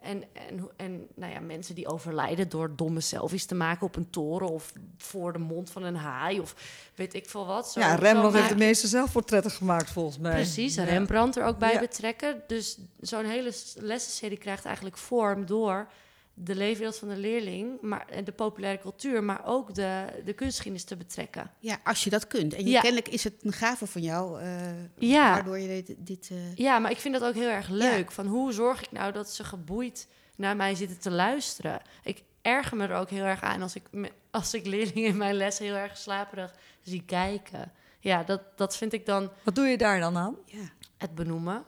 en, 0.00 0.24
en, 0.32 0.70
en 0.76 1.06
nou 1.14 1.32
ja, 1.32 1.40
mensen 1.40 1.74
die 1.74 1.88
overlijden 1.88 2.48
door 2.48 2.76
domme 2.76 3.00
selfies 3.00 3.46
te 3.46 3.54
maken 3.54 3.86
op 3.86 3.96
een 3.96 4.10
toren... 4.10 4.48
of 4.48 4.72
voor 4.98 5.32
de 5.32 5.38
mond 5.38 5.70
van 5.70 5.82
een 5.82 5.96
haai 5.96 6.40
of 6.40 6.54
weet 6.94 7.14
ik 7.14 7.28
veel 7.28 7.46
wat. 7.46 7.70
Zo, 7.70 7.80
ja, 7.80 7.94
Rembrandt 7.94 8.36
heeft 8.36 8.48
de 8.48 8.56
meeste 8.56 8.86
zelfportretten 8.86 9.50
gemaakt, 9.50 9.90
volgens 9.90 10.18
mij. 10.18 10.34
Precies. 10.34 10.76
Rembrandt 10.76 11.36
er 11.36 11.44
ook 11.44 11.58
bij 11.58 11.72
Ja. 11.72 11.80
betrekken. 11.80 12.42
Dus 12.46 12.78
zo'n 13.00 13.24
hele 13.24 13.52
lessenserie 13.76 14.38
krijgt 14.38 14.64
eigenlijk 14.64 14.96
vorm 14.96 15.46
door 15.46 15.88
de 16.34 16.54
leefwereld 16.54 16.98
van 16.98 17.08
de 17.08 17.16
leerling, 17.16 17.80
maar 17.80 18.06
en 18.08 18.24
de 18.24 18.32
populaire 18.32 18.80
cultuur, 18.82 19.24
maar 19.24 19.46
ook 19.46 19.74
de, 19.74 20.04
de 20.24 20.32
kunstgeschiedenis 20.32 20.84
te 20.84 20.96
betrekken. 20.96 21.50
Ja, 21.58 21.78
als 21.84 22.04
je 22.04 22.10
dat 22.10 22.26
kunt. 22.26 22.54
En 22.54 22.64
je, 22.64 22.70
Ja. 22.70 22.80
kennelijk 22.80 23.08
is 23.08 23.24
het 23.24 23.34
een 23.42 23.52
gave 23.52 23.86
van 23.86 24.02
jou, 24.02 24.40
eh, 24.40 24.48
Ja. 24.96 25.32
waardoor 25.32 25.58
je 25.58 25.82
dit... 25.84 25.94
dit 26.06 26.28
eh, 26.30 26.54
Ja, 26.56 26.78
maar 26.78 26.90
ik 26.90 26.98
vind 26.98 27.14
dat 27.14 27.24
ook 27.24 27.34
heel 27.34 27.48
erg 27.48 27.68
leuk. 27.68 28.10
Van 28.12 28.26
hoe 28.26 28.52
zorg 28.52 28.82
ik 28.82 28.92
nou 28.92 29.12
dat 29.12 29.30
ze 29.30 29.44
geboeid 29.44 30.08
naar 30.36 30.56
mij 30.56 30.74
zitten 30.74 30.98
te 30.98 31.10
luisteren? 31.10 31.80
Ik 32.02 32.22
erger 32.42 32.76
me 32.76 32.86
er 32.86 32.94
ook 32.96 33.10
heel 33.10 33.24
erg 33.24 33.40
aan 33.42 33.62
als 33.62 33.74
ik, 33.74 33.82
als 34.30 34.54
ik 34.54 34.66
leerlingen 34.66 35.08
in 35.10 35.16
mijn 35.16 35.34
les 35.34 35.58
heel 35.58 35.74
erg 35.74 35.96
slaperig 35.96 36.54
zie 36.82 37.02
kijken. 37.06 37.72
Ja, 38.00 38.22
dat, 38.22 38.40
dat 38.56 38.76
vind 38.76 38.92
ik 38.92 39.06
dan 39.06 39.30
Wat 39.44 39.54
doe 39.54 39.66
je 39.66 39.76
daar 39.78 40.00
dan 40.00 40.16
aan? 40.16 40.36
ja. 40.44 40.68
Het 40.96 41.14
benoemen. 41.14 41.64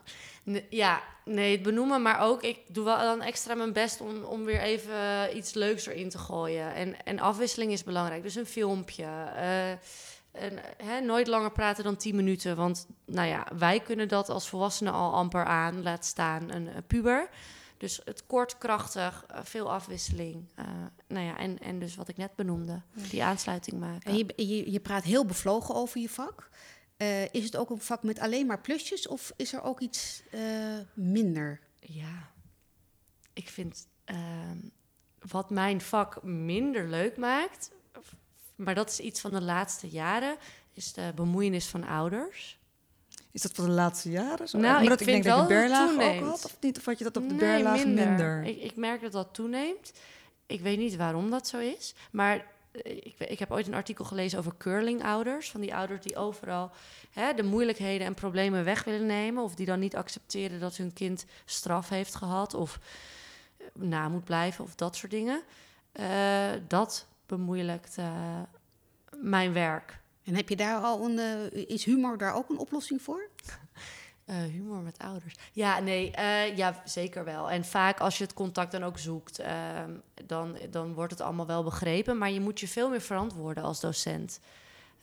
Ja, 0.71 1.03
nee, 1.25 1.53
het 1.53 1.63
benoemen, 1.63 2.03
maar 2.03 2.21
ook 2.21 2.43
ik 2.43 2.59
doe 2.69 2.85
wel 2.85 2.99
dan 2.99 3.23
extra 3.23 3.55
mijn 3.55 3.73
best 3.73 4.01
om, 4.01 4.25
om 4.25 4.45
weer 4.45 4.61
even 4.61 4.95
eh, 4.95 5.37
iets 5.37 5.55
leuks 5.55 5.87
erin 5.87 6.09
te 6.09 6.19
gooien. 6.19 6.75
En, 6.75 7.05
en 7.05 7.19
afwisseling 7.19 7.73
is 7.73 7.85
belangrijk. 7.85 8.23
Dus 8.23 8.35
een 8.35 8.47
filmpje. 8.47 9.05
eh, 9.37 9.71
en, 10.33 10.59
hè, 10.83 11.01
nooit 11.01 11.27
langer 11.27 11.53
praten 11.53 11.85
dan 11.85 11.97
10 11.97 12.17
minuten. 12.17 12.57
Want 12.57 12.87
nou 13.05 13.29
ja, 13.29 13.47
wij 13.59 13.81
kunnen 13.81 14.09
dat 14.09 14.29
als 14.29 14.49
volwassenen 14.49 14.93
al 14.93 15.13
amper 15.13 15.45
aan, 15.45 15.83
laat 15.83 16.05
staan 16.05 16.51
een, 16.51 16.77
een 16.77 16.87
puber. 16.87 17.29
Dus 17.77 18.01
het 18.05 18.27
kort, 18.27 18.59
krachtig, 18.59 19.25
eh, 19.29 19.41
veel 19.43 19.73
afwisseling. 19.73 20.49
nou 21.09 21.27
ja, 21.27 21.39
en, 21.39 21.59
en 21.59 21.79
dus 21.79 21.97
wat 21.97 22.09
ik 22.09 22.17
net 22.17 22.35
benoemde, 22.35 22.83
die 23.11 23.25
aansluiting 23.25 23.81
maken. 23.81 24.11
En 24.11 24.17
je, 24.17 24.27
je, 24.37 24.73
je 24.73 24.81
praat 24.81 25.05
heel 25.05 25.27
bevlogen 25.27 25.75
over 25.75 26.01
je 26.01 26.09
vak. 26.09 26.49
Eh, 26.97 27.23
is 27.35 27.45
het 27.45 27.57
ook 27.57 27.71
een 27.71 27.81
vak 27.81 28.03
met 28.03 28.19
alleen 28.19 28.47
maar 28.47 28.61
plusjes 28.61 29.09
of 29.09 29.33
is 29.37 29.53
er 29.53 29.63
ook 29.63 29.81
iets 29.81 30.23
eh, 30.31 30.41
minder? 30.95 31.61
Ja, 31.81 32.31
ik 33.33 33.49
vind 33.49 33.87
ehm, 34.05 34.59
wat 35.31 35.51
mijn 35.51 35.81
vak 35.81 36.23
minder 36.23 36.89
leuk 36.89 37.17
maakt, 37.17 37.71
maar 38.55 38.75
dat 38.75 38.91
is 38.91 39.01
iets 39.01 39.21
van 39.21 39.31
de 39.31 39.43
laatste 39.43 39.89
jaren, 39.89 40.37
is 40.73 40.93
de 40.93 41.13
bemoeienis 41.15 41.67
van 41.67 41.85
ouders. 41.85 42.59
Is 43.31 43.43
dat 43.43 43.53
voor 43.53 43.65
de 43.65 43.71
laatste 43.71 44.11
jaren 44.11 44.49
zo? 44.49 44.59
Nou, 44.59 44.73
Maar 44.73 44.83
ik 44.83 44.89
dat, 44.89 44.99
vind 44.99 45.11
denk 45.11 45.25
dat 45.25 45.33
je 45.33 45.39
wel 45.39 45.49
dat 45.49 45.59
het 45.59 45.97
berlaag 45.97 46.21
ook 46.21 46.29
had, 46.29 46.45
of 46.45 46.57
niet? 46.61 46.79
Of 46.79 46.85
had 46.85 46.99
je 46.99 47.05
dat 47.05 47.17
op 47.17 47.29
de 47.29 47.35
Nee, 47.35 47.39
berlaag 47.39 47.85
minder? 47.85 48.45
Ik, 48.45 48.63
ik 48.63 48.77
merk 48.77 49.01
dat 49.01 49.13
dat 49.13 49.35
toeneemt. 49.35 49.93
Ik 50.47 50.61
weet 50.61 50.79
niet 50.79 50.97
waarom 50.97 51.31
dat 51.31 51.49
zo 51.49 51.59
is, 51.59 51.95
maar 52.11 52.47
ik, 52.83 53.15
ik 53.19 53.39
heb 53.39 53.51
ooit 53.51 53.67
een 53.67 53.75
artikel 53.75 54.05
gelezen 54.05 54.39
over 54.39 54.53
curlingouders. 54.59 55.51
Van 55.51 55.61
die 55.61 55.75
ouders 55.75 56.03
die 56.03 56.17
overal 56.17 56.71
hè, 57.11 57.35
de 57.35 57.43
moeilijkheden 57.43 58.07
en 58.07 58.15
problemen 58.15 58.65
weg 58.65 58.85
willen 58.85 59.07
nemen. 59.07 59.43
Of 59.43 59.55
die 59.55 59.67
dan 59.67 59.79
niet 59.79 59.97
accepteren 59.97 60.61
dat 60.61 60.77
hun 60.77 60.93
kind 60.93 61.27
straf 61.45 61.89
heeft 61.89 62.15
gehad. 62.15 62.55
Of 62.55 62.79
eh, 63.57 63.67
na 63.73 64.09
moet 64.09 64.25
blijven 64.25 64.65
of 64.65 64.75
dat 64.75 64.97
soort 64.97 65.13
dingen. 65.13 65.43
Eh, 65.93 66.51
dat 66.69 67.07
bemoeilijkt 67.27 67.99
eh, 67.99 68.41
mijn 69.11 69.53
werk. 69.53 69.99
En 70.25 70.35
heb 70.35 70.49
je 70.49 70.57
daar 70.57 70.81
al 70.81 71.05
een, 71.05 71.19
eh, 71.19 71.67
is 71.69 71.85
humor 71.85 72.19
daar 72.19 72.35
ook 72.35 72.49
een 72.49 72.59
oplossing 72.59 73.03
voor? 73.03 73.29
Eh, 74.27 74.37
humor 74.37 74.81
met 74.83 74.99
ouders. 74.99 75.35
Ja, 75.53 75.79
nee, 75.81 76.11
eh, 76.11 76.57
ja, 76.57 76.83
zeker 76.85 77.25
wel. 77.25 77.51
En 77.51 77.65
vaak 77.65 78.01
als 78.01 78.19
je 78.19 78.25
het 78.25 78.35
contact 78.35 78.73
dan 78.73 78.83
ook 78.85 78.99
zoekt, 78.99 79.39
ehm, 79.39 79.91
dan, 80.27 80.57
dan 80.71 80.95
wordt 80.95 81.13
het 81.13 81.21
allemaal 81.21 81.47
wel 81.47 81.63
begrepen. 81.65 82.19
Maar 82.19 82.31
je 82.31 82.41
moet 82.41 82.61
je 82.61 82.69
veel 82.69 82.89
meer 82.91 83.01
verantwoorden 83.01 83.63
als 83.63 83.81
docent. 83.81 84.41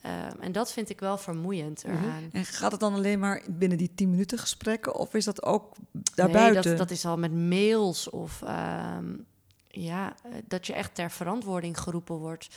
Ehm, 0.02 0.40
en 0.40 0.52
dat 0.52 0.72
vind 0.72 0.90
ik 0.90 1.00
wel 1.00 1.18
vermoeiend 1.18 1.84
eraan. 1.84 2.30
En 2.32 2.46
gaat 2.46 2.72
het 2.72 2.80
dan 2.80 2.94
alleen 2.94 3.20
maar 3.20 3.42
binnen 3.48 3.78
die 3.78 3.92
10 3.96 4.10
minuten 4.10 4.38
gesprekken? 4.38 4.96
Of 4.96 5.14
is 5.14 5.26
dat 5.26 5.44
ook 5.44 5.76
Nee, 5.92 6.04
daarbuiten? 6.16 6.64
dat, 6.64 6.78
dat 6.78 6.92
is 6.92 7.06
al 7.06 7.18
met 7.18 7.34
mails 7.34 8.10
of 8.10 8.42
ehm, 8.42 9.06
ja, 9.68 10.14
eh, 10.24 10.32
dat 10.48 10.68
je 10.68 10.74
echt 10.74 10.96
ter 10.96 11.12
verantwoording 11.12 11.80
geroepen 11.80 12.16
wordt. 12.16 12.48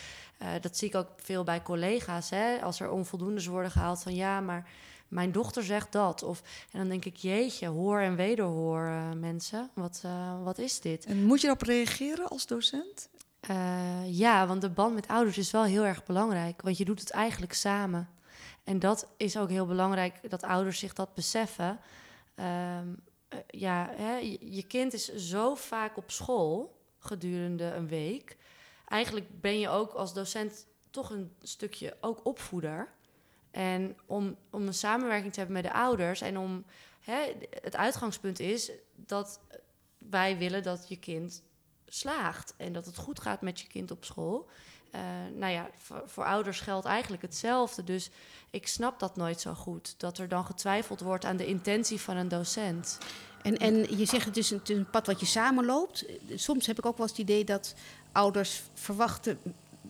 Dat 0.61 0.77
zie 0.77 0.89
ik 0.89 0.95
ook 0.95 1.09
veel 1.17 1.45
bij 1.45 1.63
collega's. 1.63 2.31
Hè? 2.31 2.57
Als 2.63 2.81
er 2.81 2.91
onvoldoendes 2.91 3.47
worden 3.47 3.71
gehaald 3.71 4.03
van 4.03 4.15
ja, 4.15 4.41
maar 4.41 4.69
mijn 5.09 5.33
dochter 5.33 5.65
zegt 5.65 5.93
dat. 5.93 6.23
Of, 6.23 6.43
en 6.73 6.79
dan 6.79 6.89
denk 6.89 7.05
ik, 7.05 7.17
jeetje, 7.17 7.67
hoor 7.67 8.01
en 8.01 8.17
wederhoor 8.17 8.87
eh, 8.87 9.13
mensen. 9.13 9.71
Wat, 9.75 10.01
eh, 10.05 10.43
wat 10.43 10.59
is 10.59 10.81
dit? 10.81 11.05
En 11.05 11.25
moet 11.25 11.41
je 11.41 11.47
daarop 11.47 11.67
reageren 11.67 12.29
als 12.29 12.47
docent? 12.47 13.09
Eh, 13.41 14.19
ja, 14.19 14.47
want 14.47 14.61
de 14.61 14.71
band 14.71 14.95
met 14.95 15.09
ouders 15.09 15.39
is 15.39 15.51
wel 15.51 15.65
heel 15.65 15.85
erg 15.85 16.05
belangrijk. 16.05 16.63
Want 16.63 16.77
je 16.79 16.85
doet 16.85 17.01
het 17.01 17.11
eigenlijk 17.11 17.53
samen. 17.53 18.09
En 18.65 18.79
dat 18.79 19.09
is 19.17 19.37
ook 19.37 19.49
heel 19.49 19.67
belangrijk, 19.67 20.31
dat 20.31 20.43
ouders 20.43 20.79
zich 20.79 20.93
dat 20.93 21.15
beseffen. 21.15 21.79
Ehm, 22.35 22.89
eh, 23.29 23.39
ja, 23.49 23.91
hè, 23.97 24.17
je, 24.17 24.55
je 24.55 24.63
kind 24.63 24.93
is 24.93 25.15
zo 25.15 25.55
vaak 25.55 25.97
op 25.97 26.11
school 26.11 26.81
gedurende 26.99 27.65
een 27.65 27.89
week. 27.89 28.37
Eigenlijk 28.89 29.41
ben 29.41 29.59
je 29.59 29.69
ook 29.69 29.93
als 29.93 30.15
docent 30.15 30.67
toch 30.91 31.11
een 31.11 31.33
stukje 31.43 31.97
ook 32.01 32.21
opvoeder. 32.25 32.89
En 33.57 33.97
om, 34.07 34.37
om 34.51 34.67
een 34.67 34.75
samenwerking 34.75 35.33
te 35.33 35.39
hebben 35.39 35.63
met 35.63 35.73
de 35.73 35.79
ouders 35.79 36.21
en 36.21 36.39
om 36.39 36.65
hè, 37.01 37.19
het 37.63 37.77
uitgangspunt 37.77 38.41
is 38.41 38.71
dat 38.95 39.41
wij 39.99 40.39
willen 40.39 40.63
dat 40.63 40.89
je 40.89 40.99
kind 40.99 41.43
slaagt 41.87 42.55
en 42.57 42.73
dat 42.73 42.87
het 42.87 42.97
goed 42.97 43.21
gaat 43.21 43.41
met 43.41 43.61
je 43.61 43.67
kind 43.67 43.91
op 43.91 44.05
school. 44.05 44.49
Uh, 44.95 45.01
nou 45.35 45.53
ja, 45.53 45.71
voor, 46.05 46.25
ouders 46.25 46.61
geldt 46.61 46.87
eigenlijk 46.87 47.23
hetzelfde. 47.23 47.85
Dus 47.85 48.11
ik 48.51 48.67
snap 48.67 48.99
dat 48.99 49.17
nooit 49.17 49.41
zo 49.41 49.55
goed. 49.55 49.95
Dat 49.99 50.19
er 50.19 50.29
dan 50.29 50.45
getwijfeld 50.45 51.01
wordt 51.01 51.25
aan 51.25 51.37
de 51.37 51.47
intentie 51.47 52.01
van 52.01 52.17
een 52.17 52.29
docent. 52.29 52.99
En, 53.43 53.57
en 53.57 53.99
je 53.99 54.07
zegt 54.07 54.25
het 54.25 54.37
is 54.37 54.51
een, 54.51 54.61
een 54.65 54.91
pad 54.91 55.07
wat 55.07 55.21
je 55.21 55.27
samenloopt. 55.27 56.05
Soms 56.35 56.67
heb 56.67 56.79
ik 56.79 56.87
ook 56.87 56.97
wel 56.97 57.07
eens 57.07 57.17
het 57.17 57.29
idee 57.29 57.45
dat 57.45 57.75
ouders 58.13 58.63
verwachten 58.75 59.39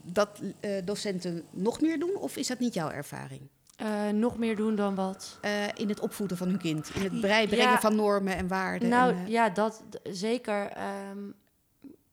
dat 0.03 0.41
uh, 0.61 0.85
docenten 0.85 1.45
nog 1.51 1.81
meer 1.81 1.99
doen. 1.99 2.17
Of 2.17 2.37
is 2.37 2.47
dat 2.47 2.59
niet 2.59 2.75
jouw 2.75 2.91
ervaring? 2.91 3.49
Uh, 3.83 4.09
nog 4.09 4.39
meer 4.39 4.57
doen 4.57 4.75
dan 4.75 4.95
wat? 4.95 5.39
Uh, 5.45 5.69
in 5.75 5.89
het 5.89 6.01
opvoeden 6.01 6.37
van 6.37 6.49
hun 6.49 6.59
kind. 6.59 6.91
In 6.95 7.03
het 7.03 7.21
brengen 7.21 7.57
ja, 7.57 7.81
van 7.81 7.97
normen 7.97 8.37
en 8.37 8.49
waarden. 8.49 8.89
Nou 8.89 9.15
en, 9.15 9.29
ja, 9.29 9.49
dat 9.49 9.83
zeker. 10.03 10.73
Um, 11.11 11.35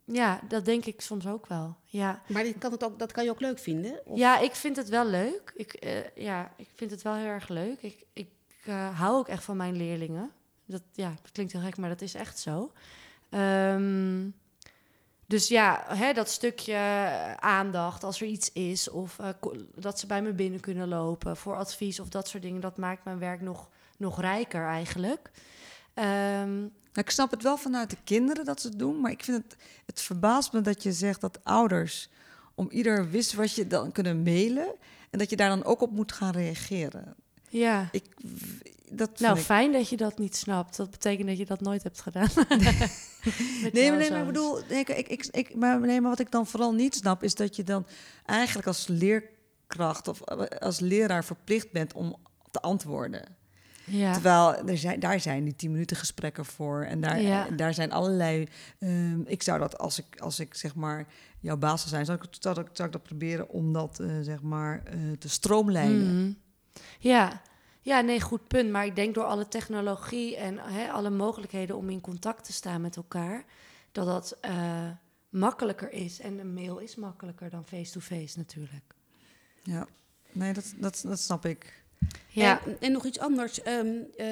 ja, 0.05 0.39
dat 0.47 0.65
denk 0.65 0.85
ik 0.85 1.01
soms 1.01 1.27
ook 1.27 1.47
wel. 1.47 1.77
Ja. 1.85 2.21
Maar 2.27 2.45
kan 2.59 2.71
het 2.71 2.83
ook, 2.83 2.99
dat 2.99 3.11
kan 3.11 3.23
je 3.23 3.29
ook 3.29 3.39
leuk 3.39 3.59
vinden? 3.59 4.01
Of? 4.05 4.17
Ja, 4.17 4.39
ik 4.39 4.55
vind 4.55 4.75
het 4.75 4.89
wel 4.89 5.05
leuk. 5.05 5.53
Ik, 5.55 5.85
ja, 6.15 6.51
ik 6.57 6.69
vind 6.75 6.91
het 6.91 7.01
wel 7.01 7.15
heel 7.15 7.25
erg 7.25 7.47
leuk. 7.47 7.81
Ik, 7.81 8.05
ik 8.13 8.29
hou 8.93 9.17
ook 9.17 9.27
echt 9.27 9.43
van 9.43 9.57
mijn 9.57 9.75
leerlingen. 9.75 10.31
Dat, 10.65 10.83
ja, 10.91 11.09
dat 11.21 11.31
klinkt 11.31 11.51
heel 11.51 11.61
gek, 11.61 11.77
maar 11.77 11.89
dat 11.89 12.01
is 12.01 12.13
echt 12.13 12.39
zo. 12.39 12.71
Um, 13.29 14.33
dus 15.25 15.47
ja, 15.47 15.83
hè, 15.87 16.13
dat 16.13 16.29
stukje 16.29 16.77
aandacht 17.39 18.03
als 18.03 18.21
er 18.21 18.27
iets 18.27 18.51
is, 18.51 18.89
of 18.89 19.17
uh, 19.19 19.27
dat 19.75 19.99
ze 19.99 20.07
bij 20.07 20.21
me 20.21 20.33
binnen 20.33 20.59
kunnen 20.59 20.87
lopen 20.87 21.37
voor 21.37 21.55
advies 21.55 21.99
of 21.99 22.09
dat 22.09 22.27
soort 22.27 22.43
dingen, 22.43 22.61
dat 22.61 22.77
maakt 22.77 23.03
mijn 23.03 23.19
werk 23.19 23.41
nog, 23.41 23.69
nog 23.97 24.21
rijker 24.21 24.67
eigenlijk. 24.67 25.31
Um, 25.95 26.71
nou, 26.93 27.05
ik 27.05 27.09
snap 27.09 27.31
het 27.31 27.43
wel 27.43 27.57
vanuit 27.57 27.89
de 27.89 27.97
kinderen 28.03 28.45
dat 28.45 28.61
ze 28.61 28.67
het 28.67 28.79
doen, 28.79 29.01
maar 29.01 29.11
ik 29.11 29.23
vind 29.23 29.43
het, 29.43 29.55
het 29.85 30.01
verbaast 30.01 30.53
me 30.53 30.61
dat 30.61 30.83
je 30.83 30.91
zegt 30.91 31.21
dat 31.21 31.39
ouders 31.43 32.09
om 32.55 32.69
ieder 32.69 33.09
wist 33.09 33.33
wat 33.33 33.55
je 33.55 33.67
dan 33.67 33.91
kunnen 33.91 34.23
mailen 34.23 34.75
en 35.09 35.19
dat 35.19 35.29
je 35.29 35.35
daar 35.35 35.49
dan 35.49 35.63
ook 35.63 35.81
op 35.81 35.91
moet 35.91 36.11
gaan 36.11 36.31
reageren. 36.31 37.15
Ja. 37.53 37.89
Ik, 37.91 38.03
dat 38.89 39.19
nou, 39.19 39.37
fijn 39.37 39.71
dat 39.71 39.89
je 39.89 39.97
dat 39.97 40.17
niet 40.17 40.35
snapt. 40.35 40.77
Dat 40.77 40.91
betekent 40.91 41.27
dat 41.27 41.37
je 41.37 41.45
dat 41.45 41.61
nooit 41.61 41.83
hebt 41.83 42.01
gedaan. 42.01 42.29
nee, 43.73 43.89
maar, 43.89 43.99
nee, 43.99 44.11
maar 44.11 44.19
ik 44.19 44.25
bedoel, 44.25 44.59
ik, 44.71 44.89
ik, 44.89 45.25
ik, 45.31 45.55
maar, 45.55 45.79
nee, 45.79 46.01
maar 46.01 46.09
wat 46.09 46.19
ik 46.19 46.31
dan 46.31 46.47
vooral 46.47 46.73
niet 46.73 46.95
snap, 46.95 47.23
is 47.23 47.35
dat 47.35 47.55
je 47.55 47.63
dan 47.63 47.85
eigenlijk 48.25 48.67
als 48.67 48.87
leerkracht 48.87 50.07
of 50.07 50.23
als 50.59 50.79
leraar 50.79 51.25
verplicht 51.25 51.71
bent 51.71 51.93
om 51.93 52.15
te 52.51 52.61
antwoorden. 52.61 53.41
Ja. 53.85 54.13
Terwijl 54.13 54.55
er 54.55 54.77
zijn, 54.77 54.99
daar 54.99 55.19
zijn 55.19 55.43
die 55.43 55.55
tien 55.55 55.71
minuten 55.71 55.97
gesprekken 55.97 56.45
voor. 56.45 56.83
En 56.83 57.01
daar, 57.01 57.21
ja. 57.21 57.47
daar 57.49 57.73
zijn 57.73 57.91
allerlei. 57.91 58.47
Um, 58.79 59.23
ik 59.27 59.43
zou 59.43 59.59
dat 59.59 59.77
als 59.77 59.99
ik, 59.99 60.19
als 60.19 60.39
ik 60.39 60.53
zeg 60.53 60.75
maar 60.75 61.07
jouw 61.39 61.57
baas 61.57 61.79
zou 61.79 61.89
zijn, 61.89 62.05
zou 62.05 62.17
ik, 62.21 62.27
zou 62.39 62.59
ik, 62.59 62.67
zou 62.73 62.87
ik 62.87 62.93
dat 62.93 63.03
proberen 63.03 63.49
om 63.49 63.73
dat 63.73 63.99
uh, 64.01 64.11
zeg 64.21 64.41
maar 64.41 64.83
uh, 64.95 65.11
te 65.17 65.29
stroomlijnen. 65.29 66.15
Mm. 66.15 66.41
Ja. 66.99 67.41
ja, 67.81 68.01
nee, 68.01 68.21
goed 68.21 68.47
punt. 68.47 68.69
Maar 68.71 68.85
ik 68.85 68.95
denk 68.95 69.15
door 69.15 69.23
alle 69.23 69.47
technologie 69.47 70.37
en 70.37 70.57
hè, 70.59 70.91
alle 70.91 71.09
mogelijkheden 71.09 71.77
om 71.77 71.89
in 71.89 72.01
contact 72.01 72.43
te 72.43 72.53
staan 72.53 72.81
met 72.81 72.95
elkaar, 72.95 73.45
dat 73.91 74.05
dat 74.05 74.37
uh, 74.45 74.89
makkelijker 75.29 75.91
is. 75.91 76.19
En 76.19 76.39
een 76.39 76.53
mail 76.53 76.77
is 76.77 76.95
makkelijker 76.95 77.49
dan 77.49 77.65
face-to-face 77.65 78.21
-face, 78.21 78.37
natuurlijk. 78.37 78.95
Ja, 79.63 79.87
nee, 80.31 80.53
dat, 80.53 80.73
dat, 80.77 81.03
dat 81.07 81.19
snap 81.19 81.45
ik. 81.45 81.83
Ja. 82.27 82.65
En, 82.65 82.77
en 82.79 82.91
nog 82.91 83.05
iets 83.05 83.19
anders. 83.19 83.65
Um, 83.65 84.07
uh, 84.17 84.27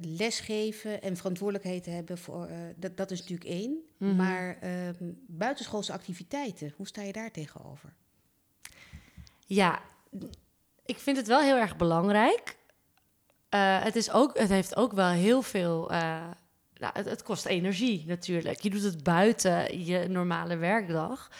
lesgeven 0.00 1.02
en 1.02 1.16
verantwoordelijkheid 1.16 1.86
hebben, 1.86 2.18
voor, 2.18 2.50
uh, 2.50 2.56
dat, 2.76 2.96
dat 2.96 3.10
is 3.10 3.20
natuurlijk 3.20 3.50
één. 3.50 3.70
Mm 3.70 4.08
-hmm. 4.08 4.16
Maar 4.16 4.58
um, 5.00 5.18
buitenschoolse 5.26 5.92
activiteiten, 5.92 6.72
hoe 6.76 6.86
sta 6.86 7.02
je 7.02 7.12
daar 7.12 7.30
tegenover? 7.30 7.92
Ja, 9.46 9.82
ik 10.88 10.98
vind 10.98 11.16
het 11.16 11.26
wel 11.26 11.40
heel 11.40 11.56
erg 11.56 11.76
belangrijk. 11.76 12.56
Uh, 13.54 13.82
het, 13.82 13.96
is 13.96 14.10
ook, 14.10 14.38
het 14.38 14.48
heeft 14.48 14.76
ook 14.76 14.92
wel 14.92 15.08
heel 15.08 15.42
veel. 15.42 15.92
Nou, 16.78 16.92
het, 16.94 17.22
kost 17.22 17.46
energie 17.46 18.04
natuurlijk. 18.06 18.60
Je 18.60 18.70
doet 18.70 18.82
het 18.82 19.02
buiten 19.02 19.84
je 19.84 20.08
normale 20.08 20.56
werkdag. 20.56 21.30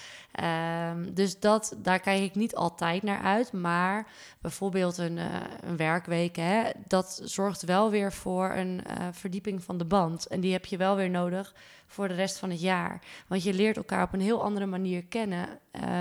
Um, 0.93 1.15
dus 1.15 1.41
dat, 1.41 1.77
daar 1.77 2.01
kijk 2.01 2.23
ik 2.23 2.35
niet 2.35 2.55
altijd 2.55 3.03
naar 3.03 3.21
uit. 3.21 3.53
Maar 3.53 4.07
bijvoorbeeld 4.41 4.99
een, 4.99 5.17
uh, 5.17 5.25
een 5.61 5.77
werkweek, 5.77 6.37
hè, 6.37 6.71
dat 6.87 7.21
zorgt 7.25 7.63
wel 7.63 7.91
weer 7.91 8.13
voor 8.13 8.51
een 8.51 8.81
uh, 8.87 9.09
verdieping 9.13 9.65
van 9.65 9.79
de 9.79 9.85
band. 9.85 10.27
En 10.27 10.41
die 10.41 10.53
heb 10.53 10.65
je 10.65 10.77
wel 10.77 10.97
weer 10.97 11.11
nodig 11.11 11.55
voor 11.87 12.09
de 12.09 12.15
rest 12.15 12.39
van 12.39 12.51
het 12.51 12.61
jaar. 12.61 13.03
Want 13.27 13.43
je 13.43 13.55
leert 13.55 13.77
elkaar 13.77 14.03
op 14.03 14.13
een 14.13 14.21
heel 14.21 14.43
andere 14.43 14.67
manier 14.67 15.05
kennen. 15.05 15.49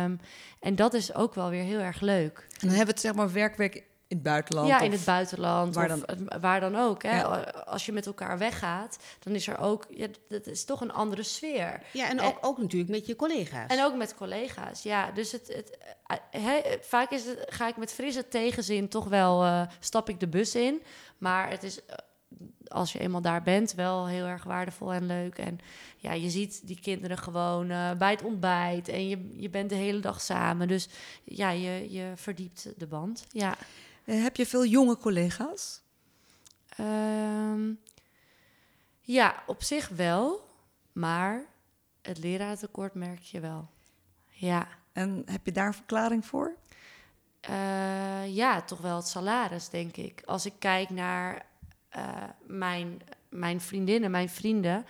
Um, 0.04 0.20
en 0.60 0.76
dat 0.76 0.94
is 0.94 1.14
ook 1.14 1.34
wel 1.34 1.50
weer 1.50 1.64
heel 1.64 1.80
erg 1.80 2.00
leuk. 2.00 2.38
En 2.38 2.68
dan 2.68 2.70
hebben 2.70 2.86
we 2.86 2.92
het 2.92 3.02
zeg 3.02 3.14
maar 3.14 3.32
werkweek 3.32 3.84
in 4.08 4.16
het 4.16 4.24
buitenland? 4.24 4.68
Ja, 4.68 4.80
in 4.80 4.92
het 4.92 5.06
buitenland. 5.06 5.76
Waar 5.76 5.88
dan, 5.88 6.04
of, 6.10 6.40
waar 6.40 6.60
dan 6.60 6.76
ook. 6.76 7.04
Hè? 7.04 7.20
Ja. 7.20 7.42
Als 7.66 7.86
je 7.86 7.92
met 7.92 8.06
elkaar 8.06 8.38
weggaat, 8.38 8.98
dan 9.20 9.34
is 9.34 9.48
er 9.48 9.60
ook... 9.60 9.86
Ja, 9.90 10.08
dat 10.28 10.48
is 10.48 10.66
toch 10.66 10.82
een 10.82 10.94
andere 10.94 11.24
sfeer. 11.24 11.82
Ja, 11.94 12.10
en 12.10 12.22
ook, 12.22 12.38
en, 12.38 12.44
ook 12.44 12.58
natuurlijk 12.58 12.92
met 12.92 13.06
je 13.06 13.16
collega's. 13.16 13.72
En 13.72 13.84
ook 13.84 13.96
met 13.96 14.16
collega's, 14.16 14.84
ja. 14.84 15.12
Dus 15.12 15.32
het, 15.32 15.48
het, 15.48 15.78
he, 16.30 16.62
vaak 16.82 17.12
is 17.12 17.26
het, 17.26 17.46
ga 17.48 17.68
ik 17.68 17.78
met 17.78 17.94
frisse 17.94 18.28
tegenzin 18.28 18.88
toch 18.88 19.06
wel... 19.06 19.46
Uh, 19.46 19.62
stap 19.80 20.10
ik 20.10 20.20
de 20.20 20.28
bus 20.28 20.56
in. 20.56 20.82
Maar 21.18 21.50
het 21.50 21.64
is... 21.64 21.80
Als 22.68 22.94
je 22.94 23.00
eenmaal 23.00 23.22
daar 23.22 23.44
bent, 23.44 23.74
wel 23.74 24.08
heel 24.08 24.26
erg 24.26 24.44
waardevol 24.44 24.94
en 24.94 25.06
leuk. 25.06 25.38
En 25.38 25.60
ja, 25.98 26.14
je 26.14 26.30
ziet 26.30 26.68
die 26.68 26.80
kinderen 26.80 27.18
gewoon 27.18 27.72
uh, 27.72 27.92
bij 27.92 28.12
het 28.12 28.24
ontbijt. 28.24 28.88
En 28.88 29.08
je, 29.08 29.32
je 29.36 29.50
bent 29.50 29.70
de 29.70 29.76
hele 29.76 30.00
dag 30.00 30.22
samen. 30.22 30.68
Dus 30.68 30.88
ja, 31.24 31.50
je, 31.50 31.92
je 31.92 32.12
verdiept 32.16 32.74
de 32.78 32.88
band. 32.88 33.26
Ja. 33.32 33.56
Uh, 34.08 34.24
heb 34.24 34.36
je 34.36 34.46
veel 34.46 34.66
jonge 34.66 34.98
collega's? 34.98 35.82
Um, 36.80 37.80
ja, 39.02 39.44
op 39.46 39.64
zich 39.64 39.90
wel. 39.90 40.50
Maar 40.92 41.46
het 42.02 42.18
leraartekort 42.18 42.94
merk 42.94 43.22
je 43.22 43.40
wel. 43.40 43.70
Ja. 44.28 44.68
En 44.92 45.24
heb 45.26 45.46
je 45.46 45.52
daar 45.52 45.68
een 45.68 45.74
verklaring 45.74 46.26
voor? 46.26 46.56
Uh, 47.50 48.36
ja, 48.36 48.62
toch 48.62 48.80
wel 48.80 48.96
het 48.96 49.08
salaris, 49.08 49.70
denk 49.70 49.98
ik. 49.98 50.22
Als 50.26 50.46
ik 50.46 50.54
kijk 50.60 50.90
naar 50.90 51.46
uh, 51.96 52.24
mijn, 52.46 53.02
mijn 53.30 53.62
vriendinnen, 53.62 54.12
mijn 54.12 54.30
vrienden... 54.30 54.86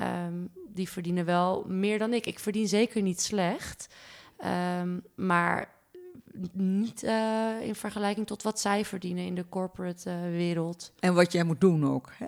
Um, 0.00 0.52
die 0.68 0.88
verdienen 0.88 1.24
wel 1.24 1.64
meer 1.66 1.98
dan 1.98 2.12
ik. 2.12 2.26
Ik 2.26 2.38
verdien 2.38 2.68
zeker 2.68 3.02
niet 3.02 3.20
slecht. 3.20 3.94
Um, 4.80 5.02
maar 5.14 5.73
niet 6.52 7.02
uh, 7.02 7.60
in 7.60 7.74
vergelijking 7.74 8.26
tot 8.26 8.42
wat 8.42 8.60
zij 8.60 8.84
verdienen 8.84 9.24
in 9.24 9.34
de 9.34 9.48
corporate 9.48 10.10
uh, 10.10 10.20
wereld. 10.22 10.92
En 11.00 11.14
wat 11.14 11.32
jij 11.32 11.44
moet 11.44 11.60
doen 11.60 11.86
ook. 11.86 12.12
Hè? 12.18 12.26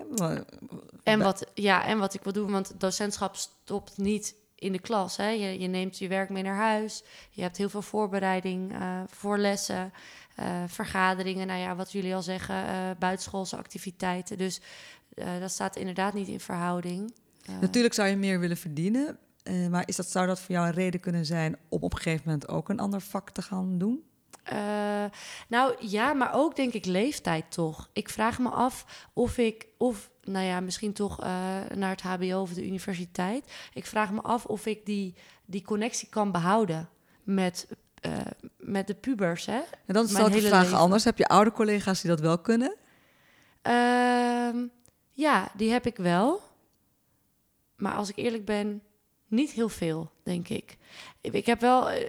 En 1.03 1.19
wat, 1.19 1.51
ja, 1.53 1.85
en 1.85 1.99
wat 1.99 2.13
ik 2.13 2.23
wil 2.23 2.33
doen, 2.33 2.51
want 2.51 2.79
docentschap 2.79 3.35
stopt 3.35 3.97
niet 3.97 4.35
in 4.55 4.71
de 4.71 4.79
klas. 4.79 5.17
Hè? 5.17 5.29
Je, 5.29 5.59
je 5.59 5.67
neemt 5.67 5.97
je 5.97 6.07
werk 6.07 6.29
mee 6.29 6.43
naar 6.43 6.55
huis. 6.55 7.03
Je 7.29 7.41
hebt 7.41 7.57
heel 7.57 7.69
veel 7.69 7.81
voorbereiding 7.81 8.73
uh, 8.73 9.01
voor 9.07 9.37
lessen, 9.37 9.93
vergaderingen. 10.67 11.47
Nou 11.47 11.59
ja, 11.59 11.75
wat 11.75 11.91
jullie 11.91 12.15
al 12.15 12.21
zeggen, 12.21 12.55
buitenschoolse 12.99 13.57
activiteiten. 13.57 14.37
Dus 14.37 14.61
dat 15.39 15.51
staat 15.51 15.75
inderdaad 15.75 16.13
niet 16.13 16.27
in 16.27 16.39
verhouding. 16.39 17.13
Natuurlijk 17.61 17.93
zou 17.93 18.07
je 18.07 18.15
meer 18.15 18.39
willen 18.39 18.57
verdienen. 18.57 19.17
Uh, 19.49 19.67
maar 19.67 19.83
is 19.85 19.95
dat, 19.95 20.09
zou 20.09 20.27
dat 20.27 20.39
voor 20.39 20.55
jou 20.55 20.67
een 20.67 20.73
reden 20.73 20.99
kunnen 20.99 21.25
zijn 21.25 21.57
om 21.69 21.81
op 21.81 21.93
een 21.93 21.99
gegeven 21.99 22.23
moment 22.25 22.47
ook 22.47 22.69
een 22.69 22.79
ander 22.79 23.01
vak 23.01 23.29
te 23.29 23.41
gaan 23.41 23.77
doen? 23.77 24.03
Uh, 24.53 25.05
nou 25.47 25.75
ja, 25.79 26.13
maar 26.13 26.33
ook 26.33 26.55
denk 26.55 26.73
ik 26.73 26.85
leeftijd 26.85 27.51
toch. 27.51 27.89
Ik 27.93 28.09
vraag 28.09 28.39
me 28.39 28.49
af 28.49 29.07
of 29.13 29.37
ik, 29.37 29.67
of 29.77 30.09
nou 30.23 30.45
ja, 30.45 30.59
misschien 30.59 30.93
toch 30.93 31.23
uh, 31.23 31.27
naar 31.75 31.89
het 31.89 32.01
HBO 32.01 32.41
of 32.41 32.53
de 32.53 32.65
universiteit. 32.65 33.51
Ik 33.73 33.85
vraag 33.85 34.11
me 34.11 34.21
af 34.21 34.45
of 34.45 34.65
ik 34.65 34.85
die, 34.85 35.15
die 35.45 35.61
connectie 35.61 36.09
kan 36.09 36.31
behouden 36.31 36.89
met, 37.23 37.67
met 38.57 38.87
de 38.87 38.95
pubers. 38.95 39.45
Hè? 39.45 39.59
En 39.85 39.93
dan 39.93 40.07
staat 40.07 40.33
de 40.33 40.41
vraag 40.41 40.63
leven. 40.63 40.77
anders. 40.77 41.03
Heb 41.03 41.17
je 41.17 41.27
oude 41.27 41.51
collega's 41.51 42.01
die 42.01 42.09
dat 42.09 42.19
wel 42.19 42.39
kunnen? 42.39 42.75
Ehm, 43.61 44.57
ja, 45.11 45.51
die 45.55 45.71
heb 45.71 45.85
ik 45.85 45.97
wel. 45.97 46.41
Maar 47.75 47.93
als 47.93 48.09
ik 48.09 48.15
eerlijk 48.15 48.45
ben, 48.45 48.81
niet 49.27 49.51
heel 49.51 49.69
veel, 49.69 50.11
denk 50.23 50.47
ik. 50.47 50.77
Ik 51.21 51.45
heb 51.45 51.61
wel 51.61 51.91
uh, 51.91 52.01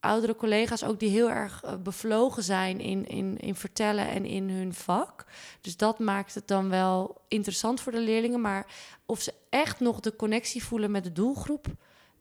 oudere 0.00 0.36
collega's 0.36 0.84
ook 0.84 1.00
die 1.00 1.10
heel 1.10 1.30
erg 1.30 1.64
uh, 1.64 1.74
bevlogen 1.76 2.42
zijn 2.42 2.80
in, 2.80 3.08
in, 3.08 3.38
in 3.38 3.54
vertellen 3.54 4.08
en 4.08 4.24
in 4.24 4.50
hun 4.50 4.74
vak. 4.74 5.24
Dus 5.60 5.76
dat 5.76 5.98
maakt 5.98 6.34
het 6.34 6.48
dan 6.48 6.68
wel 6.68 7.20
interessant 7.28 7.80
voor 7.80 7.92
de 7.92 8.00
leerlingen. 8.00 8.40
Maar 8.40 8.66
of 9.06 9.20
ze 9.20 9.34
echt 9.50 9.80
nog 9.80 10.00
de 10.00 10.16
connectie 10.16 10.64
voelen 10.64 10.90
met 10.90 11.04
de 11.04 11.12
doelgroep, 11.12 11.66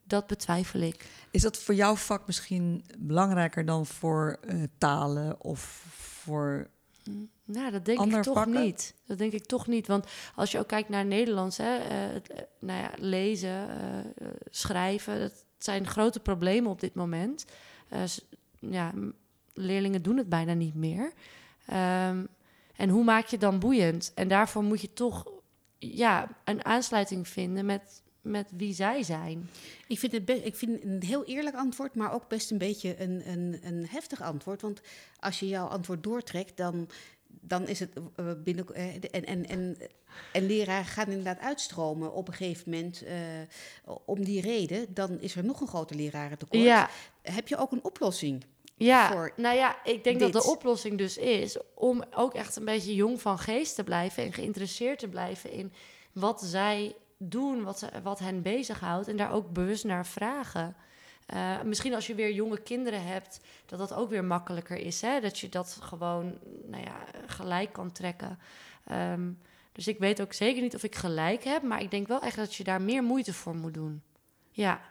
dat 0.04 0.28
betwijfel 0.28 0.80
ik. 0.80 1.06
Is 1.32 1.42
dat 1.42 1.58
voor 1.58 1.76
jouw 1.76 1.96
vak 1.96 2.28
misschien 2.28 2.86
belangrijker 2.98 3.66
dan 3.66 3.86
voor 3.86 4.40
uh, 4.46 4.64
talen 4.78 5.44
of 5.44 5.86
voor 5.98 6.70
Nou, 7.52 7.72
dat 7.72 7.86
denk 7.86 8.00
Ander 8.00 8.18
ik 8.18 8.24
toch 8.24 8.34
vakken? 8.34 8.62
niet. 8.62 8.94
Dat 9.06 9.18
denk 9.18 9.34
ik 9.34 9.46
toch 9.46 9.68
niet. 9.68 9.88
Want 9.88 10.06
als 10.36 10.52
je 10.52 10.60
ook 10.60 10.68
kijkt 10.68 10.90
naar 10.90 11.06
Nederlands, 11.06 11.58
hè, 11.58 11.78
eh, 11.78 12.14
het, 12.14 12.30
eh, 12.30 12.42
nou 12.60 12.82
ja, 12.82 12.92
lezen, 12.98 13.70
eh, 13.70 14.28
schrijven, 14.50 15.20
dat 15.20 15.46
zijn 15.58 15.88
grote 15.88 16.20
problemen 16.20 16.72
op 16.72 16.80
dit 16.80 16.94
moment. 16.94 17.46
Eh, 17.88 18.04
ja, 18.60 18.94
leerlingen 19.54 20.02
doen 20.02 20.18
het 20.18 20.30
bijna 20.30 20.54
niet 20.54 20.76
meer. 20.76 21.12
Ehm, 21.66 22.26
en 22.76 22.90
hoe 22.90 23.04
maak 23.04 23.26
je 23.26 23.32
het 23.32 23.42
dan 23.42 23.60
boeiend? 23.60 24.12
En 24.16 24.28
daarvoor 24.28 24.64
moet 24.64 24.82
je 24.82 24.94
toch 24.94 25.32
ja, 25.78 26.28
een 26.44 26.66
aansluiting 26.66 27.28
vinden 27.28 27.66
met, 27.66 28.02
met 28.22 28.50
wie 28.58 28.74
zij 28.74 29.04
zijn. 29.04 29.50
Ik 29.88 30.00
vind, 30.00 30.12
het 30.12 30.30
ik 30.30 30.56
vind 30.56 30.84
een 30.84 31.04
heel 31.06 31.26
eerlijk 31.26 31.56
antwoord, 31.56 31.96
maar 31.96 32.14
ook 32.14 32.28
best 32.28 32.52
een 32.52 32.58
beetje 32.58 33.02
een, 33.02 33.30
een, 33.30 33.60
een 33.64 33.88
heftig 33.88 34.22
antwoord. 34.22 34.62
Want 34.62 34.82
als 35.20 35.40
je 35.40 35.48
jouw 35.48 35.68
antwoord 35.68 36.04
doortrekt, 36.04 36.58
dan, 36.58 36.90
dan 37.42 37.68
is 37.68 37.80
het 37.80 37.90
eh, 38.16 38.26
binnen. 38.44 38.76
eh, 38.76 38.96
en, 39.12 39.26
en, 39.26 39.46
en, 39.46 39.78
en 40.34 40.46
leraren 40.46 40.86
gaan 40.86 41.08
inderdaad 41.08 41.40
uitstromen 41.40 42.14
op 42.14 42.28
een 42.28 42.34
gegeven 42.34 42.72
moment. 42.72 43.04
eh, 43.04 43.96
om 44.06 44.24
die 44.24 44.42
reden, 44.42 44.94
dan 44.94 45.20
is 45.20 45.36
er 45.36 45.46
nog 45.46 45.62
een 45.62 45.68
groter 45.68 45.96
lerarentekort. 45.96 46.64
Ja, 46.64 46.90
Heb 47.22 47.48
je 47.48 47.58
ook 47.58 47.72
een 47.72 47.84
oplossing? 47.84 48.46
Ja, 48.76 49.12
voor 49.12 49.34
nou 49.36 49.56
ja, 49.56 49.84
ik 49.84 50.04
denk 50.04 50.20
dat 50.20 50.34
de 50.34 50.44
oplossing 50.44 50.98
dus 50.98 51.18
is 51.18 51.58
om 51.76 52.04
ook 52.16 52.34
echt 52.34 52.56
een 52.56 52.66
beetje 52.66 52.96
jong 52.96 53.22
van 53.22 53.40
geest 53.40 53.76
te 53.76 53.84
blijven 53.84 54.24
en 54.24 54.34
geïnteresseerd 54.34 55.00
te 55.00 55.08
blijven 55.08 55.52
in 55.52 55.74
wat 56.14 56.42
zij 56.42 56.96
doen, 57.18 57.64
wat, 57.64 57.80
ze, 57.80 57.90
wat 58.04 58.20
hen 58.20 58.42
bezighoudt 58.42 59.08
en 59.08 59.18
daar 59.18 59.32
ook 59.32 59.52
bewust 59.54 59.84
naar 59.84 60.06
vragen. 60.06 60.76
Eh, 61.30 61.62
misschien 61.62 61.94
als 61.94 62.08
je 62.08 62.16
weer 62.16 62.32
jonge 62.34 62.60
kinderen 62.62 63.04
hebt, 63.06 63.40
dat 63.66 63.80
dat 63.80 63.94
ook 63.94 64.10
weer 64.10 64.24
makkelijker 64.24 64.78
is. 64.78 65.02
Hè? 65.02 65.20
Dat 65.20 65.40
je 65.40 65.50
dat 65.50 65.78
gewoon 65.82 66.38
nou 66.66 66.84
ja, 66.84 67.06
gelijk 67.26 67.74
kan 67.74 67.92
trekken. 67.92 68.40
Ehm, 68.86 69.32
dus 69.72 69.88
ik 69.88 70.00
weet 70.00 70.22
ook 70.22 70.34
zeker 70.34 70.62
niet 70.62 70.76
of 70.76 70.84
ik 70.84 70.96
gelijk 70.96 71.44
heb, 71.44 71.64
maar 71.64 71.82
ik 71.82 71.92
denk 71.92 72.08
wel 72.08 72.22
echt 72.22 72.36
dat 72.36 72.56
je 72.56 72.64
daar 72.64 72.82
meer 72.82 73.04
moeite 73.04 73.34
voor 73.34 73.56
moet 73.56 73.74
doen. 73.74 74.02
Ja, 74.52 74.82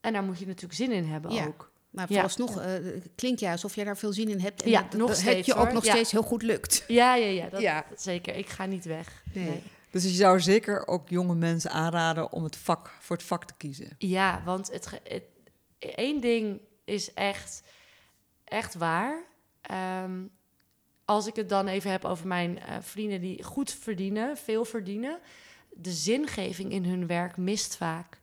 en 0.00 0.12
daar 0.12 0.22
moet 0.22 0.38
je 0.38 0.46
natuurlijk 0.46 0.74
zin 0.74 0.92
in 0.92 1.04
hebben 1.04 1.30
Ja. 1.30 1.46
ook. 1.46 1.70
Maar 1.90 2.06
Ja. 2.08 2.12
vooralsnog 2.14 2.60
eh, 2.60 2.72
klinkt 3.14 3.40
ja 3.40 3.52
alsof 3.52 3.74
jij 3.74 3.84
daar 3.84 3.96
veel 3.96 4.12
zin 4.12 4.28
in 4.28 4.40
hebt. 4.40 4.62
En 4.62 4.70
Ja, 4.70 4.82
dat, 4.82 4.92
nog 4.92 5.08
dat 5.08 5.16
steeds, 5.16 5.36
het 5.36 5.46
je 5.46 5.54
ook 5.54 5.72
nog 5.72 5.84
Ja. 5.84 5.92
steeds 5.92 6.10
heel 6.12 6.22
goed 6.22 6.42
lukt. 6.42 6.84
Ja, 6.88 7.14
ja, 7.14 7.26
ja, 7.26 7.48
dat, 7.48 7.60
Ja. 7.60 7.84
dat 7.90 8.02
zeker. 8.02 8.36
Ik 8.36 8.48
ga 8.48 8.64
niet 8.66 8.84
weg. 8.84 9.22
Nee. 9.32 9.62
Dus 9.90 10.02
je 10.02 10.08
zou 10.10 10.40
zeker 10.40 10.86
ook 10.86 11.08
jonge 11.08 11.34
mensen 11.34 11.70
aanraden 11.70 12.32
om 12.32 12.44
het 12.44 12.56
vak, 12.56 12.90
voor 13.00 13.16
het 13.16 13.24
vak 13.24 13.44
te 13.44 13.54
kiezen. 13.56 13.88
Ja, 13.98 14.42
want 14.44 14.70
het, 14.72 15.00
het, 15.04 15.22
één 15.78 16.20
ding 16.20 16.60
is 16.84 17.14
echt, 17.14 17.62
echt 18.44 18.74
waar. 18.74 19.22
Ehm, 19.60 20.20
als 21.04 21.26
ik 21.26 21.36
het 21.36 21.48
dan 21.48 21.66
even 21.68 21.90
heb 21.90 22.04
over 22.04 22.26
mijn 22.26 22.58
eh, 22.58 22.76
vrienden 22.80 23.20
die 23.20 23.42
goed 23.42 23.72
verdienen, 23.72 24.36
veel 24.36 24.64
verdienen. 24.64 25.18
De 25.72 25.90
zingeving 25.92 26.72
in 26.72 26.84
hun 26.84 27.06
werk 27.06 27.36
mist 27.36 27.76
vaak. 27.76 28.20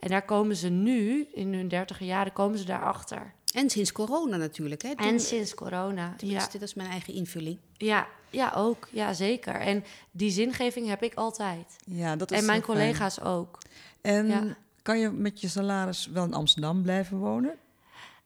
En 0.00 0.08
daar 0.08 0.24
komen 0.24 0.56
ze 0.56 0.68
nu, 0.68 1.28
in 1.32 1.54
hun 1.54 1.68
dertiger 1.68 2.06
jaren, 2.06 2.32
komen 2.32 2.58
ze 2.58 2.64
daarachter. 2.64 3.32
En 3.54 3.70
sinds 3.70 3.92
corona 3.92 4.36
natuurlijk. 4.36 4.82
Hè? 4.82 4.96
Toen- 4.96 5.06
En 5.06 5.20
sinds 5.20 5.54
corona. 5.54 6.14
Ja, 6.18 6.48
dat 6.52 6.62
is 6.62 6.74
mijn 6.74 6.90
eigen 6.90 7.14
invulling. 7.14 7.58
ja, 7.76 8.08
ja, 8.30 8.52
ook. 8.56 8.88
Ja, 8.90 9.12
zeker. 9.12 9.54
En 9.54 9.84
die 10.10 10.30
zingeving 10.30 10.86
heb 10.88 11.02
ik 11.02 11.14
altijd. 11.14 11.76
Ja, 11.84 12.16
dat 12.16 12.30
is 12.30 12.38
En 12.38 12.46
mijn 12.46 12.62
fijn. 12.62 12.76
collega's 12.78 13.20
ook. 13.20 13.58
En 14.00 14.26
Ja. 14.26 14.56
Kan 14.88 14.98
je 14.98 15.10
met 15.10 15.40
je 15.40 15.48
salaris 15.48 16.06
wel 16.06 16.24
in 16.24 16.34
Amsterdam 16.34 16.82
blijven 16.82 17.18
wonen? 17.18 17.58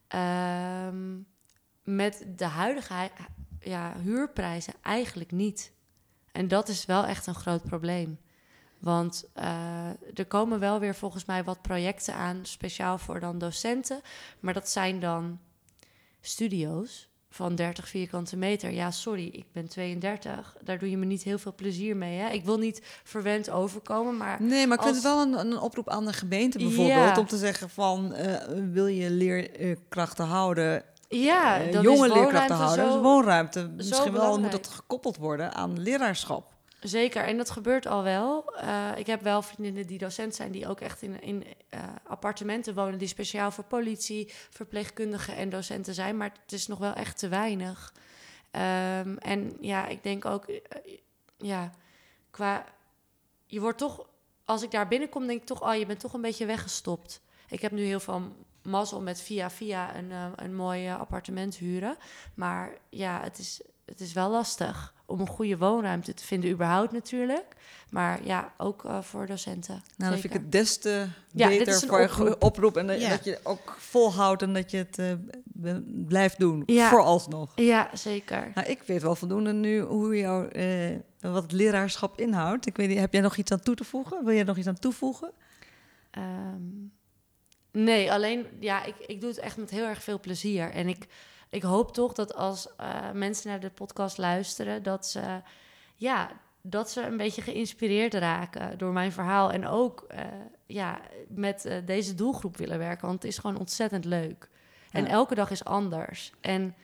Ehm, 0.07 1.17
met 1.83 2.25
de 2.35 2.45
huidige 2.45 2.93
hu- 2.93 3.23
ja, 3.69 3.95
huurprijzen 3.99 4.73
eigenlijk 4.81 5.31
niet. 5.31 5.71
En 6.31 6.47
dat 6.47 6.67
is 6.67 6.85
wel 6.85 7.05
echt 7.05 7.27
een 7.27 7.35
groot 7.35 7.63
probleem. 7.63 8.19
Want 8.79 9.29
eh, 9.33 9.89
er 10.13 10.25
komen 10.27 10.59
wel 10.59 10.79
weer 10.79 10.95
volgens 10.95 11.25
mij 11.25 11.43
wat 11.43 11.61
projecten 11.61 12.15
aan, 12.15 12.39
speciaal 12.45 12.97
voor 12.97 13.19
dan 13.19 13.37
docenten. 13.37 14.01
Maar 14.39 14.53
dat 14.53 14.69
zijn 14.69 14.99
dan 14.99 15.39
studio's 16.21 17.09
van 17.33 17.55
30 17.55 17.87
vierkante 17.87 18.37
meter. 18.37 18.71
Ja, 18.71 18.91
sorry, 18.91 19.25
ik 19.31 19.45
ben 19.51 19.67
32. 19.67 20.55
Daar 20.63 20.77
doe 20.79 20.89
je 20.89 20.97
me 20.97 21.05
niet 21.05 21.23
heel 21.23 21.37
veel 21.37 21.53
plezier 21.55 21.95
mee. 21.97 22.19
Hè? 22.19 22.29
Ik 22.29 22.45
wil 22.45 22.57
niet 22.57 22.81
verwend 23.03 23.49
overkomen, 23.49 24.17
maar 24.17 24.41
Nee, 24.41 24.67
maar 24.67 24.77
ik 24.77 24.83
vind 24.83 24.95
het 24.95 25.03
wel 25.03 25.21
een, 25.21 25.33
een 25.39 25.59
oproep 25.59 25.89
aan 25.89 26.05
de 26.05 26.13
gemeente 26.13 26.57
bijvoorbeeld... 26.57 27.15
Ja. 27.15 27.19
om 27.19 27.27
te 27.27 27.37
zeggen 27.37 27.69
van, 27.69 28.13
eh, 28.13 28.35
wil 28.71 28.87
je 28.87 29.09
leerkrachten 29.09 30.25
houden... 30.25 30.83
ja, 31.09 31.59
eh, 31.61 31.81
jonge 31.81 32.07
is 32.07 32.13
leerkrachten 32.13 32.55
houden, 32.55 32.91
zo- 32.91 33.01
woonruimte. 33.01 33.69
Misschien 33.75 34.13
wel 34.13 34.39
moet 34.39 34.51
dat 34.51 34.67
gekoppeld 34.67 35.17
worden 35.17 35.53
aan 35.53 35.79
leraarschap. 35.81 36.52
Zeker, 36.83 37.23
en 37.23 37.37
dat 37.37 37.49
gebeurt 37.49 37.85
al 37.85 38.03
wel. 38.03 38.55
Eh, 38.55 38.89
ik 38.95 39.07
heb 39.07 39.21
wel 39.21 39.41
vriendinnen 39.41 39.87
die 39.87 39.97
docent 39.97 40.35
zijn, 40.35 40.51
die 40.51 40.67
ook 40.67 40.79
echt 40.79 41.01
in, 41.01 41.21
in 41.21 41.45
eh, 41.69 41.79
appartementen 42.07 42.73
wonen, 42.73 42.99
die 42.99 43.07
speciaal 43.07 43.51
voor 43.51 43.63
politie, 43.63 44.31
verpleegkundigen 44.49 45.35
en 45.35 45.49
docenten 45.49 45.93
zijn. 45.93 46.17
Maar 46.17 46.31
het 46.41 46.51
is 46.51 46.67
nog 46.67 46.79
wel 46.79 46.93
echt 46.93 47.17
te 47.17 47.27
weinig. 47.27 47.93
Ehm, 48.51 49.15
en 49.17 49.57
ja, 49.59 49.87
ik 49.87 50.03
denk 50.03 50.25
ook, 50.25 50.45
eh, 50.45 50.93
ja, 51.37 51.71
qua. 52.31 52.65
Je 53.45 53.59
wordt 53.59 53.77
toch, 53.77 54.07
als 54.45 54.63
ik 54.63 54.71
daar 54.71 54.87
binnenkom, 54.87 55.27
denk 55.27 55.41
ik 55.41 55.47
toch, 55.47 55.63
oh, 55.63 55.75
je 55.75 55.85
bent 55.85 55.99
toch 55.99 56.13
een 56.13 56.21
beetje 56.21 56.45
weggestopt. 56.45 57.21
Ik 57.47 57.61
heb 57.61 57.71
nu 57.71 57.83
heel 57.83 57.99
veel 57.99 58.35
mazzel 58.61 59.01
met 59.01 59.21
via 59.21 59.49
via 59.49 59.95
een, 59.95 60.11
een 60.35 60.55
mooi 60.55 60.89
appartement 60.89 61.55
huren. 61.55 61.97
Maar 62.33 62.77
ja, 62.89 63.21
het 63.21 63.39
is, 63.39 63.61
het 63.85 63.99
is 63.99 64.13
wel 64.13 64.29
lastig 64.29 64.93
om 65.13 65.19
een 65.19 65.27
goede 65.27 65.57
woonruimte 65.57 66.13
te 66.13 66.23
vinden, 66.25 66.49
überhaupt 66.51 66.91
natuurlijk. 66.91 67.45
Maar 67.89 68.19
ja, 68.25 68.53
ook 68.57 68.85
eh, 68.85 69.01
voor 69.01 69.25
docenten. 69.27 69.73
Nou, 69.97 70.11
dan 70.11 70.19
vind 70.19 70.21
Zeker. 70.21 70.35
ik 70.35 70.41
het 70.41 70.51
des 70.51 70.77
te 70.77 71.05
Ja, 71.31 71.47
beter 71.47 71.73
voor 71.87 71.99
je 72.01 72.07
oproep. 72.09 72.27
ge- 72.27 72.37
oproep. 72.39 72.77
En 72.77 72.87
dat, 72.87 73.01
Ja. 73.01 73.09
dat 73.09 73.23
je 73.23 73.39
ook 73.43 73.75
volhoudt 73.79 74.41
en 74.41 74.53
dat 74.53 74.71
je 74.71 74.77
het 74.77 74.99
eh, 74.99 75.75
blijft 76.07 76.39
doen. 76.39 76.63
Ja. 76.65 76.89
Vooralsnog. 76.89 77.51
Ja, 77.55 77.89
zeker. 77.93 78.51
Nou, 78.55 78.67
ik 78.67 78.81
weet 78.85 79.01
wel 79.01 79.15
voldoende 79.15 79.53
nu 79.53 79.79
hoe 79.81 80.17
jouw, 80.17 80.47
eh, 80.47 80.95
wat 81.19 81.43
het 81.43 81.51
leraarschap 81.51 82.19
inhoudt. 82.19 82.65
Ik 82.65 82.77
weet 82.77 82.87
niet, 82.89 82.99
heb 82.99 83.13
jij 83.13 83.21
nog 83.21 83.35
iets 83.37 83.51
aan 83.51 83.59
toe 83.61 83.75
te 83.75 83.83
voegen? 83.83 84.25
Wil 84.25 84.33
jij 84.33 84.43
nog 84.43 84.57
iets 84.57 84.67
aan 84.67 84.79
toevoegen? 84.79 85.31
Ehm, 86.11 86.61
nee, 87.71 88.11
alleen, 88.11 88.45
ja, 88.59 88.83
ik, 88.83 88.95
ik 89.05 89.21
doe 89.21 89.29
het 89.29 89.39
echt 89.39 89.57
met 89.57 89.69
heel 89.69 89.85
erg 89.85 90.03
veel 90.03 90.19
plezier. 90.19 90.69
En 90.71 90.87
ik, 90.87 91.05
ik 91.53 91.63
hoop 91.63 91.93
toch 91.93 92.13
dat 92.13 92.35
als 92.35 92.75
eh, 92.75 93.11
mensen 93.11 93.49
naar 93.49 93.59
de 93.59 93.69
podcast 93.69 94.17
luisteren, 94.17 94.83
dat 94.83 95.07
ze, 95.07 95.41
ja, 95.95 96.31
dat 96.61 96.91
ze 96.91 97.01
een 97.01 97.17
beetje 97.17 97.41
geïnspireerd 97.41 98.13
raken 98.13 98.77
door 98.77 98.93
mijn 98.93 99.11
verhaal. 99.11 99.51
En 99.51 99.67
ook 99.67 100.05
eh, 100.07 100.25
ja, 100.65 101.01
met 101.27 101.65
eh, 101.65 101.77
deze 101.85 102.15
doelgroep 102.15 102.57
willen 102.57 102.77
werken, 102.77 103.07
want 103.07 103.21
het 103.21 103.31
is 103.31 103.37
gewoon 103.37 103.57
ontzettend 103.57 104.05
leuk. 104.05 104.49
En 104.91 105.05
elke 105.05 105.35
dag 105.35 105.51
is 105.51 105.63
anders. 105.63 106.31
En 106.41 106.75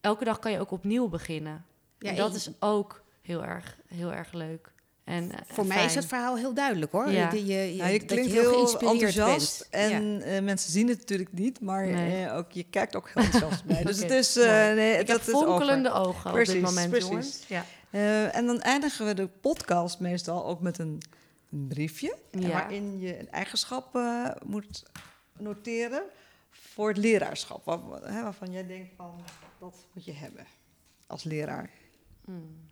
elke 0.00 0.24
dag 0.24 0.38
kan 0.38 0.52
je 0.52 0.60
ook 0.60 0.70
opnieuw 0.70 1.08
beginnen. 1.08 1.64
Ja, 1.98 2.10
en 2.10 2.16
dat 2.16 2.34
is 2.34 2.50
ook 2.60 3.02
heel 3.22 3.44
erg, 3.44 3.78
heel 3.86 4.12
erg 4.12 4.32
leuk. 4.32 4.72
En, 5.04 5.32
eh, 5.32 5.38
Voor 5.46 5.66
mij 5.66 5.84
is 5.84 5.94
het 5.94 6.06
verhaal 6.06 6.36
heel 6.36 6.54
duidelijk 6.54 6.92
hoor. 6.92 7.10
Ja. 7.10 7.32
Je, 7.32 7.46
je, 7.46 7.54
je- 7.54 7.76
Ja, 7.76 7.86
je 7.86 7.98
dat 7.98 8.06
klinkt 8.08 8.26
je 8.26 8.32
heel, 8.32 8.42
heel, 8.50 8.52
geïnspireerd 8.66 9.02
enthousiast. 9.16 9.66
bent. 9.70 9.90
Ja. 9.90 9.96
En 9.96 10.22
eh, 10.22 10.42
mensen 10.42 10.72
zien 10.72 10.88
het 10.88 10.98
natuurlijk 10.98 11.32
niet, 11.32 11.60
maar 11.60 11.86
Nee. 11.86 12.24
eh, 12.24 12.36
ook, 12.36 12.52
je 12.52 12.62
kijkt 12.70 12.96
ook 12.96 13.10
heel 13.14 13.22
enthousiast 13.24 13.64
bij. 13.74 13.82
Dus 13.84 13.98
het 13.98 14.10
is, 14.10 14.36
eh, 14.36 14.46
mooi. 14.46 14.74
nee, 14.74 14.92
Ik 14.98 15.06
dat 15.06 15.16
heb 15.18 15.26
is 15.34 15.40
fonkelende 15.40 15.90
ogen 15.92 16.26
op 16.30 16.32
Precies, 16.36 16.52
dit 16.54 16.62
moment, 16.62 16.90
precies. 16.90 17.08
jongens. 17.08 17.44
Ja. 17.46 17.64
Eh, 17.90 18.36
en 18.36 18.46
dan 18.46 18.60
eindigen 18.60 19.06
we 19.06 19.14
de 19.14 19.28
podcast 19.40 20.00
meestal 20.00 20.46
ook 20.46 20.60
met 20.60 20.78
een, 20.78 21.02
een 21.52 21.66
briefje. 21.68 22.16
Ja. 22.30 22.48
Waarin 22.48 23.00
je 23.00 23.18
een 23.18 23.30
eigenschap 23.30 23.96
eh, 23.96 24.28
moet 24.44 24.82
noteren 25.38 26.02
voor 26.50 26.88
het 26.88 26.96
leraarschap. 26.96 27.64
Waar, 27.64 27.78
hè, 28.02 28.22
waarvan 28.22 28.50
jij 28.52 28.66
denkt 28.66 28.90
van, 28.96 29.20
dat 29.60 29.86
moet 29.92 30.04
je 30.04 30.12
hebben 30.12 30.46
als 31.06 31.24
leraar. 31.24 31.70
Hmm. 32.24 32.70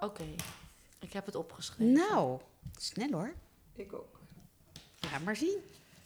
Oké, 0.00 0.24
ik 0.98 1.12
heb 1.12 1.26
het 1.26 1.34
opgeschreven. 1.34 1.92
Nou, 1.92 2.40
snel 2.78 3.10
hoor. 3.12 3.32
Ik 3.74 3.92
ook. 3.92 4.18
Laat 5.10 5.22
maar 5.22 5.36
zien. 5.36 5.58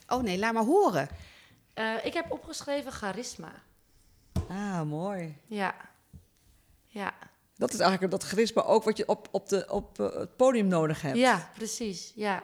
Oh 0.08 0.22
nee, 0.22 0.38
laat 0.38 0.52
maar 0.52 0.64
horen. 0.64 1.08
Eh, 1.74 2.04
ik 2.04 2.12
heb 2.14 2.30
opgeschreven 2.30 2.92
charisma. 2.92 3.52
Ah, 4.48 4.82
mooi. 4.82 5.36
Ja. 5.46 5.74
Ja. 6.86 7.12
Dat 7.56 7.72
is 7.72 7.78
eigenlijk 7.80 8.10
dat 8.12 8.22
charisma 8.22 8.62
ook 8.62 8.84
wat 8.84 8.96
je 8.96 9.08
op, 9.08 9.28
op, 9.30 9.48
de, 9.48 9.66
op 9.68 10.00
eh, 10.00 10.12
het 10.18 10.36
podium 10.36 10.66
nodig 10.66 11.02
hebt. 11.02 11.16
ja, 11.18 11.50
precies. 11.54 12.12
Ja. 12.14 12.42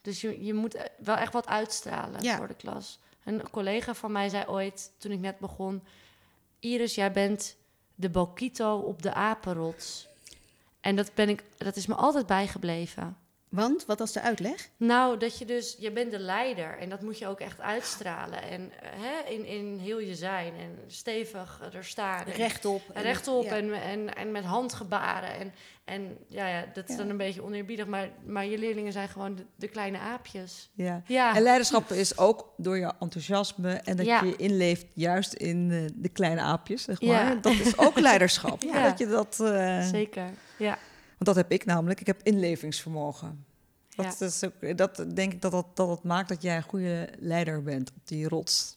Dus 0.00 0.20
je, 0.20 0.44
je 0.44 0.54
moet 0.54 0.74
eh, 0.74 0.84
wel 0.98 1.16
echt 1.16 1.32
wat 1.32 1.46
uitstralen 1.46 2.22
Ja. 2.22 2.36
voor 2.36 2.46
de 2.48 2.54
klas. 2.54 2.98
Een 3.24 3.50
collega 3.50 3.94
van 3.94 4.12
mij 4.12 4.28
zei 4.28 4.46
ooit, 4.46 4.92
toen 4.98 5.12
ik 5.12 5.20
net 5.20 5.38
begon... 5.38 5.82
Iris, 6.58 6.94
jij 6.94 7.12
bent 7.12 7.56
de 7.94 8.10
Bokito 8.10 8.76
op 8.78 9.02
de 9.02 9.14
apenrots. 9.14 10.08
En 10.82 10.96
dat, 10.96 11.10
ben 11.14 11.28
ik, 11.28 11.42
dat 11.56 11.76
is 11.76 11.86
me 11.86 11.94
altijd 11.94 12.26
bijgebleven. 12.26 13.16
Want, 13.48 13.86
wat 13.86 13.98
was 13.98 14.12
de 14.12 14.20
uitleg? 14.20 14.68
Nou, 14.76 15.18
dat 15.18 15.38
je 15.38 15.44
dus, 15.44 15.76
je 15.78 15.90
bent 15.92 16.10
de 16.10 16.18
leider 16.18 16.78
en 16.78 16.88
dat 16.88 17.00
moet 17.02 17.18
je 17.18 17.26
ook 17.26 17.40
echt 17.40 17.60
uitstralen. 17.60 18.42
En 18.42 18.70
eh, 18.80 18.88
hè, 18.92 19.30
in, 19.30 19.46
in 19.46 19.78
heel 19.78 19.98
je 20.00 20.14
zijn 20.14 20.52
en 20.54 20.78
stevig 20.86 21.60
er 21.72 21.84
staan. 21.84 22.26
En, 22.26 22.32
Rechtop. 22.32 22.82
en 22.92 23.02
rechtop 23.02 23.44
ja. 23.44 23.50
en, 23.56 23.72
en, 23.72 24.14
en 24.14 24.30
met 24.30 24.44
handgebaren. 24.44 25.34
En, 25.38 25.52
en 25.84 26.16
ja, 26.28 26.46
ja, 26.48 26.64
dat 26.74 26.84
is 26.88 26.90
Ja. 26.90 26.96
dan 27.00 27.08
een 27.08 27.16
beetje 27.16 27.42
oneerbiedig, 27.42 27.86
maar, 27.86 28.08
maar 28.26 28.46
je 28.46 28.58
leerlingen 28.58 28.92
zijn 28.92 29.08
gewoon 29.08 29.34
de, 29.34 29.44
de 29.56 29.68
kleine 29.68 29.98
aapjes. 29.98 30.70
Ja. 30.74 31.02
Ja, 31.06 31.36
En 31.36 31.42
leiderschap 31.42 31.90
is 31.90 32.18
ook 32.18 32.52
door 32.56 32.76
je 32.78 32.92
enthousiasme 33.00 33.72
en 33.72 33.96
dat 33.96 34.06
je 34.06 34.34
inleeft 34.36 34.86
juist 34.94 35.32
in 35.32 35.70
eh, 35.70 35.90
de 35.94 36.08
kleine 36.08 36.40
aapjes, 36.40 36.82
zeg 36.82 37.00
Ja. 37.00 37.22
maar. 37.24 37.40
Dat 37.40 37.52
is 37.52 37.78
ook 37.78 37.98
leiderschap. 38.10 38.62
Ja. 38.62 38.88
Dat 38.88 38.98
je 38.98 39.06
dat, 39.06 39.40
eh, 39.40 39.82
zeker. 39.86 40.30
Ja. 40.62 40.78
want 41.08 41.24
dat 41.24 41.34
heb 41.34 41.52
ik 41.52 41.64
namelijk. 41.64 42.00
Ik 42.00 42.06
heb 42.06 42.20
inlevingsvermogen. 42.22 43.44
Dat, 43.96 44.16
Ja. 44.18 44.26
is 44.26 44.44
ook, 44.44 44.76
dat 44.76 45.04
denk 45.14 45.32
ik 45.32 45.40
dat 45.42 45.52
dat, 45.52 45.66
dat 45.76 45.88
het 45.88 46.02
maakt 46.02 46.28
dat 46.28 46.42
jij 46.42 46.56
een 46.56 46.62
goede 46.62 47.08
leider 47.18 47.62
bent 47.62 47.90
op 47.90 47.96
die 48.04 48.28
rots. 48.28 48.74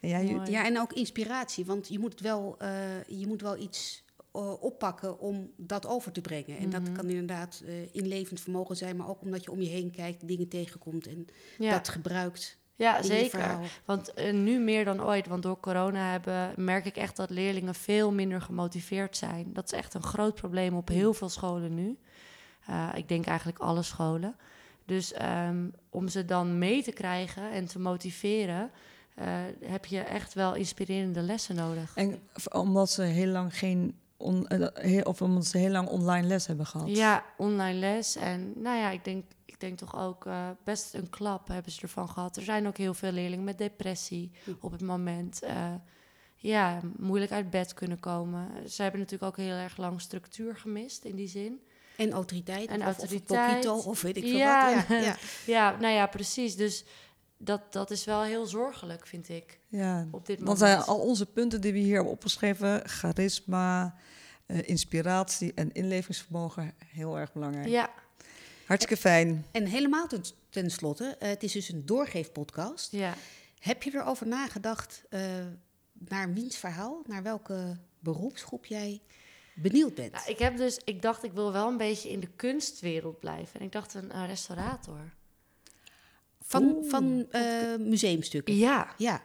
En 0.00 0.08
jij, 0.08 0.24
Mooi. 0.24 0.50
Ja, 0.50 0.64
en 0.64 0.80
ook 0.80 0.92
inspiratie. 0.92 1.64
Want 1.64 1.88
je 1.88 1.98
moet 1.98 2.20
wel, 2.20 2.54
eh, 2.58 3.04
je 3.06 3.26
moet 3.26 3.42
wel 3.42 3.56
iets 3.58 4.02
eh, 4.32 4.62
oppakken 4.62 5.18
om 5.18 5.50
dat 5.56 5.86
over 5.86 6.12
te 6.12 6.20
brengen. 6.20 6.56
En 6.58 6.68
Mhm. 6.68 6.70
dat 6.70 6.92
kan 6.92 7.08
inderdaad 7.08 7.62
eh, 7.66 7.94
inlevend 7.94 8.40
vermogen 8.40 8.76
zijn, 8.76 8.96
maar 8.96 9.08
ook 9.08 9.20
omdat 9.20 9.44
je 9.44 9.50
om 9.50 9.60
je 9.60 9.68
heen 9.68 9.90
kijkt, 9.90 10.28
dingen 10.28 10.48
tegenkomt 10.48 11.06
en 11.06 11.26
Ja, 11.58 11.70
dat 11.70 11.88
gebruikt 11.88 12.58
ja 12.76 13.02
zeker. 13.02 13.58
Want 13.84 14.14
eh, 14.14 14.32
nu 14.32 14.58
meer 14.58 14.84
dan 14.84 15.02
ooit, 15.02 15.26
want 15.26 15.42
door 15.42 15.60
corona 15.60 16.10
hebben, 16.10 16.52
merk 16.56 16.84
ik 16.84 16.96
echt 16.96 17.16
dat 17.16 17.30
leerlingen 17.30 17.74
veel 17.74 18.12
minder 18.12 18.40
gemotiveerd 18.40 19.16
zijn. 19.16 19.52
Dat 19.52 19.64
is 19.64 19.72
echt 19.72 19.94
een 19.94 20.02
groot 20.02 20.34
probleem 20.34 20.74
op 20.74 20.88
heel 20.88 21.14
veel 21.14 21.28
scholen 21.28 21.74
nu. 21.74 21.98
Eh, 22.66 22.88
ik 22.94 23.08
denk 23.08 23.26
eigenlijk 23.26 23.58
alle 23.58 23.82
scholen. 23.82 24.36
Dus 24.84 25.12
ehm, 25.12 25.68
om 25.90 26.08
ze 26.08 26.24
dan 26.24 26.58
mee 26.58 26.82
te 26.82 26.92
krijgen 26.92 27.50
en 27.50 27.66
te 27.66 27.78
motiveren, 27.78 28.70
eh, 29.14 29.26
heb 29.64 29.84
je 29.84 30.00
echt 30.00 30.34
wel 30.34 30.54
inspirerende 30.54 31.22
lessen 31.22 31.54
nodig. 31.54 31.92
En 31.94 32.18
omdat 32.52 32.90
ze 32.90 33.02
heel 33.02 33.26
lang 33.26 33.58
geen 33.58 33.98
on, 34.16 34.48
of 35.04 35.22
omdat 35.22 35.46
ze 35.46 35.58
heel 35.58 35.70
lang 35.70 35.88
online 35.88 36.26
les 36.26 36.46
hebben 36.46 36.66
gehad. 36.66 36.88
Ja, 36.88 37.24
online 37.36 37.78
les. 37.78 38.16
En 38.16 38.52
nou 38.56 38.78
ja, 38.78 38.90
ik 38.90 39.04
denk, 39.04 39.24
denk 39.64 39.78
toch 39.78 39.96
ook 40.00 40.26
eh, 40.26 40.48
best 40.64 40.94
een 40.94 41.10
klap 41.10 41.48
hebben 41.48 41.72
ze 41.72 41.80
ervan 41.82 42.08
gehad. 42.08 42.36
Er 42.36 42.42
zijn 42.42 42.66
ook 42.66 42.76
heel 42.76 42.94
veel 42.94 43.12
leerlingen 43.12 43.44
met 43.44 43.58
depressie 43.58 44.30
op 44.60 44.72
het 44.72 44.80
moment. 44.82 45.42
eh, 45.42 45.74
ja, 46.36 46.80
moeilijk 46.96 47.32
uit 47.32 47.50
bed 47.50 47.74
kunnen 47.74 48.00
komen. 48.00 48.70
Ze 48.70 48.82
hebben 48.82 49.00
natuurlijk 49.00 49.30
ook 49.30 49.44
heel 49.44 49.54
erg 49.54 49.76
lang 49.76 50.00
structuur 50.00 50.56
gemist 50.56 51.04
in 51.04 51.16
die 51.16 51.28
zin. 51.28 51.60
En 51.96 52.12
autoriteit. 52.12 52.68
En 52.68 52.78
of, 52.80 52.84
autoriteit. 52.86 53.30
Of 53.66 53.72
poquito, 53.72 53.90
of 53.90 54.02
weet 54.02 54.16
ik 54.16 54.22
veel 54.22 54.36
Ja. 54.36 54.74
wat. 54.74 54.86
Ja, 54.88 54.96
ja. 55.08 55.16
Ja, 55.46 55.76
nou 55.80 55.94
ja, 55.94 56.06
precies. 56.06 56.56
Dus 56.56 56.84
dat, 57.38 57.72
dat 57.72 57.90
is 57.90 58.04
wel 58.04 58.22
heel 58.22 58.46
zorgelijk, 58.46 59.06
vind 59.06 59.28
ik, 59.28 59.60
Ja, 59.68 60.06
op 60.10 60.26
dit 60.26 60.36
Dan 60.36 60.44
moment. 60.46 60.58
zijn 60.64 60.80
al 60.80 60.98
onze 61.00 61.26
punten 61.26 61.60
die 61.60 61.72
we 61.72 61.78
hier 61.78 61.94
hebben 61.94 62.12
opgeschreven, 62.12 62.88
charisma, 62.88 63.94
eh, 64.46 64.68
inspiratie 64.68 65.52
en 65.54 65.72
inlevingsvermogen, 65.72 66.72
heel 66.86 67.18
erg 67.18 67.32
belangrijk. 67.32 67.68
Ja, 67.68 67.90
Hartstikke 68.66 69.00
fijn. 69.02 69.46
En 69.52 69.66
helemaal 69.66 70.06
ten, 70.06 70.22
ten 70.50 70.70
slotte, 70.70 71.16
eh, 71.18 71.28
het 71.28 71.42
is 71.42 71.52
dus 71.52 71.68
een 71.68 71.86
doorgeefpodcast. 71.86 72.92
ja. 72.92 73.14
Heb 73.58 73.82
je 73.82 73.94
erover 73.94 74.26
nagedacht 74.26 75.02
eh, 75.10 75.20
naar 75.92 76.32
wiens 76.32 76.56
verhaal, 76.56 77.02
naar 77.06 77.22
welke 77.22 77.76
beroepsgroep 77.98 78.66
jij 78.66 79.00
benieuwd 79.54 79.94
bent? 79.94 80.12
Nou, 80.12 80.30
ik 80.30 80.38
heb 80.38 80.56
dus, 80.56 80.80
ik 80.84 81.02
dacht, 81.02 81.24
ik 81.24 81.32
wil 81.32 81.52
wel 81.52 81.68
een 81.68 81.76
beetje 81.76 82.10
in 82.10 82.20
de 82.20 82.28
kunstwereld 82.36 83.18
blijven. 83.18 83.60
En 83.60 83.66
ik 83.66 83.72
dacht, 83.72 83.94
een, 83.94 84.16
een 84.16 84.26
restaurator. 84.26 84.98
van 86.42 86.62
Oeh, 86.62 86.90
van 86.90 87.26
eh, 87.30 87.42
museumstukken. 87.78 88.56
Ja, 88.56 88.94
Ja, 88.98 89.22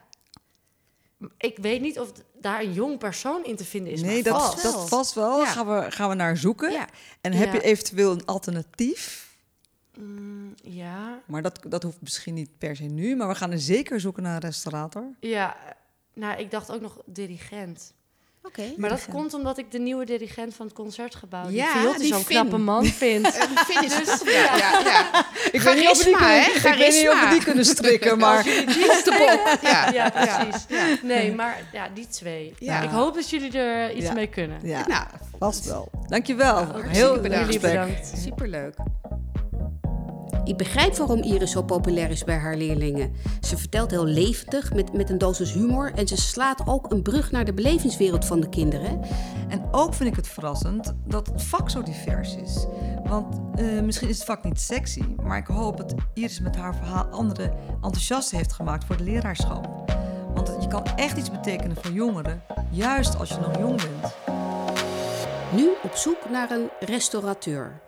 ik 1.37 1.57
weet 1.57 1.81
niet 1.81 1.99
of 1.99 2.11
daar 2.41 2.61
een 2.61 2.73
jong 2.73 2.97
persoon 2.97 3.45
in 3.45 3.55
te 3.55 3.65
vinden 3.65 3.93
is. 3.93 4.01
nee, 4.01 4.23
maar 4.23 4.31
dat, 4.33 4.41
vast. 4.41 4.63
dat 4.63 4.89
vast 4.89 5.13
wel. 5.13 5.39
Ja. 5.39 5.45
Gaan, 5.45 5.67
we, 5.67 5.91
gaan 5.91 6.09
we 6.09 6.15
naar 6.15 6.37
zoeken. 6.37 6.71
ja. 6.71 6.87
En 7.21 7.33
heb 7.33 7.47
Ja. 7.47 7.53
je 7.53 7.61
eventueel 7.61 8.11
een 8.11 8.25
alternatief? 8.25 9.27
Mm, 9.99 10.53
ja, 10.63 11.19
Maar 11.25 11.41
dat, 11.41 11.59
dat 11.67 11.83
hoeft 11.83 12.01
misschien 12.01 12.33
niet 12.33 12.49
per 12.57 12.75
se 12.75 12.83
nu. 12.83 13.15
Maar 13.15 13.27
we 13.27 13.35
gaan 13.35 13.51
er 13.51 13.59
zeker 13.59 13.99
zoeken 13.99 14.23
naar 14.23 14.33
een 14.35 14.39
restaurator. 14.41 15.03
ja. 15.19 15.55
Nou, 16.13 16.39
ik 16.39 16.51
dacht 16.51 16.71
ook 16.71 16.81
nog 16.81 16.97
dirigent. 17.05 17.93
oké. 18.43 18.63
Maar 18.77 18.89
dat 18.89 19.05
komt 19.11 19.33
omdat 19.33 19.57
ik 19.57 19.71
de 19.71 19.79
nieuwe 19.79 20.05
dirigent 20.05 20.53
van 20.55 20.65
het 20.65 20.75
concertgebouw, 20.75 21.47
die 21.47 21.55
Ja, 21.55 21.71
Viotti, 21.81 21.99
die 22.01 22.13
zo'n 22.13 22.23
knappe 22.23 22.57
man 22.57 22.85
vind. 22.85 23.25
Een 23.25 23.57
finish. 23.57 24.21
ja, 24.23 24.55
ja, 24.57 24.79
ja. 24.83 25.25
Ik 25.51 25.61
weet 25.61 25.75
niet 25.75 25.89
of 25.89 25.97
we 25.97 26.03
die 26.03 26.15
kunnen, 26.15 26.41
hè? 26.43 26.49
ik 26.51 26.61
weet 26.77 26.93
niet 27.01 27.09
of 27.09 27.23
we 27.23 27.29
die 27.29 27.43
kunnen 27.43 27.65
strikken. 27.65 28.17
Maar 28.17 28.39
Op 28.39 28.45
de 28.45 29.15
bok. 29.17 29.61
Ja, 29.71 29.91
ja, 29.91 30.09
precies. 30.09 30.65
Nee, 31.03 31.35
maar 31.35 31.69
ja, 31.71 31.89
die 31.93 32.07
twee. 32.07 32.53
Ja. 32.59 32.81
Ik 32.81 32.89
hoop 32.89 33.13
dat 33.15 33.29
jullie 33.29 33.57
er 33.59 33.91
iets 33.93 34.05
Ja. 34.05 34.13
mee 34.13 34.27
kunnen. 34.27 34.59
ja, 34.63 34.87
Nou, 34.87 35.05
vast 35.39 35.65
wel. 35.65 35.89
Dankjewel. 36.07 36.55
hartstikke 36.55 36.89
Heel 36.89 37.19
bedankt. 37.21 37.29
leuk 37.35 37.45
Jullie 37.45 37.59
bedankt. 37.59 38.11
Superleuk. 38.17 38.73
Ik 40.49 40.57
begrijp 40.57 40.95
waarom 40.95 41.21
Iris 41.21 41.51
zo 41.51 41.63
populair 41.63 42.09
is 42.09 42.23
bij 42.23 42.37
haar 42.37 42.55
leerlingen. 42.55 43.13
Ze 43.41 43.57
vertelt 43.57 43.91
heel 43.91 44.05
levendig, 44.05 44.73
met, 44.73 44.93
met 44.93 45.09
een 45.09 45.17
dosis 45.17 45.53
humor... 45.53 45.93
en 45.93 46.07
ze 46.07 46.17
slaat 46.17 46.61
ook 46.65 46.91
een 46.91 47.01
brug 47.01 47.31
naar 47.31 47.45
de 47.45 47.53
belevingswereld 47.53 48.25
van 48.25 48.39
de 48.39 48.49
kinderen. 48.49 48.99
En 49.47 49.67
ook 49.71 49.93
vind 49.93 50.09
ik 50.09 50.15
het 50.15 50.27
verrassend 50.27 50.93
dat 51.05 51.27
het 51.27 51.43
vak 51.43 51.69
zo 51.69 51.83
divers 51.83 52.35
is. 52.35 52.65
Want 53.05 53.41
eh, 53.55 53.81
misschien 53.81 54.09
is 54.09 54.17
het 54.17 54.25
vak 54.25 54.43
niet 54.43 54.59
sexy, 54.59 55.03
maar 55.23 55.37
ik 55.37 55.47
hoop 55.47 55.77
dat 55.77 55.93
Iris 56.13 56.39
met 56.39 56.55
haar 56.55 56.75
verhaal 56.75 57.05
anderen 57.05 57.53
enthousiast 57.73 58.31
heeft 58.31 58.53
gemaakt 58.53 58.85
voor 58.85 58.97
de 58.97 59.03
leraarschap. 59.03 59.93
Want 60.33 60.55
je 60.61 60.67
kan 60.67 60.83
echt 60.95 61.17
iets 61.17 61.31
betekenen 61.31 61.77
voor 61.81 61.91
jongeren, 61.91 62.41
juist 62.69 63.19
als 63.19 63.29
je 63.29 63.39
nog 63.39 63.57
jong 63.57 63.75
bent. 63.75 64.13
Nu 65.55 65.69
op 65.83 65.95
zoek 65.95 66.29
naar 66.29 66.51
een 66.51 66.69
restaurateur. 66.79 67.87